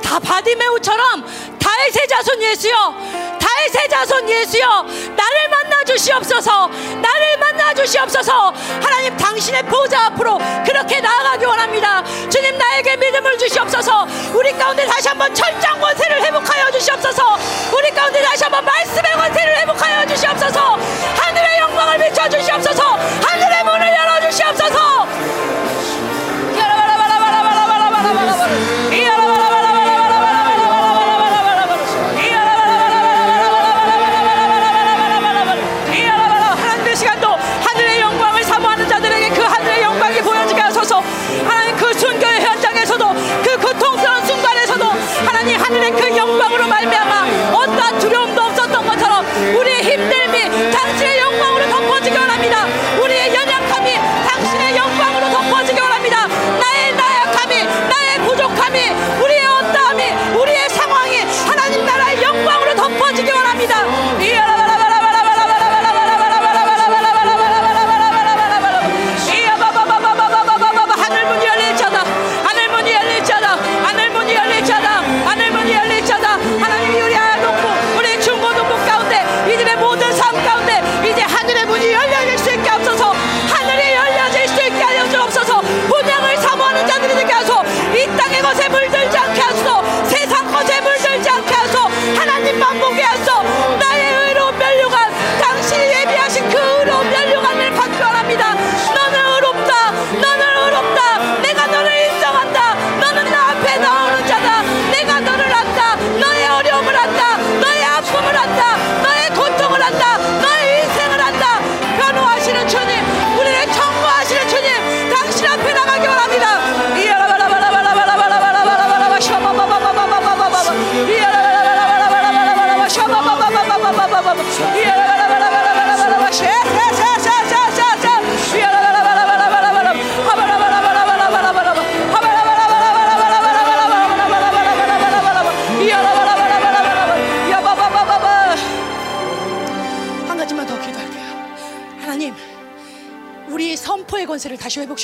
[0.01, 1.23] 다 바디메우처럼
[1.59, 2.95] 다윗의 자손 예수여
[3.39, 4.67] 다윗의 자손 예수여
[5.15, 6.67] 나를 만나 주시옵소서
[7.69, 14.51] 나를 만나 주시옵소서 하나님 당신의 보좌 앞으로 그렇게 나아가기 원합니다 주님 나에게 믿음을 주시옵소서 우리
[14.53, 17.37] 가운데 다시 한번 철장 권세를 회복하여 주시옵소서
[17.75, 20.77] 우리 가운데 다시 한번 말씀의 권세를 회복하여 주시옵소서
[21.17, 25.07] 하늘의 영광을 비춰 주시옵소서 하늘의 문을 열어 주시옵소서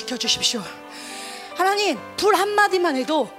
[0.06, 0.64] 회복시켜 주십시오.
[1.56, 3.30] 하나님, 불 한마디만 해도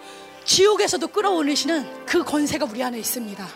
[0.45, 3.47] 지옥에서도 끌어올리시는 그 권세가 우리 안에 있습니다.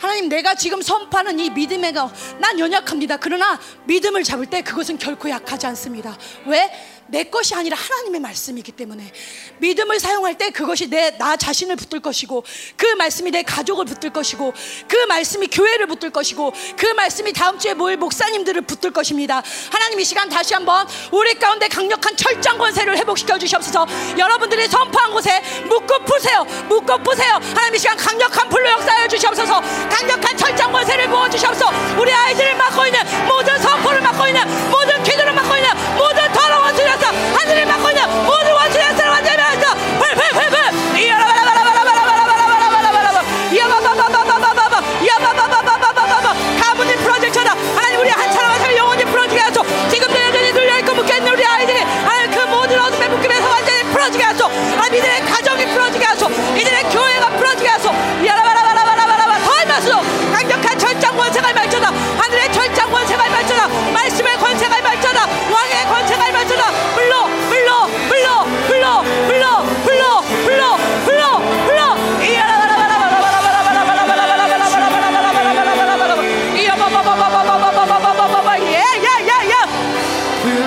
[0.00, 3.18] 하나님, 내가 지금 선포하는 이 믿음의 가, 난 연약합니다.
[3.18, 6.16] 그러나 믿음을 잡을 때 그것은 결코 약하지 않습니다.
[6.46, 6.70] 왜?
[7.12, 9.12] 내 것이 아니라 하나님의 말씀이기 때문에
[9.58, 12.42] 믿음을 사용할 때 그것이 내 나 자신을 붙들 것이고
[12.76, 14.54] 그 말씀이 내 가족을 붙들 것이고
[14.88, 19.42] 그 말씀이 교회를 붙들 것이고 그 말씀이 다음 주에 모일 목사님들을 붙들 것입니다.
[19.70, 23.86] 하나님 이 시간 다시 한번 우리 가운데 강력한 철장 권세를 회복시켜 주시옵소서.
[24.18, 26.44] 여러분들이 선포한 곳에 묶고 푸세요.
[26.68, 27.34] 묶고 푸세요.
[27.34, 29.60] 하나님 이 시간 강력한 불로 역사해 주시옵소서.
[29.90, 31.70] 강력한 철장 권세를 부어 주시옵소서.
[32.00, 37.06] 우리 아이들을 맡고 있는 모든 선포를 맡고 있는 모든 기도를 맡고 있는 모든 더러운 주여서
[37.36, 39.74] 하늘을 맡고 있는 모든 원수의 완전히 하소서.
[39.74, 43.22] 풀풀풀풀 이야라바라바라바라바라바라바라바라바라
[43.52, 47.50] 이야바바바바바바바바 이야바바바바바바바 가문의 프로젝트다.
[47.76, 49.64] 하나님 우리 한 사람 한 사람 영원히 풀어지게 하소.
[49.90, 54.44] 지금도 여전히 눌려있고 묶여있는 우리 아이들이 하나님 그 모든 어둠의 묶임에서 완전히 풀어지게 하소.
[54.46, 56.30] 하나님 이들의 가정이 풀어지게 하소.
[56.30, 57.90] 이들의 교회가 풀어지게 하소.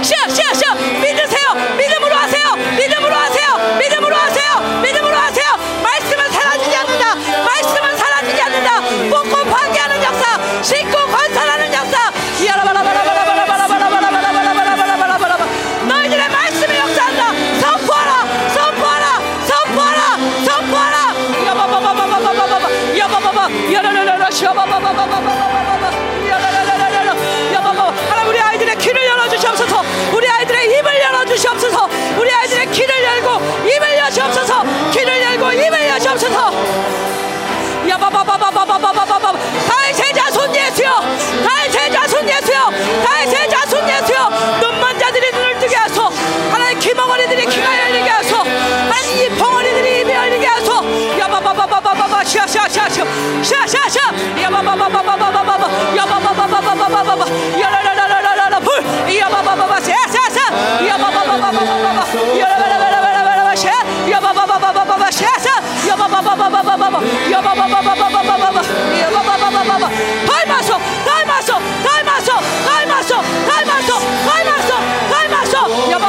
[0.05, 1.47] 시야 시야 시야 믿으세요.
[1.77, 2.53] 믿음으로 하세요.
[2.77, 3.57] 믿음으로 하세요.
[3.79, 4.59] 믿음으로 하세요.
[4.83, 5.45] 믿음으로 하세요.
[5.81, 7.15] 말씀은 사라지지 않는다.
[7.15, 8.81] 말씀은 사라지지 않는다.
[9.09, 10.37] 뽑고 파괴하는 역사.
[10.61, 12.11] 신고 건설하는 역사.
[12.39, 15.37] 이야라바라바라바라바라바라바라바라바라바라바라바라바라바라
[15.87, 18.27] 너희들의 말씀이 역사한다 선포하라.
[18.53, 19.05] 선포하라.
[19.47, 20.01] 선포하라.
[20.45, 20.97] 선포하라.
[21.47, 22.69] 야바바바바바바바바
[22.99, 25.44] 야바바바 야라라라라 샤바바바바바바
[31.35, 36.51] 여주시옵소서 우리 아이들의 귀를 열고 입을 여주시옵소서 귀를 열고 입을 여주시옵소서
[37.89, 39.33] 야바바바바바바바바바바
[39.67, 40.89] 다의 제자 손 예수여
[41.45, 42.71] 다의 제자 손 예수여
[43.03, 44.29] 다의 제자 손 예수여
[44.61, 46.09] 눈먼 자들이 눈을 뜨게 하소
[46.51, 53.09] 하나님 귀멍어리들이 귀가 열리게 하소 하나님 이 벙어리들이 입이 열리게 하소 야바바바바바바바 시아시아 Shut up,
[53.43, 54.15] shut up, shut up.
[59.87, 60.35] Yes, yes,
[69.15, 76.04] Time muscle, time muscle, time muscle, time muscle, time muscle, time muscle, time muscle.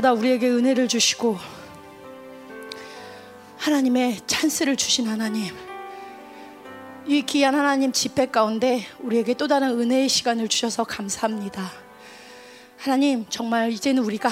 [0.00, 1.38] 날마다 우리에게 은혜를 주시고
[3.58, 5.54] 하나님의 찬스를 주신 하나님
[7.06, 11.70] 이 귀한 하나님 집회 가운데 우리에게 또 다른 은혜의 시간을 주셔서 감사합니다.
[12.78, 14.30] 하나님 정말 이제는 우리가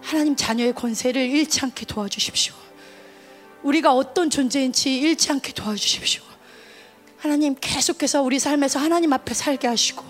[0.00, 2.54] 하나님 자녀의 권세를 잃지 않게 도와주십시오.
[3.62, 6.22] 우리가 어떤 존재인지 잃지 않게 도와주십시오.
[7.16, 10.04] 하나님 계속해서 우리 삶에서 하나님 앞에 살게 하시고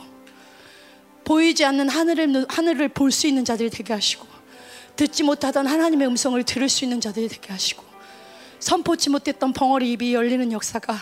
[1.25, 4.27] 보이지 않는 하늘을 하늘을 볼 수 있는 자들이 되게 하시고
[4.97, 7.83] 듣지 못하던 하나님의 음성을 들을 수 있는 자들이 되게 하시고
[8.61, 10.97] 선포치 못했던 벙어리 입이 열리는 역사가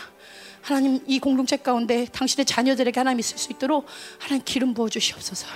[0.61, 3.85] 하나님 이 공동체 가운데 당신의 자녀들에게 하나님 있을 수 있도록
[4.17, 5.47] 하나님 기름 부어 주시옵소서.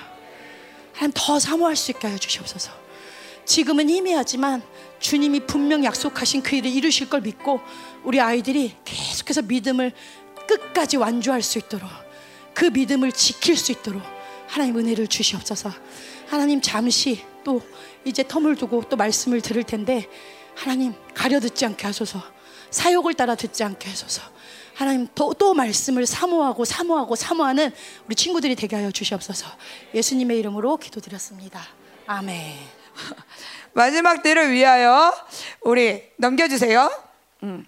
[0.94, 2.72] 하나님 더 사모할 수 있게 하여 주시옵소서.
[3.45, 4.61] 지금은 희미하지만
[4.99, 7.61] 주님이 분명 약속하신 그 일을 이루실 걸 믿고
[8.03, 9.94] 우리 아이들이 계속해서 믿음을
[10.48, 11.89] 끝까지 완주할 수 있도록
[12.53, 14.02] 그 믿음을 지킬 수 있도록
[14.48, 15.72] 하나님 은혜를 주시옵소서.
[16.28, 17.61] 하나님 잠시 또
[18.03, 20.10] 이제 텀을 두고 또 말씀을 들을 텐데
[20.56, 22.22] 하나님 가려 듣지 않게 하소서.
[22.72, 24.22] 사욕을 따라 듣지 않게 하소서.
[24.74, 27.72] 하나님 또, 또 말씀을 사모하고 사모하고 사모하는
[28.06, 29.48] 우리 친구들이 되게 하여 주시옵소서.
[29.94, 31.61] 예수님의 이름으로 기도드렸습니다.
[32.06, 32.57] 아멘.
[33.74, 35.14] 마지막 때를 위하여
[35.61, 36.91] 우리 넘겨주세요.
[37.44, 37.65] 음.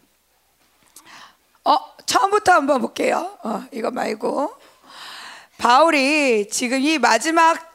[1.63, 3.37] 어 처음부터 한번 볼게요.
[3.43, 4.58] 어, 이거 말고
[5.59, 7.69] 바울이 지금 이 마지막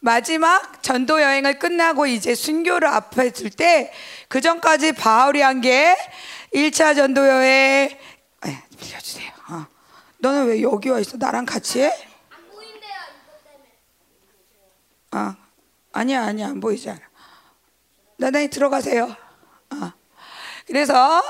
[0.00, 3.92] 마지막 전도 여행을 끝나고 이제 순교를 앞에 둘 때
[4.28, 5.94] 그 전까지 바울이 한 게
[6.54, 7.90] 1차 전도 여행
[8.46, 9.30] 에, 빌려주세요.
[9.50, 9.66] 어.
[10.18, 11.16] 너는 왜 여기 와 있어?
[11.18, 11.92] 나랑 같이 해?
[15.10, 15.36] 아,
[15.92, 16.98] 아니야, 아니야, 안 보이잖아.
[18.16, 19.14] 나단히 들어가세요.
[19.70, 19.92] 아.
[20.66, 21.22] 그래서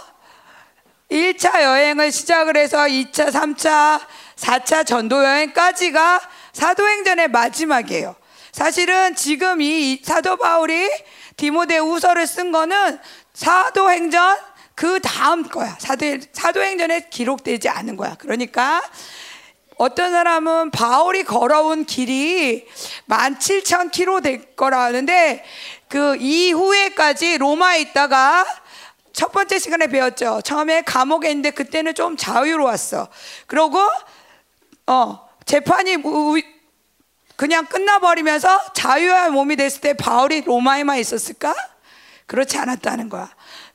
[1.11, 4.01] 1차 여행을 시작을 해서 2차, 3차,
[4.37, 6.21] 4차 전도 여행까지가
[6.53, 8.17] 사도행전의 마지막이에요.
[8.53, 10.89] 사실은 지금 이 사도 바울이
[11.37, 12.99] 디모데 우서를 쓴 거는
[13.33, 14.39] 사도행전
[14.75, 15.77] 그 다음 거야.
[15.79, 18.17] 사도, 사도행전에 기록되지 않은 거야.
[18.19, 18.83] 그러니까
[19.77, 22.67] 어떤 사람은 바울이 걸어온 길이
[23.09, 25.45] 17,000km 될 거라 하는데
[25.89, 28.45] 그 이후에까지 로마에 있다가
[29.13, 30.41] 첫 번째 시간에 배웠죠.
[30.43, 33.09] 처음에 감옥에 있는데 그때는 좀 자유로웠어.
[33.47, 33.79] 그러고
[34.87, 36.41] 어 재판이 우-
[37.37, 41.55] 그냥 끝나버리면서 자유의 몸이 됐을 때 바울이 로마에만 있었을까?
[42.27, 43.29] 그렇지 않았다는 거야.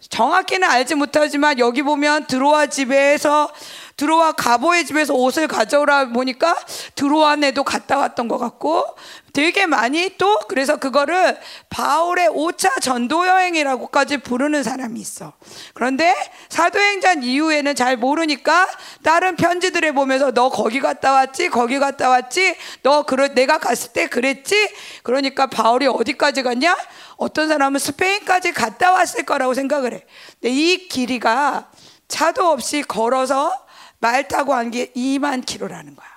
[0.10, 3.52] 정확히는 알지 못하지만 여기 보면 드로아 집에서
[3.96, 6.56] 드로아 가보의 집에서 옷을 가져오라 보니까
[6.96, 8.86] 드로아네도 갔다 왔던 것 같고
[9.34, 11.38] 되게 많이 또 그래서 그거를
[11.70, 15.34] 바울의 5차 전도 여행이라고까지 부르는 사람이 있어.
[15.74, 16.16] 그런데
[16.50, 18.68] 사도행전 이후에는 잘 모르니까
[19.04, 24.08] 다른 편지들을 보면서 너 거기 갔다 왔지, 거기 갔다 왔지, 너 그러 내가 갔을 때
[24.08, 24.56] 그랬지.
[25.04, 26.76] 그러니까 바울이 어디까지 갔냐?
[27.20, 30.06] 어떤 사람은 스페인까지 갔다 왔을 거라고 생각을 해.
[30.40, 31.70] 근데 이 길이가
[32.08, 33.54] 차도 없이 걸어서
[34.00, 36.08] 말 타고 한 게 2만 킬로라는 거야.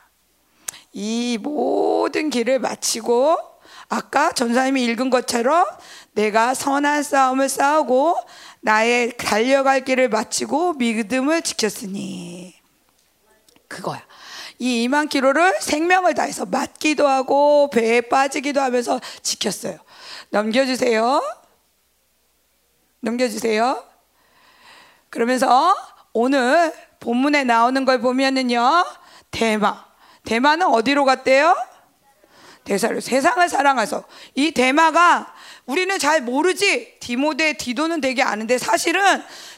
[0.92, 3.36] 이 모든 길을 마치고
[3.88, 5.66] 아까 전사님이 읽은 것처럼
[6.12, 8.16] 내가 선한 싸움을 싸우고
[8.60, 12.54] 나의 달려갈 길을 마치고 믿음을 지켰으니
[13.66, 14.02] 그거야.
[14.58, 19.78] 이 2만 킬로를 생명을 다해서 맞기도 하고 배에 빠지기도 하면서 지켰어요.
[20.32, 21.22] 넘겨주세요.
[23.00, 23.84] 넘겨주세요.
[25.10, 25.76] 그러면서
[26.14, 28.84] 오늘 본문에 나오는 걸 보면은요,
[29.30, 29.84] 대마.
[30.24, 31.54] 대마는 어디로 갔대요?
[32.64, 34.04] 대사로 세상을 사랑해서
[34.34, 35.34] 이 대마가
[35.66, 39.02] 우리는 잘 모르지 디모데 디도는 되게 아는데 사실은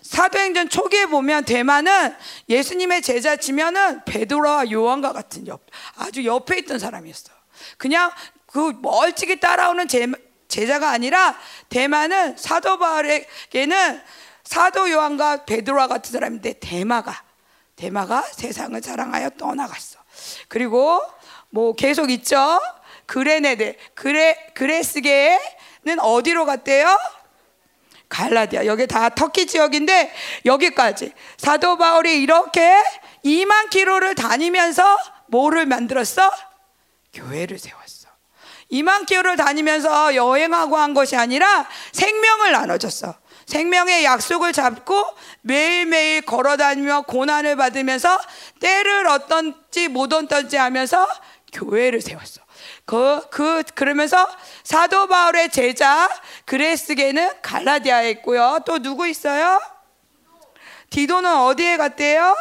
[0.02, 2.16] 사도행전 초기에 보면 대마는
[2.48, 7.30] 예수님의 제자 치면은 베드로와 요한과 같은 옆 아주 옆에 있던 사람이었어.
[7.76, 8.10] 그냥
[8.46, 9.86] 그 멀찍이 따라오는
[10.54, 11.36] 제, 제자가 아니라
[11.68, 14.00] 대마는 사도 바울에게는
[14.44, 17.24] 사도 요한과 베드로와 같은 사람인데 대마가
[17.76, 19.98] 대마가 세상을 사랑하여 떠나갔어.
[20.46, 21.00] 그리고
[21.50, 22.60] 뭐 계속 있죠.
[23.06, 26.96] 그레네데 그레 그레스게는 어디로 갔대요?
[28.08, 30.14] 갈라디아 여기 다 터키 지역인데
[30.44, 32.80] 여기까지 사도 바울이 이렇게
[33.24, 34.84] 2만 킬로를 다니면서
[35.26, 36.30] 뭐를 만들었어?
[37.12, 38.03] 교회를 세웠어.
[38.74, 43.14] 2만 킬로를 다니면서 여행하고 한 것이 아니라 생명을 나눠줬어.
[43.46, 45.06] 생명의 약속을 잡고
[45.42, 48.18] 매일매일 걸어 다니며 고난을 받으면서
[48.60, 51.06] 때를 어떤지 못 어떤지 하면서
[51.52, 52.42] 교회를 세웠어.
[52.84, 54.26] 그, 그, 그러면서
[54.64, 56.08] 사도 바울의 제자
[56.46, 58.58] 그레스게는 갈라디아에 있고요.
[58.66, 59.60] 또 누구 있어요?
[60.90, 62.34] 디도는 어디에 갔대요?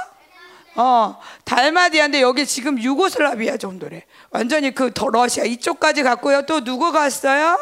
[0.75, 4.03] 어, 달마디아인데 여기 지금 유고슬라비아 정도래.
[4.31, 6.45] 완전히 그더 러시아 이쪽까지 갔고요.
[6.45, 7.57] 또 누구 갔어요?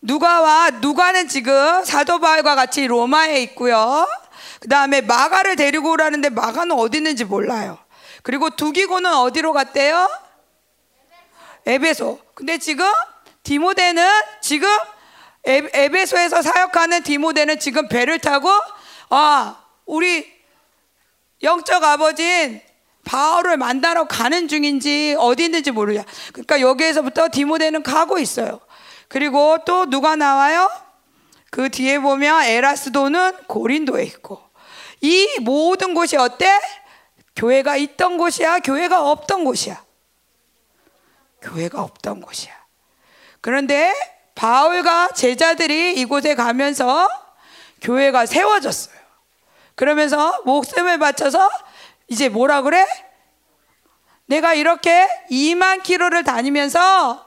[0.00, 4.06] 누가와 누가는 지금 사도 바울과 같이 로마에 있고요.
[4.60, 7.78] 그 다음에 마가를 데리고 오라는데 마가는 어디 있는지 몰라요.
[8.22, 10.08] 그리고 두기고는 어디로 갔대요?
[11.66, 12.18] 에베소.
[12.34, 12.86] 근데 지금
[13.42, 14.06] 디모데는
[14.40, 14.68] 지금
[15.46, 18.50] 에, 에베소에서 사역하는 디모데는 지금 배를 타고
[19.10, 19.56] 아
[19.86, 20.33] 우리
[21.44, 22.60] 영적 아버지인
[23.04, 26.04] 바울을 만나러 가는 중인지 어디 있는지 모르냐.
[26.32, 28.60] 그러니까 여기에서부터 디모데는 가고 있어요.
[29.08, 30.70] 그리고 또 누가 나와요?
[31.50, 34.42] 그 뒤에 보면 에라스도는 고린도에 있고
[35.02, 36.58] 이 모든 곳이 어때?
[37.36, 38.60] 교회가 있던 곳이야?
[38.60, 39.84] 교회가 없던 곳이야?
[41.42, 42.52] 교회가 없던 곳이야.
[43.40, 43.92] 그런데
[44.34, 47.08] 바울과 제자들이 이곳에 가면서
[47.82, 49.03] 교회가 세워졌어요.
[49.74, 51.50] 그러면서 목숨을 바쳐서
[52.08, 52.86] 이제 뭐라 그래?
[54.26, 57.24] 내가 이렇게 2만 킬로를 다니면서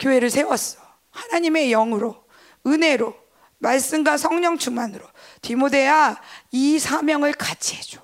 [0.00, 0.80] 교회를 세웠어.
[1.10, 2.24] 하나님의 영으로,
[2.66, 3.14] 은혜로,
[3.58, 5.06] 말씀과 성령 충만으로.
[5.42, 8.02] 디모데야, 이 사명을 같이 해줘.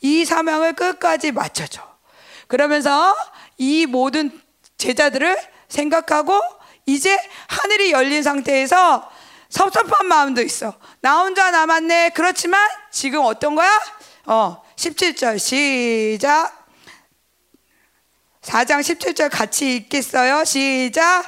[0.00, 1.82] 이 사명을 끝까지 맞춰줘.
[2.46, 3.14] 그러면서
[3.58, 4.40] 이 모든
[4.78, 5.36] 제자들을
[5.68, 6.40] 생각하고
[6.86, 7.18] 이제
[7.48, 9.10] 하늘이 열린 상태에서
[9.48, 10.74] 섭섭한 마음도 있어.
[11.00, 12.10] 나 혼자 남았네.
[12.10, 12.60] 그렇지만
[12.90, 13.70] 지금 어떤 거야?
[14.26, 16.66] 어, 17절 시작.
[18.42, 20.44] 4장 17절 같이 읽겠어요.
[20.44, 21.24] 시작.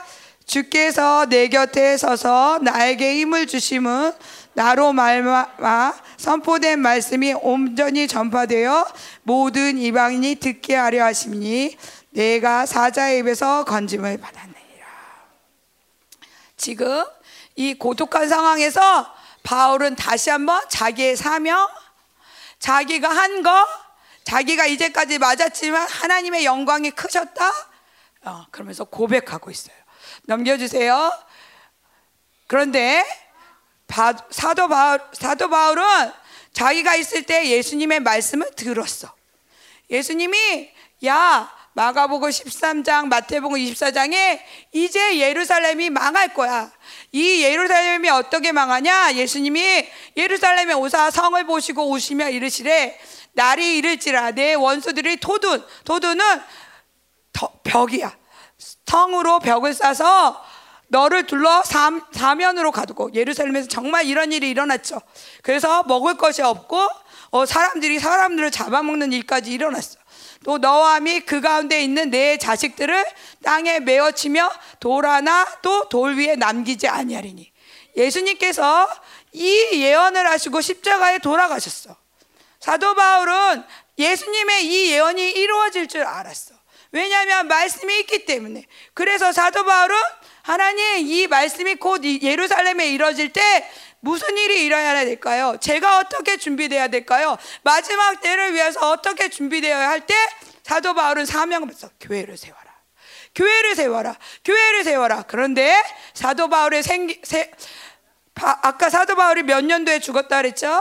[0.46, 4.12] 주께서 내 곁에 서서 나에게 힘을 주심은
[4.52, 8.86] 나로 말마 선포된 말씀이 온전히 전파되어
[9.22, 11.76] 모든 이방인이 듣게 하려 하심니
[12.10, 14.86] 내가 사자의 입에서 건짐을 받았느니라.
[16.56, 17.04] 지금
[17.56, 21.68] 이 고독한 상황에서 바울은 다시 한번 자기의 사명,
[22.58, 23.66] 자기가 한 거,
[24.24, 27.50] 자기가 이제까지 맞았지만 하나님의 영광이 크셨다.
[28.22, 29.74] 어, 그러면서 고백하고 있어요.
[30.22, 31.12] 넘겨주세요.
[32.46, 33.04] 그런데
[33.86, 35.84] 바, 사도 바울 사도 바울은
[36.52, 39.12] 자기가 있을 때 예수님의 말씀을 들었어.
[39.90, 40.70] 예수님이
[41.06, 44.40] 야 마가복음 13장 마태복음 24장에
[44.72, 46.70] 이제 예루살렘이 망할 거야.
[47.12, 49.14] 이 예루살렘이 어떻게 망하냐?
[49.14, 53.00] 예수님이 예루살렘에 오사 성을 보시고 오시며 이르시되
[53.32, 56.24] 날이 이를지라 내 원수들이 토둔 토둔은
[57.64, 58.16] 벽이야.
[58.86, 60.42] 성으로 벽을 쌓아서
[60.88, 65.00] 너를 둘러 삼, 사면으로 가두고 예루살렘에서 정말 이런 일이 일어났죠.
[65.42, 66.88] 그래서 먹을 것이 없고
[67.30, 69.99] 어, 사람들이 사람들을 잡아먹는 일까지 일어났어.
[70.44, 73.04] 또및그 가운데 있는 내 자식들을
[73.42, 74.50] 땅에 메어치며
[74.80, 77.52] 돌 하나 또 돌 위에 남기지 아니하리니
[77.96, 78.88] 예수님께서
[79.32, 81.96] 이 예언을 하시고 십자가에 돌아가셨어.
[82.60, 83.64] 사도 바울은
[83.98, 86.54] 예수님의 이 예언이 이루어질 줄 알았어.
[86.92, 88.64] 왜냐하면 말씀이 있기 때문에.
[88.94, 89.96] 그래서 사도 바울은
[90.42, 95.56] 하나님 이 말씀이 곧 예루살렘에 이뤄질 때 무슨 일이 일어나야 될까요?
[95.60, 97.36] 제가 어떻게 준비돼야 될까요?
[97.62, 100.14] 마지막 때를 위해서 어떻게 준비되어야 할 때
[100.70, 101.90] 사도 바울은 사명을 받았어.
[102.00, 102.70] 교회를 세워라.
[103.34, 104.16] 교회를 세워라.
[104.44, 105.24] 교회를 세워라.
[105.26, 105.74] 그런데
[106.14, 107.50] 사도 바울의 생기 세,
[108.34, 110.80] 바, 아까 사도 바울이 몇 년도에 죽었다 그랬죠?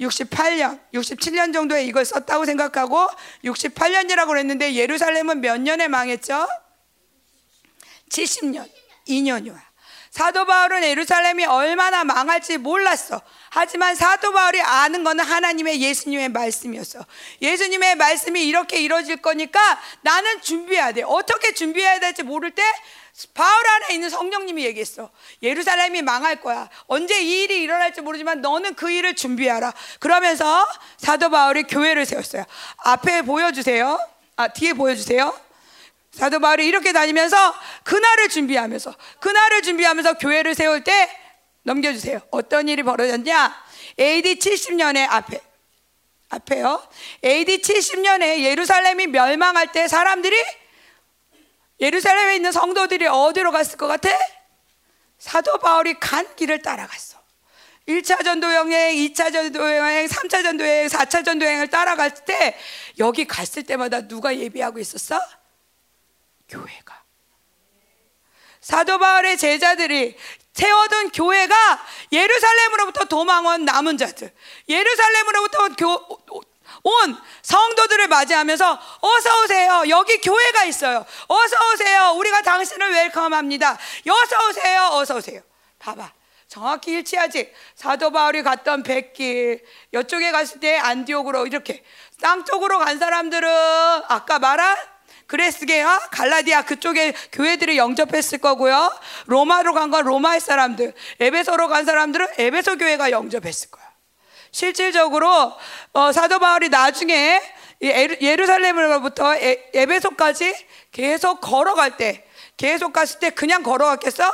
[0.00, 3.08] 68년, 67년 정도에 이걸 썼다고 생각하고
[3.44, 6.46] 68년이라고 그랬는데 예루살렘은 몇 년에 망했죠?
[8.10, 8.70] 70년,
[9.08, 9.65] 2년 후야.
[10.16, 13.20] 사도 바울은 예루살렘이 얼마나 망할지 몰랐어.
[13.50, 17.04] 하지만 사도 바울이 아는 거는 하나님의 예수님의 말씀이었어.
[17.42, 19.60] 예수님의 말씀이 이렇게 이루어질 거니까
[20.00, 21.02] 나는 준비해야 돼.
[21.02, 22.62] 어떻게 준비해야 될지 모를 때
[23.34, 25.10] 바울 안에 있는 성령님이 얘기했어.
[25.42, 26.70] 예루살렘이 망할 거야.
[26.86, 29.74] 언제 이 일이 일어날지 모르지만 너는 그 일을 준비하라.
[30.00, 30.66] 그러면서
[30.96, 32.46] 사도 바울이 교회를 세웠어요.
[32.78, 34.00] 앞에 보여주세요.
[34.36, 35.45] 아, 뒤에 보여주세요.
[36.16, 41.10] 사도 바울이 이렇게 다니면서 그날을 준비하면서 그날을 준비하면서 교회를 세울 때
[41.62, 42.20] 넘겨주세요.
[42.30, 43.64] 어떤 일이 벌어졌냐?
[43.98, 45.38] AD 70년에 앞에
[46.30, 46.82] 앞에요.
[47.22, 50.34] AD 70년에 예루살렘이 멸망할 때 사람들이
[51.80, 54.08] 예루살렘에 있는 성도들이 어디로 갔을 것 같아?
[55.18, 57.18] 사도 바울이 간 길을 따라갔어.
[57.88, 62.58] 1차 전도 여행, 2차 전도 여행, 3차 전도 여행, 4차 전도 여행을 따라갈 때
[62.98, 65.20] 여기 갔을 때마다 누가 예비하고 있었어?
[66.48, 67.02] 교회가.
[68.60, 70.16] 사도 바울의 제자들이
[70.52, 71.54] 세워둔 교회가
[72.12, 74.32] 예루살렘으로부터 도망온 남은 자들,
[74.68, 76.42] 예루살렘으로부터 교,
[76.82, 79.84] 온 성도들을 맞이하면서 어서 오세요.
[79.88, 81.04] 여기 교회가 있어요.
[81.28, 82.14] 어서 오세요.
[82.16, 83.78] 우리가 당신을 웰컴합니다.
[84.08, 84.88] 어서 오세요.
[84.92, 85.42] 어서 오세요.
[85.78, 86.12] 봐봐.
[86.48, 87.52] 정확히 일치하지.
[87.74, 91.84] 사도 바울이 갔던 백길, 이쪽에 갔을 때 안디옥으로 이렇게
[92.20, 93.48] 땅 쪽으로 간 사람들은
[94.08, 94.76] 아까 말한
[95.26, 98.92] 그레스게와 갈라디아 그쪽에 교회들이 영접했을 거고요.
[99.26, 103.84] 로마로 간 건 로마의 사람들, 에베소로 간 사람들은 에베소 교회가 영접했을 거야.
[104.52, 105.52] 실질적으로
[105.92, 107.42] 어, 사도 바울이 나중에
[107.82, 110.54] 예루살렘으로부터 에, 에베소까지
[110.92, 112.26] 계속 걸어갈 때,
[112.56, 114.32] 계속 갔을 때 그냥 걸어갔겠어?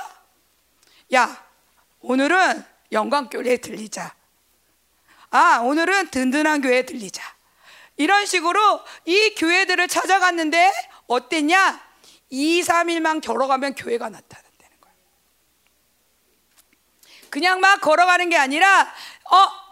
[1.14, 1.44] 야,
[2.00, 4.14] 오늘은 영광교회에 들리자.
[5.30, 7.22] 아, 오늘은 든든한 교회에 들리자.
[7.96, 10.72] 이런 식으로 이 교회들을 찾아갔는데
[11.06, 11.80] 어땠냐?
[12.30, 14.92] 2, 3일만 걸어가면 교회가 나타난다는 거야.
[17.30, 18.82] 그냥 막 걸어가는 게 아니라
[19.30, 19.62] 어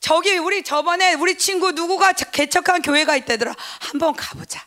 [0.00, 3.54] 저기 우리 저번에 우리 친구 누구가 개척한 교회가 있다더라.
[3.80, 4.64] 한번 가보자.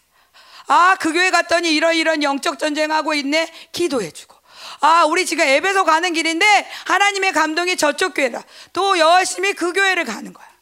[0.68, 3.52] 아, 그 교회 갔더니 이런 이런 영적 전쟁하고 있네.
[3.72, 4.36] 기도해 주고.
[4.80, 6.45] 아, 우리 지금 에베소 가는 길인데
[6.86, 8.44] 하나님의 감동이 저쪽 교회다.
[8.74, 10.55] 또 열심히 그 교회를 가는 거야.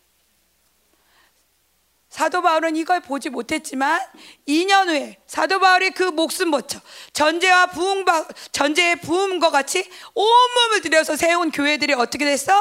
[2.14, 4.00] 사도 바울은 이걸 보지 못했지만
[4.48, 6.80] 2년 후에 사도 바울이 그 목숨 버쳐
[7.12, 8.06] 전제와 부흥
[8.52, 12.54] 전제의 부흥과 같이 온 몸을 들여서 세운 교회들이 어떻게 됐어?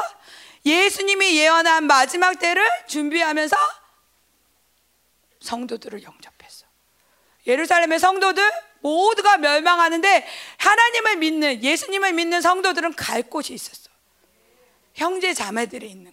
[0.65, 3.55] 예수님이 예언한 마지막 때를 준비하면서
[5.41, 6.65] 성도들을 영접했어.
[7.45, 8.51] 예루살렘의 성도들
[8.81, 10.27] 모두가 멸망하는데
[10.57, 13.91] 하나님을 믿는 예수님을 믿는 성도들은 갈 곳이 있었어.
[14.95, 16.12] 형제 자매들이 있는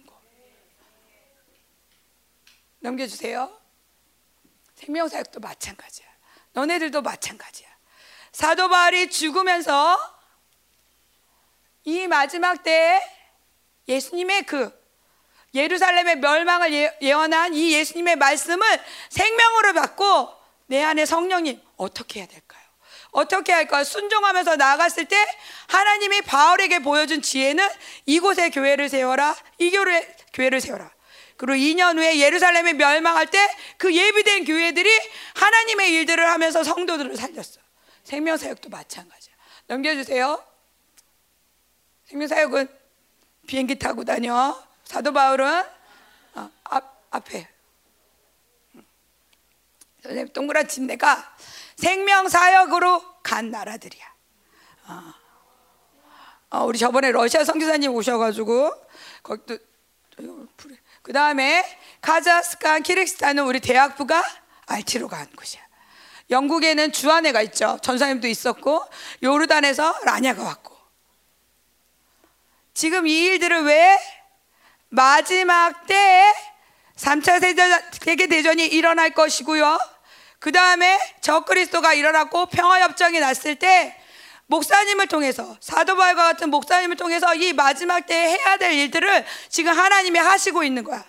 [2.81, 3.51] 넘겨주세요.
[4.75, 6.07] 생명사역도 마찬가지야.
[6.53, 7.69] 너네들도 마찬가지야.
[8.31, 9.97] 사도 바울이 죽으면서
[11.83, 13.01] 이 마지막 때에
[13.87, 14.79] 예수님의 그
[15.53, 18.65] 예루살렘의 멸망을 예, 예언한 이 예수님의 말씀을
[19.09, 20.29] 생명으로 받고
[20.67, 22.61] 내 안에 성령님 어떻게 해야 될까요?
[23.11, 23.83] 어떻게 할까요?
[23.83, 25.17] 순종하면서 나아갔을 때
[25.67, 27.67] 하나님이 바울에게 보여준 지혜는
[28.05, 29.35] 이곳에 교회를 세워라.
[29.57, 30.90] 이 교회, 교회를 세워라.
[31.41, 33.39] 그리고 2년 후에 예루살렘이 멸망할 때
[33.81, 34.87] 그 예비된 교회들이
[35.33, 37.59] 하나님의 일들을 하면서 성도들을 살렸어.
[38.03, 39.33] 생명사역도 마찬가지야.
[39.65, 40.45] 넘겨주세요.
[42.05, 42.69] 생명사역은
[43.47, 44.55] 비행기 타고 다녀.
[44.83, 45.63] 사도 바울은
[46.35, 47.49] 어, 앞, 앞에.
[50.03, 51.35] 선생님 동그란 침대가
[51.77, 54.05] 생명사역으로 간 나라들이야.
[54.89, 55.13] 어.
[56.51, 58.75] 어, 우리 저번에 러시아 선교사님 오셔가지고
[59.23, 59.57] 거기도
[61.01, 61.65] 그 다음에
[62.01, 64.23] 카자흐스탄, 키르기스탄은 우리 대학부가
[64.67, 65.61] 알티로 간 곳이야.
[66.29, 67.77] 영국에는 주한회가 있죠.
[67.81, 68.83] 전사님도 있었고
[69.21, 70.75] 요르단에서 라냐가 왔고.
[72.73, 73.99] 지금 이 일들을 왜
[74.89, 76.33] 마지막 때에
[76.95, 77.41] 3차
[77.91, 79.77] 세계 대전이 일어날 것이고요.
[80.39, 84.00] 그 다음에 적그리스도가 일어났고 평화협정이 났을 때
[84.51, 90.63] 목사님을 통해서 사도바울과 같은 목사님을 통해서 이 마지막 때에 해야 될 일들을 지금 하나님이 하시고
[90.63, 91.03] 있는 거야.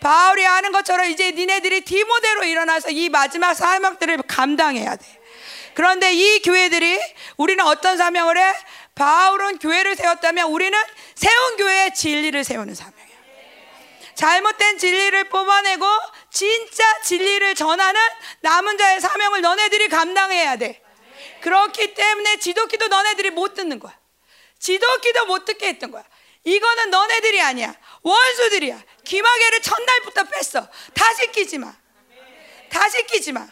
[0.00, 5.04] 바울이 하는 것처럼 이제 니네들이 디모데로 일어나서 이 마지막 사명들을 감당해야 돼.
[5.74, 7.00] 그런데 이 교회들이
[7.36, 8.54] 우리는 어떤 사명을 해?
[8.94, 10.78] 바울은 교회를 세웠다면 우리는
[11.16, 13.00] 세운 교회의 진리를 세우는 사명이야.
[14.14, 15.86] 잘못된 진리를 뽑아내고
[16.30, 18.00] 진짜 진리를 전하는
[18.42, 20.79] 남은 자의 사명을 너네들이 감당해야 돼.
[21.40, 23.98] 그렇기 때문에 지도기도 너네들이 못 듣는 거야.
[24.58, 26.04] 지도기도 못 듣게 했던 거야.
[26.44, 27.74] 이거는 너네들이 아니야.
[28.02, 28.82] 원수들이야.
[29.04, 30.68] 기마개를 첫날부터 뺐어.
[30.94, 31.74] 다시 끼지 마.
[32.70, 33.46] 다시 끼지 마.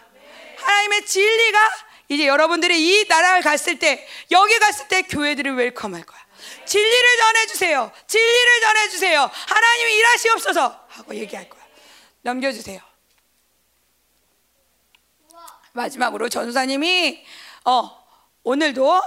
[0.56, 1.70] 하나님의 진리가
[2.08, 6.26] 이제 여러분들이 이 나라를 갔을 때 여기 갔을 때 교회들을 웰컴할 거야.
[6.64, 7.92] 진리를 전해주세요.
[8.06, 9.30] 진리를 전해주세요.
[9.32, 11.62] 하나님이 일하시옵소서 하고 얘기할 거야.
[12.22, 12.80] 넘겨주세요.
[15.72, 17.24] 마지막으로 전사님이
[17.68, 18.02] 어
[18.44, 19.02] 오늘도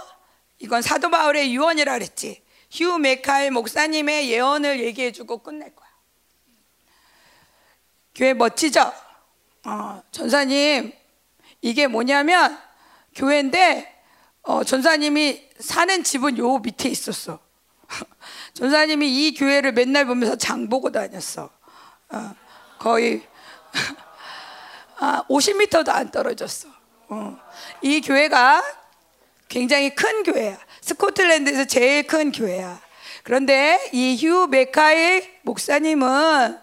[0.59, 2.43] 이건 사도 바울의 유언이라 그랬지.
[2.69, 5.89] 휴 메카엘 목사님의 예언을 얘기해 주고 끝낼 거야.
[8.13, 8.93] 교회 멋지죠?
[9.65, 10.93] 어, 전사님
[11.61, 12.55] 이게 뭐냐면
[13.15, 14.03] 교회인데
[14.43, 17.39] 어, 전사님이 사는 집은 요 밑에 있었어.
[18.53, 21.49] 전사님이 이 교회를 맨날 보면서 장 보고 다녔어.
[22.09, 22.35] 어,
[22.77, 23.27] 거의
[24.99, 26.80] 아, 50m도 안 떨어졌어.
[27.11, 27.37] 어.
[27.81, 28.63] 이 교회가
[29.49, 30.57] 굉장히 큰 교회야.
[30.79, 32.79] 스코틀랜드에서 제일 큰 교회야.
[33.23, 36.57] 그런데 이 휴 메카의 목사님은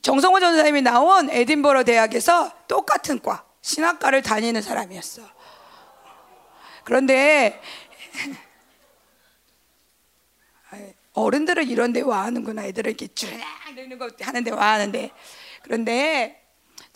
[0.00, 5.22] 정성호 전사님이 나온 에딘버러 대학에서 똑같은 과 신학과를 다니는 사람이었어.
[6.84, 7.60] 그런데
[11.12, 12.64] 어른들은 이런 데 와 하는구나.
[12.64, 13.40] 애들은 이렇게 쭈락
[13.74, 15.10] 되는 거 하는데 와 하는데
[15.62, 16.45] 그런데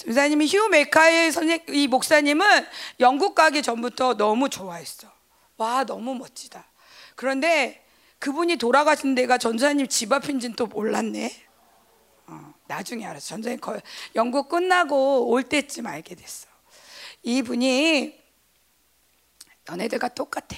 [0.04, 2.66] 전사님이 휴 메카의 선생 이 목사님은
[3.00, 5.12] 영국 가기 전부터 너무 좋아했어.
[5.58, 6.64] 와 너무 멋지다.
[7.16, 7.84] 그런데
[8.18, 11.30] 그분이 돌아가신 데가 전사님 집 앞인지는 또 몰랐네.
[12.28, 13.28] 어, 나중에 알았어.
[13.28, 13.78] 전사님 거
[14.14, 16.46] 영국 끝나고 올 때쯤 알게 됐어.
[17.22, 18.18] 이분이
[19.66, 20.56] 너네들과 똑같아.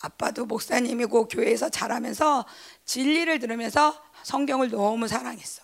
[0.00, 2.44] 아빠도 목사님이고 교회에서 자라면서
[2.86, 5.62] 진리를 들으면서 성경을 너무 사랑했어.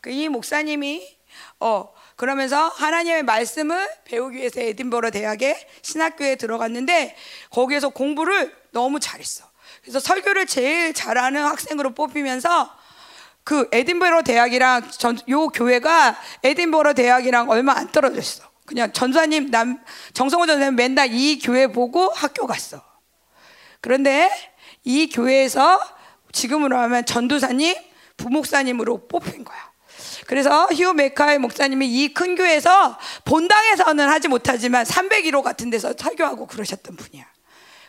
[0.00, 1.18] 그 이 목사님이
[1.60, 7.14] 어 그러면서 하나님의 말씀을 배우기 위해서 에딘버러 대학에 신학교에 들어갔는데
[7.50, 9.48] 거기에서 공부를 너무 잘했어.
[9.82, 12.76] 그래서 설교를 제일 잘하는 학생으로 뽑히면서
[13.44, 18.42] 그 에딘버러 대학이랑 전, 요 교회가 에딘버러 대학이랑 얼마 안 떨어졌어.
[18.66, 19.78] 그냥 전사님 남
[20.12, 22.82] 정성호 전사님 맨날 이 교회 보고 학교 갔어.
[23.80, 24.28] 그런데
[24.82, 25.80] 이 교회에서
[26.32, 27.76] 지금으로 하면 전도사님,
[28.16, 29.67] 부목사님으로 뽑힌 거야.
[30.28, 36.96] 그래서 휴 메카의 목사님이 이 큰 교회에서 본당에서는 하지 못하지만 301호 같은 데서 설교하고 그러셨던
[36.96, 37.24] 분이야.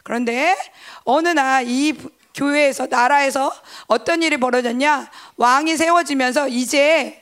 [0.03, 0.55] 그런데
[1.03, 1.93] 어느 날 이
[2.33, 3.53] 교회에서 나라에서
[3.87, 5.11] 어떤 일이 벌어졌냐?
[5.35, 7.21] 왕이 세워지면서 이제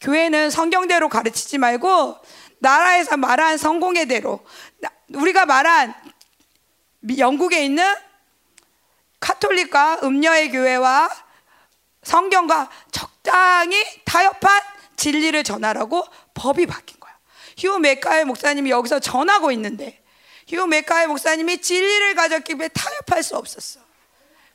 [0.00, 2.16] 교회는 성경대로 가르치지 말고
[2.60, 4.44] 나라에서 말한 성공의 대로
[5.14, 5.94] 우리가 말한
[7.18, 7.84] 영국에 있는
[9.18, 11.08] 카톨릭과 음녀의 교회와
[12.06, 14.62] 성경과 적당히 타협한
[14.96, 17.12] 진리를 전하라고 법이 바뀐 거야.
[17.58, 20.00] 휴 메카의 목사님이 여기서 전하고 있는데
[20.48, 23.80] 휴 메카의 목사님이 진리를 가졌기 때문에 타협할 수 없었어.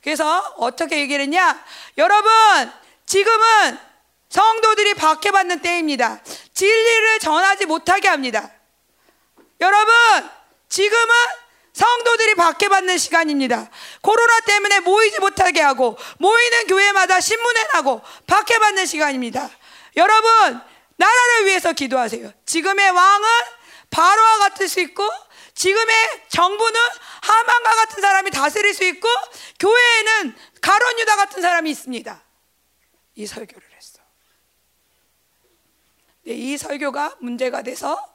[0.02, 1.62] 그래서 어떻게 얘기를 했냐?
[1.98, 2.32] 여러분,
[3.04, 3.78] 지금은
[4.30, 6.22] 성도들이 박해받는 때입니다.
[6.54, 8.50] 진리를 전하지 못하게 합니다.
[9.60, 9.94] 여러분,
[10.70, 11.14] 지금은
[11.72, 13.70] 성도들이 박해받는 시간입니다.
[14.02, 19.50] 코로나 때문에 모이지 못하게 하고 모이는 교회마다 신문에 나고 박해받는 시간입니다.
[19.96, 20.60] 여러분
[20.96, 22.32] 나라를 위해서 기도하세요.
[22.46, 23.28] 지금의 왕은
[23.90, 25.08] 바로와 같을 수 있고
[25.54, 25.94] 지금의
[26.28, 26.80] 정부는
[27.22, 29.08] 하만과 같은 사람이 다스릴 수 있고
[29.58, 32.22] 교회에는 가론 유다 같은 사람이 있습니다.
[33.14, 33.98] 이 설교를 했어.
[36.24, 38.11] 네, 이 설교가 문제가 돼서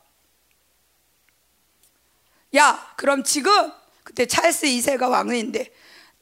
[2.56, 3.72] 야, 그럼 지금
[4.04, 5.74] 그때 찰스 2세가 왕인데,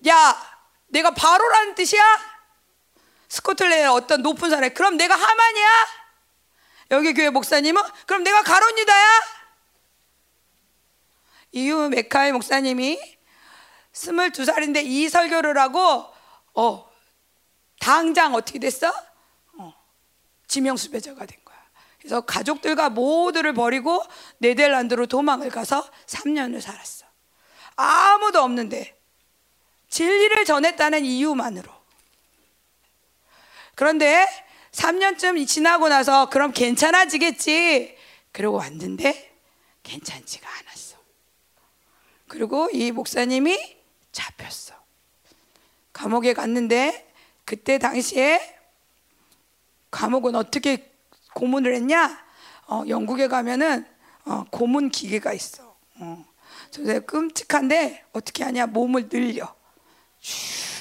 [0.07, 0.35] 야,
[0.87, 2.03] 내가 바로라는 뜻이야?
[3.27, 5.69] 스코틀랜드 어떤 높은 사람, 그럼 내가 하만이야?
[6.91, 9.05] 여기 교회 목사님은 그럼 내가 가론유다야?
[11.53, 12.99] 이유 메카의 목사님이
[13.93, 16.05] 22살인데 이 설교를 하고
[16.53, 16.91] 어
[17.79, 18.91] 당장 어떻게 됐어?
[19.57, 19.73] 어,
[20.47, 21.44] 지명수배자가 된 거야.
[22.05, 23.99] 그래서 가족들과 모두를 버리고
[24.37, 27.03] 네덜란드로 도망을 가서 3년을 살았어.
[27.75, 28.95] 아무도 없는데
[29.89, 31.67] 진리를 전했다는 이유만으로.
[33.73, 34.27] 그런데
[34.71, 37.97] 3년쯤 지나고 나서 그럼 괜찮아지겠지.
[38.31, 39.35] 그러고 왔는데
[39.81, 40.97] 괜찮지가 않았어.
[42.27, 43.77] 그리고 이 목사님이
[44.11, 44.75] 잡혔어.
[45.91, 47.11] 감옥에 갔는데
[47.45, 48.39] 그때 당시에
[49.89, 50.94] 감옥은 어떻게
[51.35, 52.25] 고문을 했냐?
[52.67, 53.85] 어, 영국에 가면은
[54.23, 55.75] 어, 고문 기계가 있어.
[55.99, 56.25] 어.
[56.71, 58.65] 저 끔찍한데 어떻게 하냐?
[58.67, 59.53] 몸을 늘려.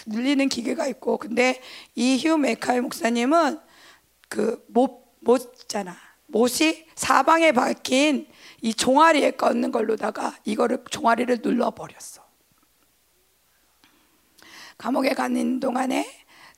[0.06, 1.60] 늘리는 기계가 있고 근데
[1.96, 3.60] 이 휴 메카이 목사님은
[4.28, 5.96] 그 못 못잖아.
[6.26, 8.26] 못이 사방에 박힌
[8.60, 12.22] 이 종아리에 꺾는 걸로다가 이거를 종아리를 눌러 버렸어.
[14.78, 16.06] 감옥에 가는 동안에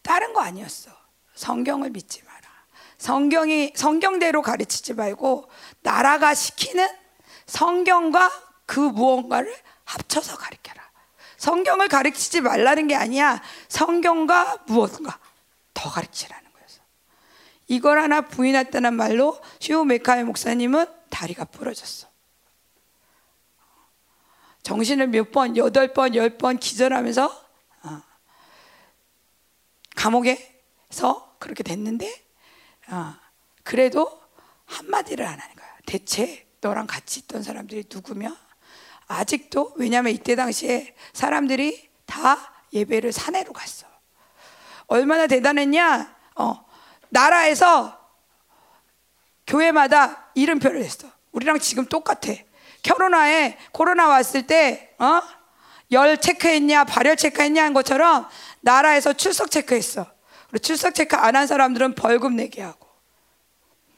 [0.03, 0.91] 다른 거 아니었어.
[1.35, 2.26] 성경을 믿지.
[2.99, 5.49] 성경이 성경대로 가르치지 말고
[5.83, 6.89] 나라가 시키는
[7.47, 8.31] 성경과
[8.65, 9.55] 그 무언가를
[9.85, 10.83] 합쳐서 가르쳐라.
[11.37, 13.41] 성경을 가르치지 말라는 게 아니야.
[13.69, 15.19] 성경과 무언가
[15.75, 16.81] 더 가르치라는 거였어.
[17.69, 22.09] 이걸 하나 부인했다는 말로 슈 메카의 목사님은 다리가 부러졌어.
[24.63, 27.47] 정신을 몇 번, 여덟 번, 열 번 기절하면서
[27.85, 28.03] 어,
[29.95, 32.26] 감옥에서 그렇게 됐는데
[32.89, 33.15] 어,
[33.63, 34.21] 그래도
[34.67, 35.69] 한마디를 안 하는 거야.
[35.87, 38.37] 대체 너랑 같이 있던 사람들이 누구며?
[39.09, 43.87] 아직도 왜냐하면 이때 당시에 사람들이 다 예배를 산에로 갔어.
[44.89, 46.17] 얼마나 대단했냐?
[46.37, 46.65] 어,
[47.09, 47.99] 나라에서
[49.47, 51.09] 교회마다 이름표를 냈어.
[51.33, 52.33] 우리랑 지금 똑같아.
[52.89, 55.21] 코로나에 코로나 왔을 때 어?
[55.93, 58.29] 열 체크했냐 발열 체크했냐 한 것처럼
[58.61, 60.07] 나라에서 출석 체크했어.
[60.49, 62.87] 그리고 출석 체크 안 한 사람들은 벌금 내게 하고.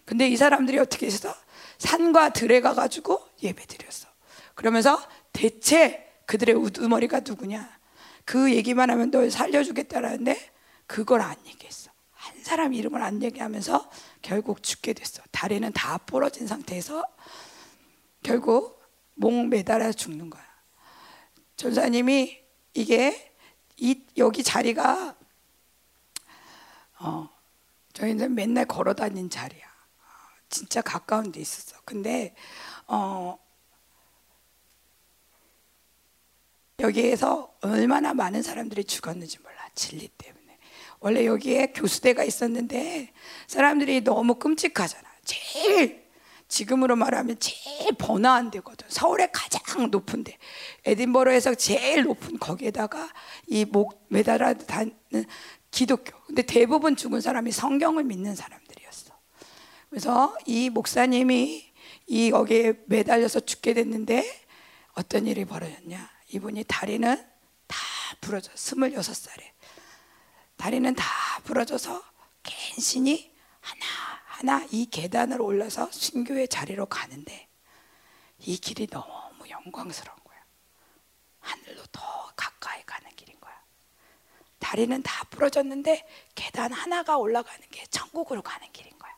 [0.05, 1.35] 근데 이 사람들이 어떻게 했어?
[1.79, 4.09] 산과 들에 가가지고 예배 드렸어.
[4.55, 5.01] 그러면서
[5.33, 7.79] 대체 그들의 우두머리가 누구냐?
[8.25, 10.51] 그 얘기만 하면 널 살려주겠다라는데
[10.87, 11.91] 그걸 안 얘기했어.
[12.11, 13.91] 한 사람 이름을 안 얘기하면서
[14.23, 15.23] 결국 죽게 됐어.
[15.31, 17.05] 다리는 다 부러진 상태에서
[18.23, 18.83] 결국
[19.15, 20.43] 목 매달아 죽는 거야.
[21.57, 22.39] 전사님이
[22.75, 23.33] 이게
[23.77, 25.15] 이 여기 자리가
[27.01, 27.29] 어
[27.93, 29.67] 저희는 맨날 걸어 다닌 자리야.
[30.51, 31.77] 진짜 가까운 데 있었어.
[31.85, 32.35] 근데
[32.87, 33.39] 어
[36.81, 39.57] 여기에서 얼마나 많은 사람들이 죽었는지 몰라.
[39.75, 40.59] 진리 때문에.
[41.01, 43.13] 원래 여기에 교수대가 있었는데
[43.47, 45.09] 사람들이 너무 끔찍하잖아.
[45.25, 46.09] 제일
[46.47, 48.89] 지금으로 말하면 제일 번화한 데거든.
[48.89, 50.39] 서울의 가장 높은 데.
[50.87, 53.13] 에딘버러에서 제일 높은 거기에다가
[53.49, 54.95] 이 목 매달아 다는
[55.71, 56.19] 기독교.
[56.25, 59.15] 근데 대부분 죽은 사람이 성경을 믿는 사람들이었어.
[59.91, 61.73] 그래서 이 목사님이
[62.07, 64.25] 이 여기에 매달려서 죽게 됐는데
[64.95, 66.11] 어떤 일이 벌어졌냐?
[66.31, 67.17] 이분이 다리는
[67.67, 67.77] 다
[68.21, 68.51] 부러져.
[68.55, 69.53] 스물여섯 살에
[70.57, 71.05] 다리는 다
[71.45, 72.03] 부러져서
[72.43, 73.85] 갠신이 하나
[74.27, 77.49] 하나 이 계단을 올라서 신교의 자리로 가는데
[78.41, 80.39] 이 길이 너무 영광스러운 거야.
[81.41, 82.03] 하늘로 더
[82.37, 82.58] 가까이.
[84.59, 89.13] 다리는 다 부러졌는데 계단 하나가 올라가는 게 천국으로 가는 길인 거야.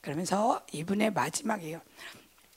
[0.00, 1.80] 그러면서 이분의 마지막 예언.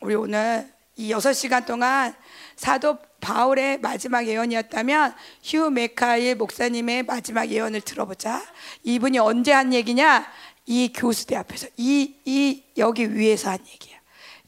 [0.02, 2.14] 우리 오늘 이 여섯 시간 동안
[2.56, 8.44] 사도 바울의 마지막 예언이었다면 휴 메카일 목사님의 마지막 예언을 들어보자.
[8.84, 10.32] 이분이 언제 한 얘기냐?
[10.66, 13.98] 이 교수대 앞에서 이 이 여기 위에서 한 얘기야.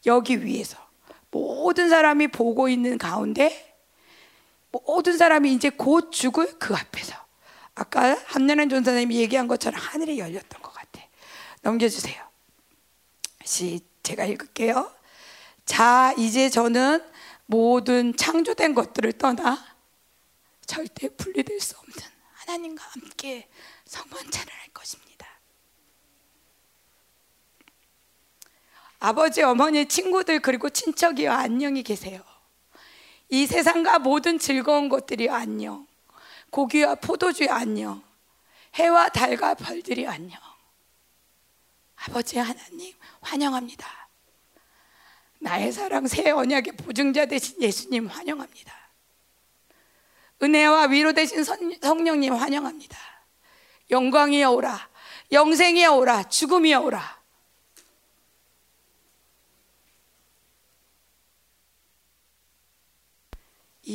[0.05, 0.77] 여기 위에서
[1.31, 3.70] 모든 사람이 보고 있는 가운데
[4.71, 7.15] 모든 사람이 이제 곧 죽을 그 앞에서
[7.75, 11.01] 아까 한나는 전사님이 얘기한 것처럼 하늘이 열렸던 것 같아.
[11.61, 12.21] 넘겨주세요.
[13.43, 14.91] 시 제가 읽을게요.
[15.65, 17.03] 자, 이제 저는
[17.45, 19.63] 모든 창조된 것들을 떠나
[20.65, 21.95] 절대 분리될 수 없는
[22.33, 23.49] 하나님과 함께
[23.85, 25.27] 성만찬을 할 것입니다.
[28.99, 32.30] 아버지, 어머니, 친구들 그리고 친척이여 안녕히 계세요.
[33.31, 35.87] 이 세상과 모든 즐거운 것들이 안녕.
[36.49, 38.03] 고기와 포도주의 안녕.
[38.75, 40.37] 해와 달과 별들이 안녕.
[41.95, 43.87] 아버지 하나님 환영합니다.
[45.39, 48.73] 나의 사랑 새 언약의 보증자 되신 예수님 환영합니다.
[50.43, 51.45] 은혜와 위로 되신
[51.81, 52.97] 성령님 환영합니다.
[53.89, 54.89] 영광이여 오라.
[55.31, 56.23] 영생이여 오라.
[56.23, 57.20] 죽음이여 오라.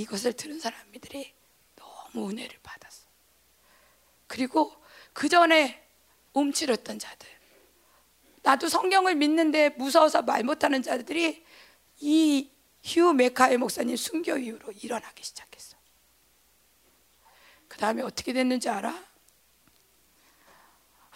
[0.00, 1.32] 이것을 들은 사람들이
[1.76, 3.06] 너무 은혜를 받았어.
[4.26, 4.74] 그리고
[5.12, 5.82] 그 전에
[6.32, 7.28] 움츠렸던 자들,
[8.42, 11.44] 나도 성경을 믿는데 무서워서 말 못하는 자들이
[12.00, 12.56] 이
[12.86, 15.76] 휴 메카의 목사님 순교 이후로 일어나기 시작했어.
[17.66, 18.94] 그 다음에 어떻게 됐는지 알아?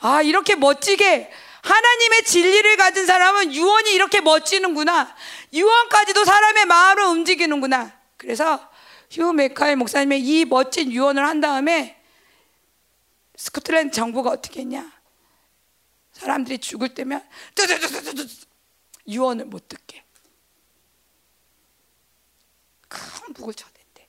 [0.00, 1.30] 아, 이렇게 멋지게
[1.62, 5.14] 하나님의 진리를 가진 사람은 유언이 이렇게 멋지는구나.
[5.52, 7.96] 유언까지도 사람의 마음을 움직이는구나.
[8.16, 8.68] 그래서
[9.10, 12.00] 휴 메카의 목사님의 이 멋진 유언을 한 다음에
[13.36, 14.92] 스코틀랜드 정부가 어떻게 했냐?
[16.12, 17.26] 사람들이 죽을 때면
[19.08, 20.04] 유언을 못 듣게
[22.88, 24.08] 큰 북을 쳐댔대.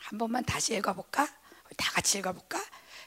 [0.00, 1.26] 한 번만 다시 읽어볼까?
[1.76, 2.58] 다 같이 읽어볼까?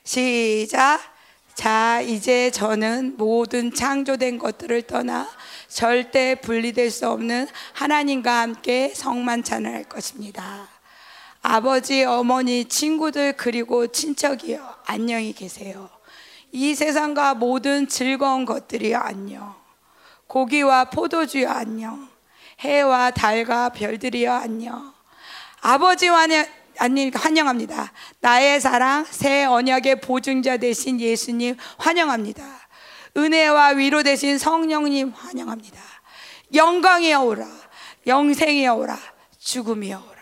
[0.04, 1.15] 시작.
[1.56, 5.26] 자, 이제 저는 모든 창조된 것들을 떠나
[5.70, 10.68] 절대 분리될 수 없는 하나님과 함께 성만찬을 할 것입니다.
[11.42, 15.90] 아버지, 어머니, 친구들 그리고 친척이여 안녕히 계세요.
[16.52, 19.56] 이 세상과 모든 즐거운 것들이여 안녕.
[20.28, 22.10] 고기와 포도주여 안녕.
[22.60, 24.94] 해와 달과 별들이여 안녕.
[25.62, 26.46] 아버지 환영,
[26.78, 27.92] 아니, 환영합니다.
[28.20, 32.68] 나의 사랑, 새 언약의 보증자 되신 예수님 환영합니다.
[33.18, 35.82] 은혜와 위로 되신 성령님 환영합니다.
[36.54, 37.48] 영광이여 오라.
[38.08, 39.00] 영생이여 오라.
[39.40, 40.16] 죽음이여 오라.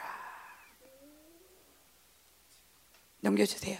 [3.21, 3.79] 넘겨주세요.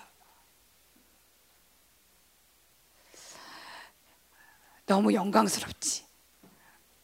[4.86, 6.04] 너무 영광스럽지.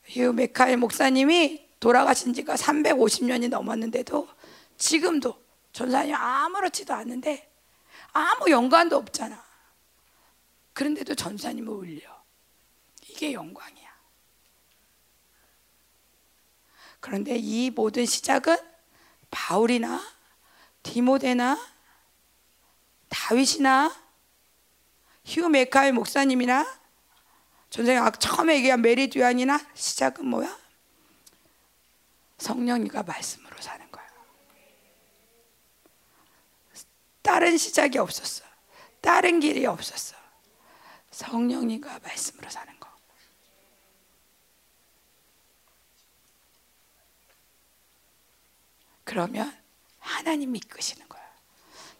[0.06, 4.28] 휴 메카엘 목사님이 돌아가신 지가 350년이 넘었는데도
[4.78, 5.49] 지금도
[5.80, 7.50] 전사님 아무렇지도 않은데
[8.12, 9.42] 아무 연관도 없잖아.
[10.74, 12.22] 그런데도 전사님을 울려.
[13.08, 13.90] 이게 영광이야.
[17.00, 18.58] 그런데 이 모든 시작은
[19.32, 20.02] 바울이나
[20.84, 21.58] 디모데나
[23.08, 23.96] 다윗이나
[25.24, 26.78] 휴 메카엘 목사님이나
[27.70, 30.60] 전생에 아, 처음에 얘기한 메리 듀안이나 시작은 뭐야?
[32.38, 34.10] 성령이가 말씀으로 사는 거야.
[37.30, 38.44] 다른 시작이 없었어.
[39.02, 40.16] 다른 길이 없었어.
[41.12, 42.90] 성령이가 말씀으로 사는 거.
[49.04, 49.56] 그러면
[50.00, 51.22] 하나님이 이끄시는 거야.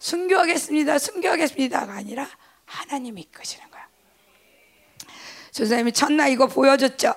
[0.00, 0.98] 순교하겠습니다.
[0.98, 2.28] 순교하겠습니다가 아니라
[2.64, 3.88] 하나님이 이끄시는 거야.
[5.52, 7.14] 조사님이 첫날 이거 보여줬죠.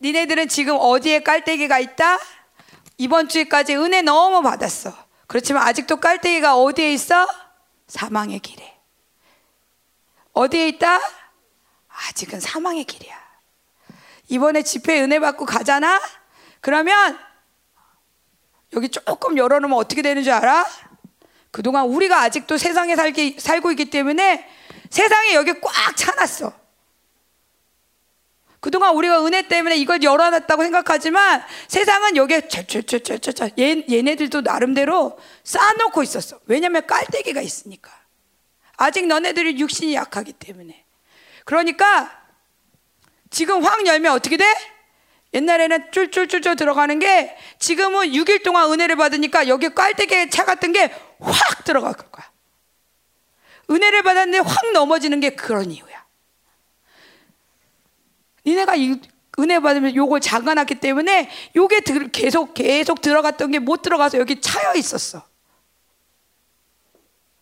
[0.00, 2.35] 니네들은 지금 어디에 깔때기가 있다?
[2.98, 4.92] 이번 주에까지 은혜 너무 받았어.
[5.26, 7.26] 그렇지만 아직도 깔때기가 어디에 있어?
[7.88, 8.76] 사망의 길에.
[10.32, 11.00] 어디에 있다?
[11.88, 13.16] 아직은 사망의 길이야.
[14.28, 16.00] 이번에 집회 은혜 받고 가잖아?
[16.60, 17.18] 그러면
[18.72, 20.66] 여기 조금 열어놓으면 어떻게 되는 줄 알아?
[21.50, 24.46] 그동안 우리가 아직도 세상에 살기, 살고 있기 때문에
[24.90, 26.52] 세상에 여기 꽉 차놨어.
[28.60, 36.40] 그동안 우리가 은혜 때문에 이걸 열어놨다고 생각하지만 세상은 여기에 저저저저저 얘네들도 나름대로 쌓아놓고 있었어.
[36.46, 37.90] 왜냐면 깔때기가 있으니까.
[38.76, 40.84] 아직 너네들이 육신이 약하기 때문에.
[41.44, 42.22] 그러니까
[43.30, 44.44] 지금 확 열면 어떻게 돼?
[45.34, 51.94] 옛날에는 쫄쫄쫄쫄 들어가는 게 지금은 6일 동안 은혜를 받으니까 여기 깔때기에 차갔던 게 확 들어갈
[51.94, 52.30] 거야.
[53.70, 55.95] 은혜를 받았는데 확 넘어지는 게 그런 이유야.
[58.46, 59.00] 니네가 이
[59.38, 61.80] 은혜 받으면 요걸 잠가놨기 때문에 요게
[62.12, 65.26] 계속 계속 들어갔던 게 못 들어가서 여기 차여 있었어.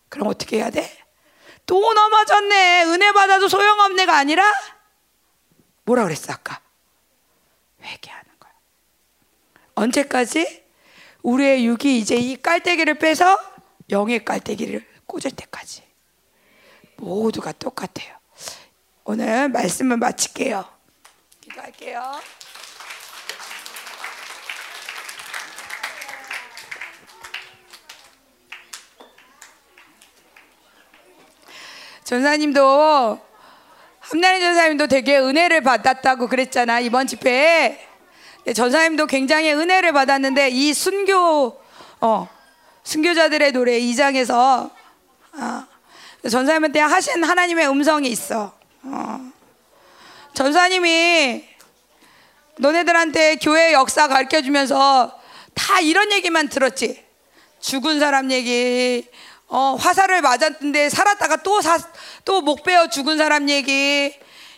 [0.09, 0.89] 그럼 어떻게 해야 돼?
[1.65, 2.83] 또 넘어졌네.
[2.85, 4.43] 은혜 받아도 소용없네가 아니라
[5.83, 6.59] 뭐라 그랬어 아까?
[7.81, 8.51] 회개하는 거야.
[9.75, 10.63] 언제까지?
[11.21, 13.39] 우리의 육이 이제 이 깔때기를 빼서
[13.89, 15.83] 영의 깔때기를 꽂을 때까지
[16.97, 18.15] 모두가 똑같아요.
[19.05, 20.74] 오늘 말씀을 마칠게요.
[21.55, 22.19] 기도할게요.
[32.03, 33.19] 전사님도
[33.99, 37.79] 함나리 전사님도 되게 은혜를 받았다고 그랬잖아 이번 집회에
[38.53, 41.59] 전사님도 굉장히 은혜를 받았는데 이 순교
[42.01, 42.29] 어
[42.83, 44.69] 순교자들의 노래 2장에서
[45.33, 48.53] 어, 전사님한테 하신 하나님의 음성이 있어.
[48.83, 49.34] 어.
[50.35, 51.45] 전사님이
[52.57, 55.19] 너네들한테 교회 역사 가르쳐 주면서
[55.53, 57.03] 다 이런 얘기만 들었지.
[57.61, 59.07] 죽은 사람 얘기,
[59.47, 64.13] 어, 화살을 맞았는데 살았다가 또또목 베어 죽은 사람 얘기,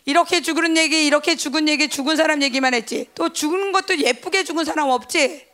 [0.06, 3.10] 이렇게 죽은 얘기, 이렇게 죽은 얘기, 죽은 사람 얘기만 했지.
[3.14, 5.45] 또 죽은 것도 예쁘게 죽은 사람 없지.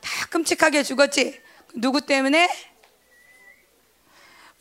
[0.00, 1.40] 다 끔찍하게 죽었지.
[1.74, 2.48] 누구 때문에?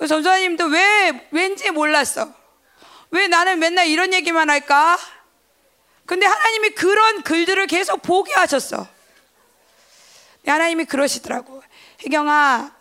[0.06, 2.45] 전사님도 왜 왠지 몰랐어.
[3.12, 4.98] 왜 나는 맨날 이런 얘기만 할까?
[6.06, 8.88] 근데 하나님이 그런 글들을 계속 보게 하셨어.
[10.46, 11.64] 하나님이 그러시더라고.
[12.04, 12.76] 혜경아,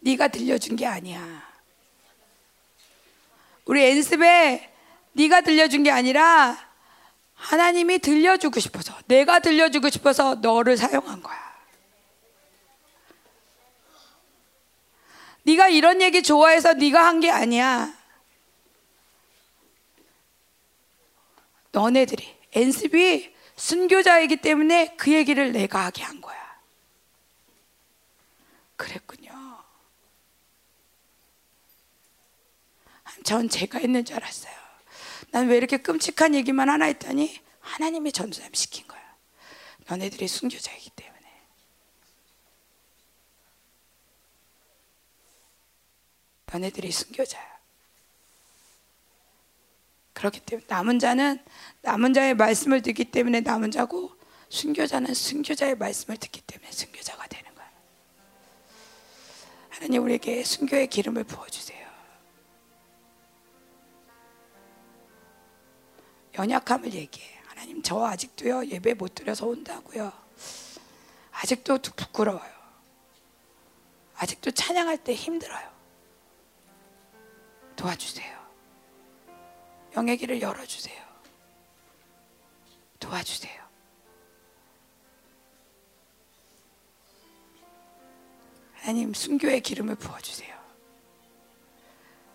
[0.00, 1.50] 네가 들려준 게 아니야.
[3.64, 4.72] 우리 연습에
[5.12, 6.58] 네가 들려준 게 아니라
[7.34, 11.51] 하나님이 들려주고 싶어서 내가 들려주고 싶어서 너를 사용한 거야.
[15.44, 17.92] 네가 이런 얘기 좋아해서 네가 한 게 아니야.
[21.72, 26.40] 너네들이 엔습이 순교자이기 때문에 그 얘기를 내가 하게 한 거야.
[28.76, 29.32] 그랬군요.
[33.24, 34.52] 전 제가 있는 줄 알았어요.
[35.30, 39.00] 난 왜 이렇게 끔찍한 얘기만 하나 했더니 하나님이 전도사님 시킨 거야.
[39.88, 41.11] 너네들이 순교자이기 때문에.
[46.52, 47.52] 너네들이 순교자야.
[50.12, 51.42] 그렇기 때문에 남은 자는
[51.80, 54.12] 남은 자의 말씀을 듣기 때문에 남은 자고
[54.50, 57.70] 순교자는 순교자의 말씀을 듣기 때문에 순교자가 되는 거야.
[59.70, 61.90] 하나님 우리에게 순교의 기름을 부어 주세요.
[66.34, 67.40] 연약함을 얘기해.
[67.46, 70.12] 하나님 저 아직도요 예배 못 드려서 온다고요.
[71.32, 72.52] 아직도 부끄러워요.
[74.16, 75.71] 아직도 찬양할 때 힘들어요.
[77.82, 78.38] 도와주세요.
[79.96, 81.02] 영의 길을 열어주세요.
[83.00, 83.60] 도와주세요.
[88.74, 90.56] 하나님 순교의 기름을 부어주세요.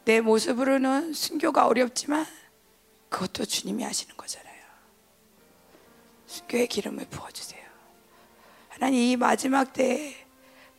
[0.04, 2.26] 내 모습으로는 순교가 어렵지만
[3.08, 4.66] 그것도 주님이 하시는 거잖아요.
[6.26, 7.66] 순교의 기름을 부어주세요.
[8.68, 10.14] 하나님 이 마지막 때에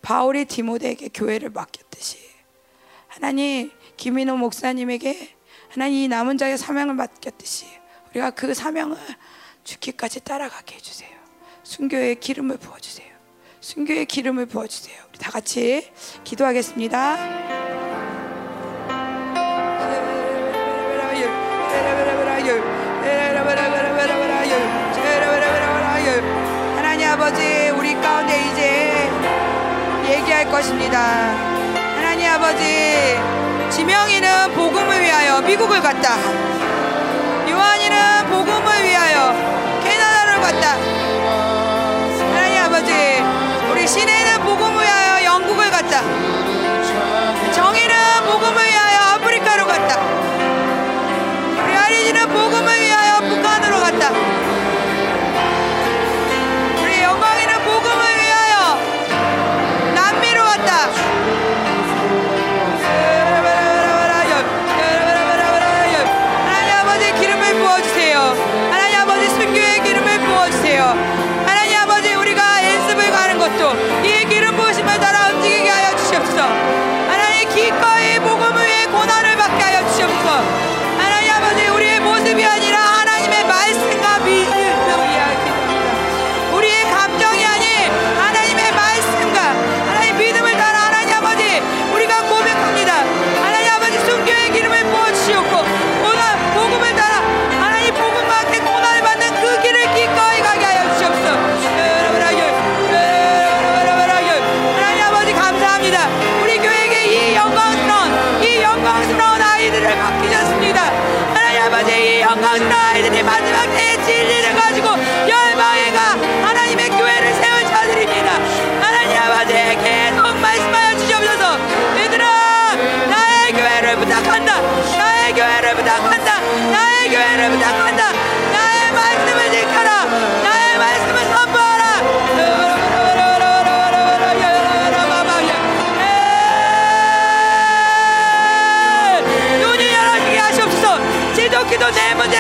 [0.03, 2.19] 바울이 디모데에게 교회를 맡겼듯이
[3.07, 5.37] 하나님 김인호 목사님에게
[5.71, 7.67] 하나님 이 남은 자의 사명을 맡겼듯이
[8.11, 8.97] 우리가 그 사명을
[9.65, 11.11] 죽기까지 따라가게 해주세요.
[11.65, 13.09] 순교의 기름을 부어주세요.
[13.61, 14.97] 순교의 기름을 부어주세요.
[15.11, 15.91] 우리 다 같이
[16.25, 17.17] 기도하겠습니다.
[26.77, 30.99] 하나님 아버지 우리 가운데 이제 얘기할 것입니다.
[31.97, 33.38] 하나님 아버지
[33.71, 36.17] 지명이는 복음을 위하여 미국을 갔다.
[37.49, 39.33] 요한이는 복음을 위하여
[39.85, 40.73] 캐나다를 갔다.
[42.35, 43.23] 하나님 아버지
[43.71, 46.01] 우리 신혜는 복음을 위하여 영국을 갔다.
[47.53, 47.95] 정희는
[48.27, 50.01] 복음을 위하여 아프리카로 갔다.
[51.63, 52.88] 우리 아리지는 복음을 위하여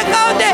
[0.04, 0.47] 지독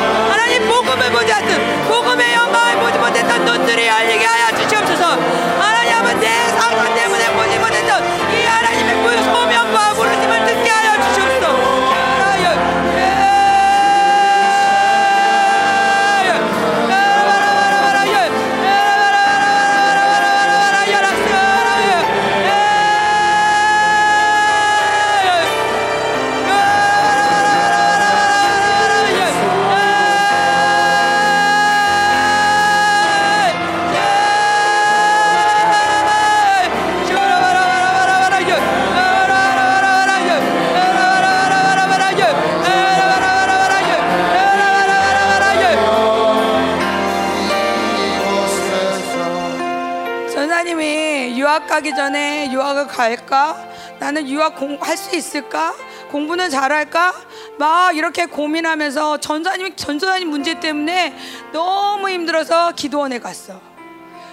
[51.74, 53.68] 가기 전에 유학을 갈까?
[53.98, 55.74] 나는 유학 할 수 있을까?
[56.12, 57.12] 공부는 잘할까?
[57.58, 61.16] 막 이렇게 고민하면서 전사님 전사님 문제 때문에
[61.52, 63.60] 너무 힘들어서 기도원에 갔어.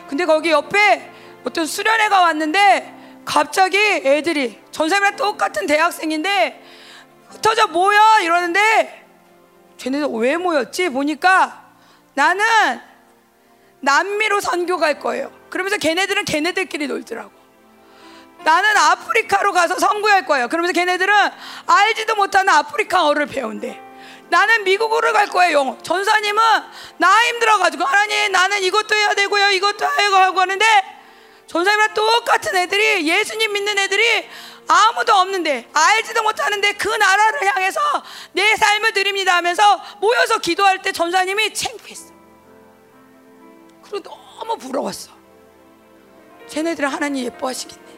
[0.08, 1.12] 근데 거기 옆에
[1.44, 6.64] 어떤 수련회가 왔는데 갑자기 애들이 전사님이랑 똑같은 대학생인데
[7.28, 9.04] 흩어져 모여 이러는데
[9.78, 10.90] 쟤네들 왜 모였지?
[10.90, 11.72] 보니까
[12.14, 12.46] 나는
[13.80, 15.41] 남미로 선교 갈 거예요.
[15.52, 17.32] 그러면서 걔네들은 걔네들끼리 놀더라고.
[18.44, 20.48] 나는 아프리카로 가서 선교할 거예요.
[20.48, 21.14] 그러면서 걔네들은
[21.68, 23.80] 알지도 못하는 아프리카어를 배운대.
[24.30, 25.78] 나는 미국으로 갈 거예요.
[25.84, 26.42] 전사님은
[26.98, 29.52] 나 힘들어가지고 하나님 나는 이것도 해야 되고요.
[29.52, 30.66] 이것도 해야 하고 하는데
[31.48, 34.30] 전사님이랑 똑같은 애들이 예수님 믿는 애들이
[34.68, 37.82] 아무도 없는데 알지도 못하는데 그 나라를 향해서
[38.32, 42.14] 내 삶을 드립니다 하면서 모여서 기도할 때 전사님이 창피했어.
[43.84, 45.21] 그리고 너무 부러웠어.
[46.52, 47.92] 쟤네들은 하나님 예뻐하시겠네.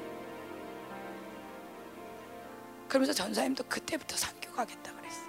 [2.87, 5.21] 그러면서 전사님도 그때부터 선교 가겠다 그랬어.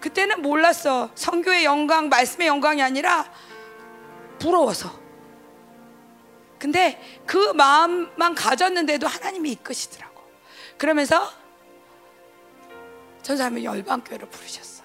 [0.00, 1.12] 그때는 몰랐어.
[1.14, 3.32] 선교의 영광, 말씀의 영광이 아니라
[4.40, 5.00] 부러워서.
[6.58, 10.22] 근데 그 마음만 가졌는데도 하나님이 이끄시더라고.
[10.76, 11.30] 그러면서
[13.22, 14.82] 전사님은 열방교회로 부르셨어.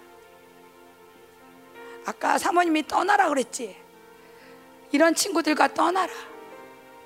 [2.06, 3.76] 아까 사모님이 떠나라 그랬지.
[4.92, 6.14] 이런 친구들과 떠나라.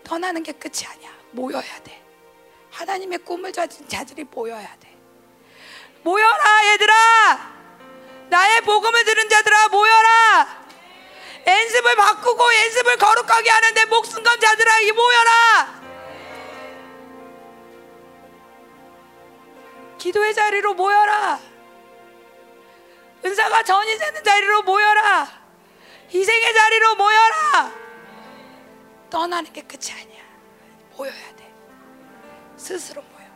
[0.04, 1.12] 떠나는 게 끝이 아니야.
[1.32, 2.02] 모여야 돼.
[2.72, 4.98] 하나님의 꿈을 가진 자들이 모여야 돼.
[6.04, 7.62] 모여라 얘들아.
[8.30, 10.62] 나의 복음을 들은 자들아 모여라.
[11.46, 15.82] 연습을 바꾸고 연습을 거룩하게 하는데 목숨 건 자들아 이 모여라.
[19.98, 21.40] 기도의 자리로 모여라.
[23.24, 25.28] 은사가 전이 되는 자리로 모여라.
[26.12, 27.81] 희생의 자리로 모여라.
[29.12, 30.22] 떠나는 게 끝이 아니야.
[30.98, 31.54] 모여야 돼.
[32.58, 33.28] 스스로 모여.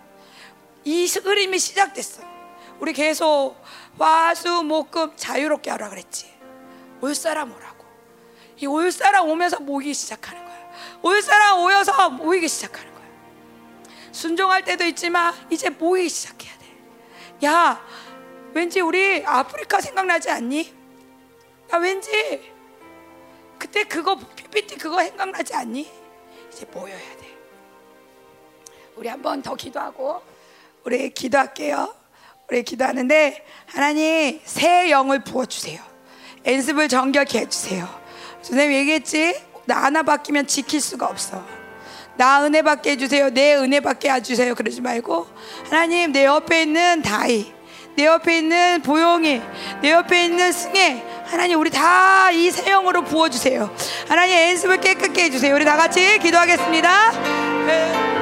[0.85, 2.23] 이 흐름이 시작됐어.
[2.80, 3.56] 우리 계속
[3.99, 6.34] 화수 목금 자유롭게 하라 그랬지.
[7.02, 7.85] 올 사람 오라고.
[8.57, 10.56] 이 올 사람 오면서 모이기 시작하는 거야.
[11.02, 13.06] 올 사람 오여서 모이기 시작하는 거야.
[14.11, 17.45] 순종할 때도 있지만 이제 모이기 시작해야 돼.
[17.47, 17.85] 야,
[18.53, 20.73] 왠지 우리 아프리카 생각나지 않니?
[21.73, 22.55] 야, 왠지
[23.57, 25.90] 그때 그거 PPT 그거 생각나지 않니?
[26.52, 27.36] 이제 모여야 돼.
[28.95, 30.22] 우리 한번 더 기도하고
[30.84, 31.94] 우리 기도할게요.
[32.49, 35.82] 우리 기도하는데 하나님 새 영을 부어 주세요.
[36.45, 37.88] 연습을 정결케 해 주세요.
[38.41, 39.41] 선생님 얘기했지?
[39.65, 41.44] 나 하나 바뀌면 지킬 수가 없어.
[42.18, 43.32] 나 은혜 받게 해주세요.
[43.32, 44.56] 내 은혜 받게 해주세요.
[44.56, 45.27] 그러지 말고
[45.65, 47.53] 하나님 내 옆에 있는 다이,
[47.95, 49.41] 내 옆에 있는 보용이,
[49.81, 51.03] 내 옆에 있는 승혜.
[51.26, 53.73] 하나님 우리 다이새 영으로 부어주세요.
[54.07, 55.55] 하나님 연습을 깨끗게 해주세요.
[55.55, 57.11] 우리 다 같이 기도하겠습니다.
[57.65, 58.15] 네.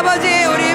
[0.00, 0.69] 아버지 우리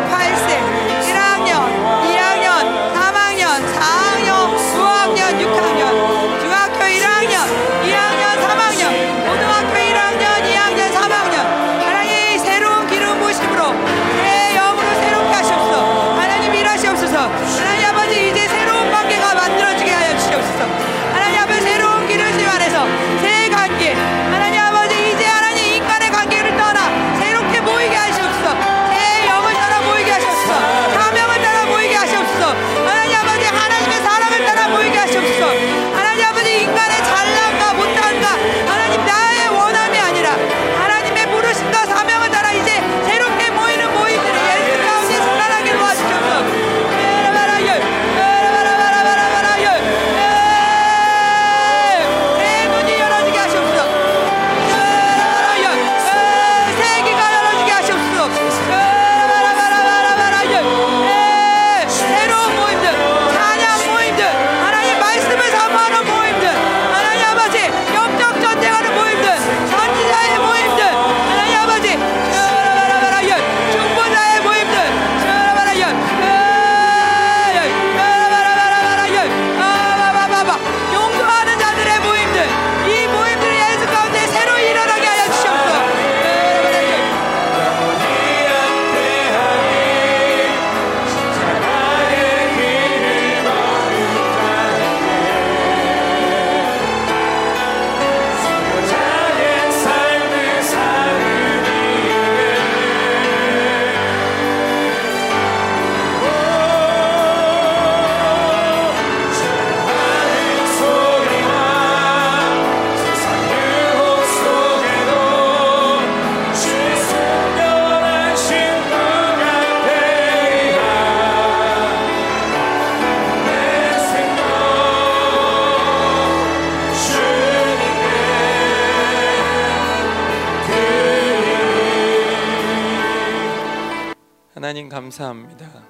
[135.06, 135.84] 감사합니다.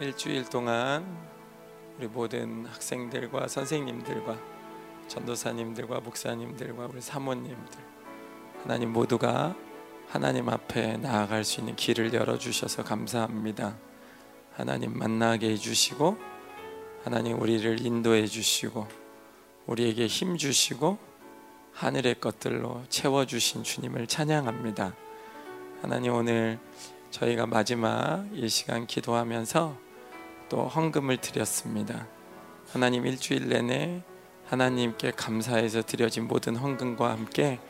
[0.00, 1.04] 일주일 동안
[1.98, 4.38] 우리 모든 학생들과 선생님들과
[5.08, 7.78] 전도사님들과 목사님들과 우리 사모님들
[8.62, 9.54] 하나님 모두가
[10.08, 13.76] 하나님 앞에 나아갈 수 있는 길을 열어 주셔서 감사합니다.
[14.54, 16.16] 하나님 만나게 해 주시고
[17.04, 18.86] 하나님 우리를 인도해 주시고
[19.66, 20.96] 우리에게 힘 주시고
[21.74, 24.94] 하늘의 것들로 채워 주신 주님을 찬양합니다.
[25.82, 26.58] 하나님 오늘
[27.14, 29.78] 저희가 마지막 이 시간 기도하면서
[30.48, 32.08] 또 헌금을 드렸습니다.
[32.72, 34.02] 하나님 일주일 내내
[34.46, 37.60] 하나님께 감사해서 드려진 모든 헌금과 함께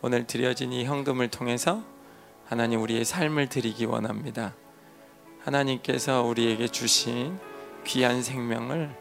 [0.00, 1.82] 오늘 드려진 이 헌금을 통해서
[2.46, 4.54] 하나님 우리의 삶을 드리기 원합니다.
[5.40, 7.38] 하나님께서 우리에게 주신
[7.84, 8.96] 귀한 생명을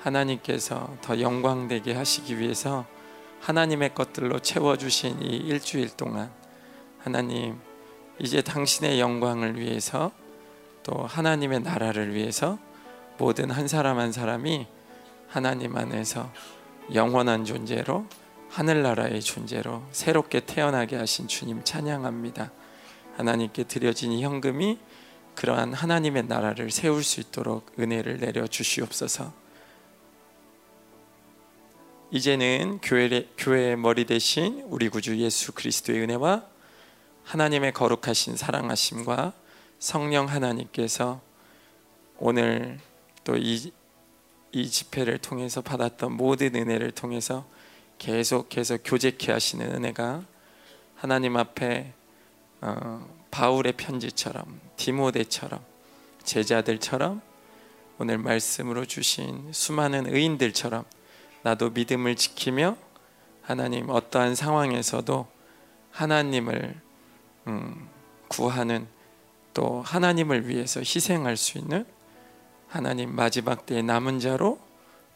[0.00, 2.84] 하나님께서 더 영광되게 하시기 위해서
[3.40, 6.30] 하나님의 것들로 채워주신 이 일주일 동안
[6.98, 7.66] 하나님
[8.20, 10.10] 이제 당신의 영광을 위해서
[10.82, 12.58] 또 하나님의 나라를 위해서
[13.16, 14.66] 모든 한 사람 한 사람이
[15.28, 16.32] 하나님 안에서
[16.94, 18.06] 영원한 존재로
[18.48, 22.50] 하늘나라의 존재로 새롭게 태어나게 하신 주님 찬양합니다.
[23.16, 24.78] 하나님께 드려진 이 현금이
[25.34, 29.32] 그러한 하나님의 나라를 세울 수 있도록 은혜를 내려 주시옵소서.
[32.10, 36.57] 이제는 교회, 교회의 머리 대신 우리 구주 예수 그리스도의 은혜와
[37.28, 39.34] 하나님의 거룩하신 사랑하심과
[39.78, 41.20] 성령 하나님께서
[42.16, 42.80] 오늘
[43.22, 43.70] 또이
[44.52, 47.46] 이 집회를 통해서 받았던 모든 은혜를 통해서
[47.98, 50.22] 계속해서 교제케 하시는 은혜가
[50.96, 51.92] 하나님 앞에
[52.62, 55.60] 어, 바울의 편지처럼 디모데처럼
[56.24, 57.20] 제자들처럼
[57.98, 60.82] 오늘 말씀으로 주신 수많은 의인들처럼
[61.42, 62.78] 나도 믿음을 지키며
[63.42, 65.28] 하나님 어떠한 상황에서도
[65.90, 66.87] 하나님을
[67.48, 67.88] 음,
[68.28, 68.86] 구하는
[69.54, 71.86] 또 하나님을 위해서 희생할 수 있는
[72.68, 74.60] 하나님 마지막 때의 남은 자로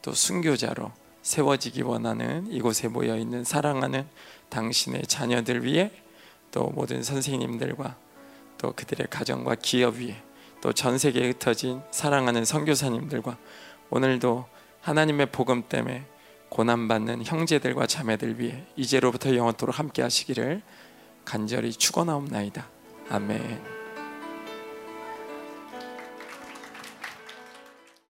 [0.01, 0.91] 또 순교자로
[1.21, 4.09] 세워지기 원하는 이곳에 모여 있는 사랑하는
[4.49, 5.93] 당신의 자녀들 위해
[6.51, 7.97] 또 모든 선생님들과
[8.59, 10.17] 또 그들의 가정과 기업 위에
[10.61, 13.37] 또 전 세계에 흩어진 사랑하는 선교사님들과
[13.91, 14.47] 오늘도
[14.81, 16.07] 하나님의 복음 때문에
[16.49, 20.63] 고난받는 형제들과 자매들 위해 이제로부터 영원토록 함께 하시기를
[21.24, 22.69] 간절히 축원하옵나이다.
[23.11, 23.82] 아멘.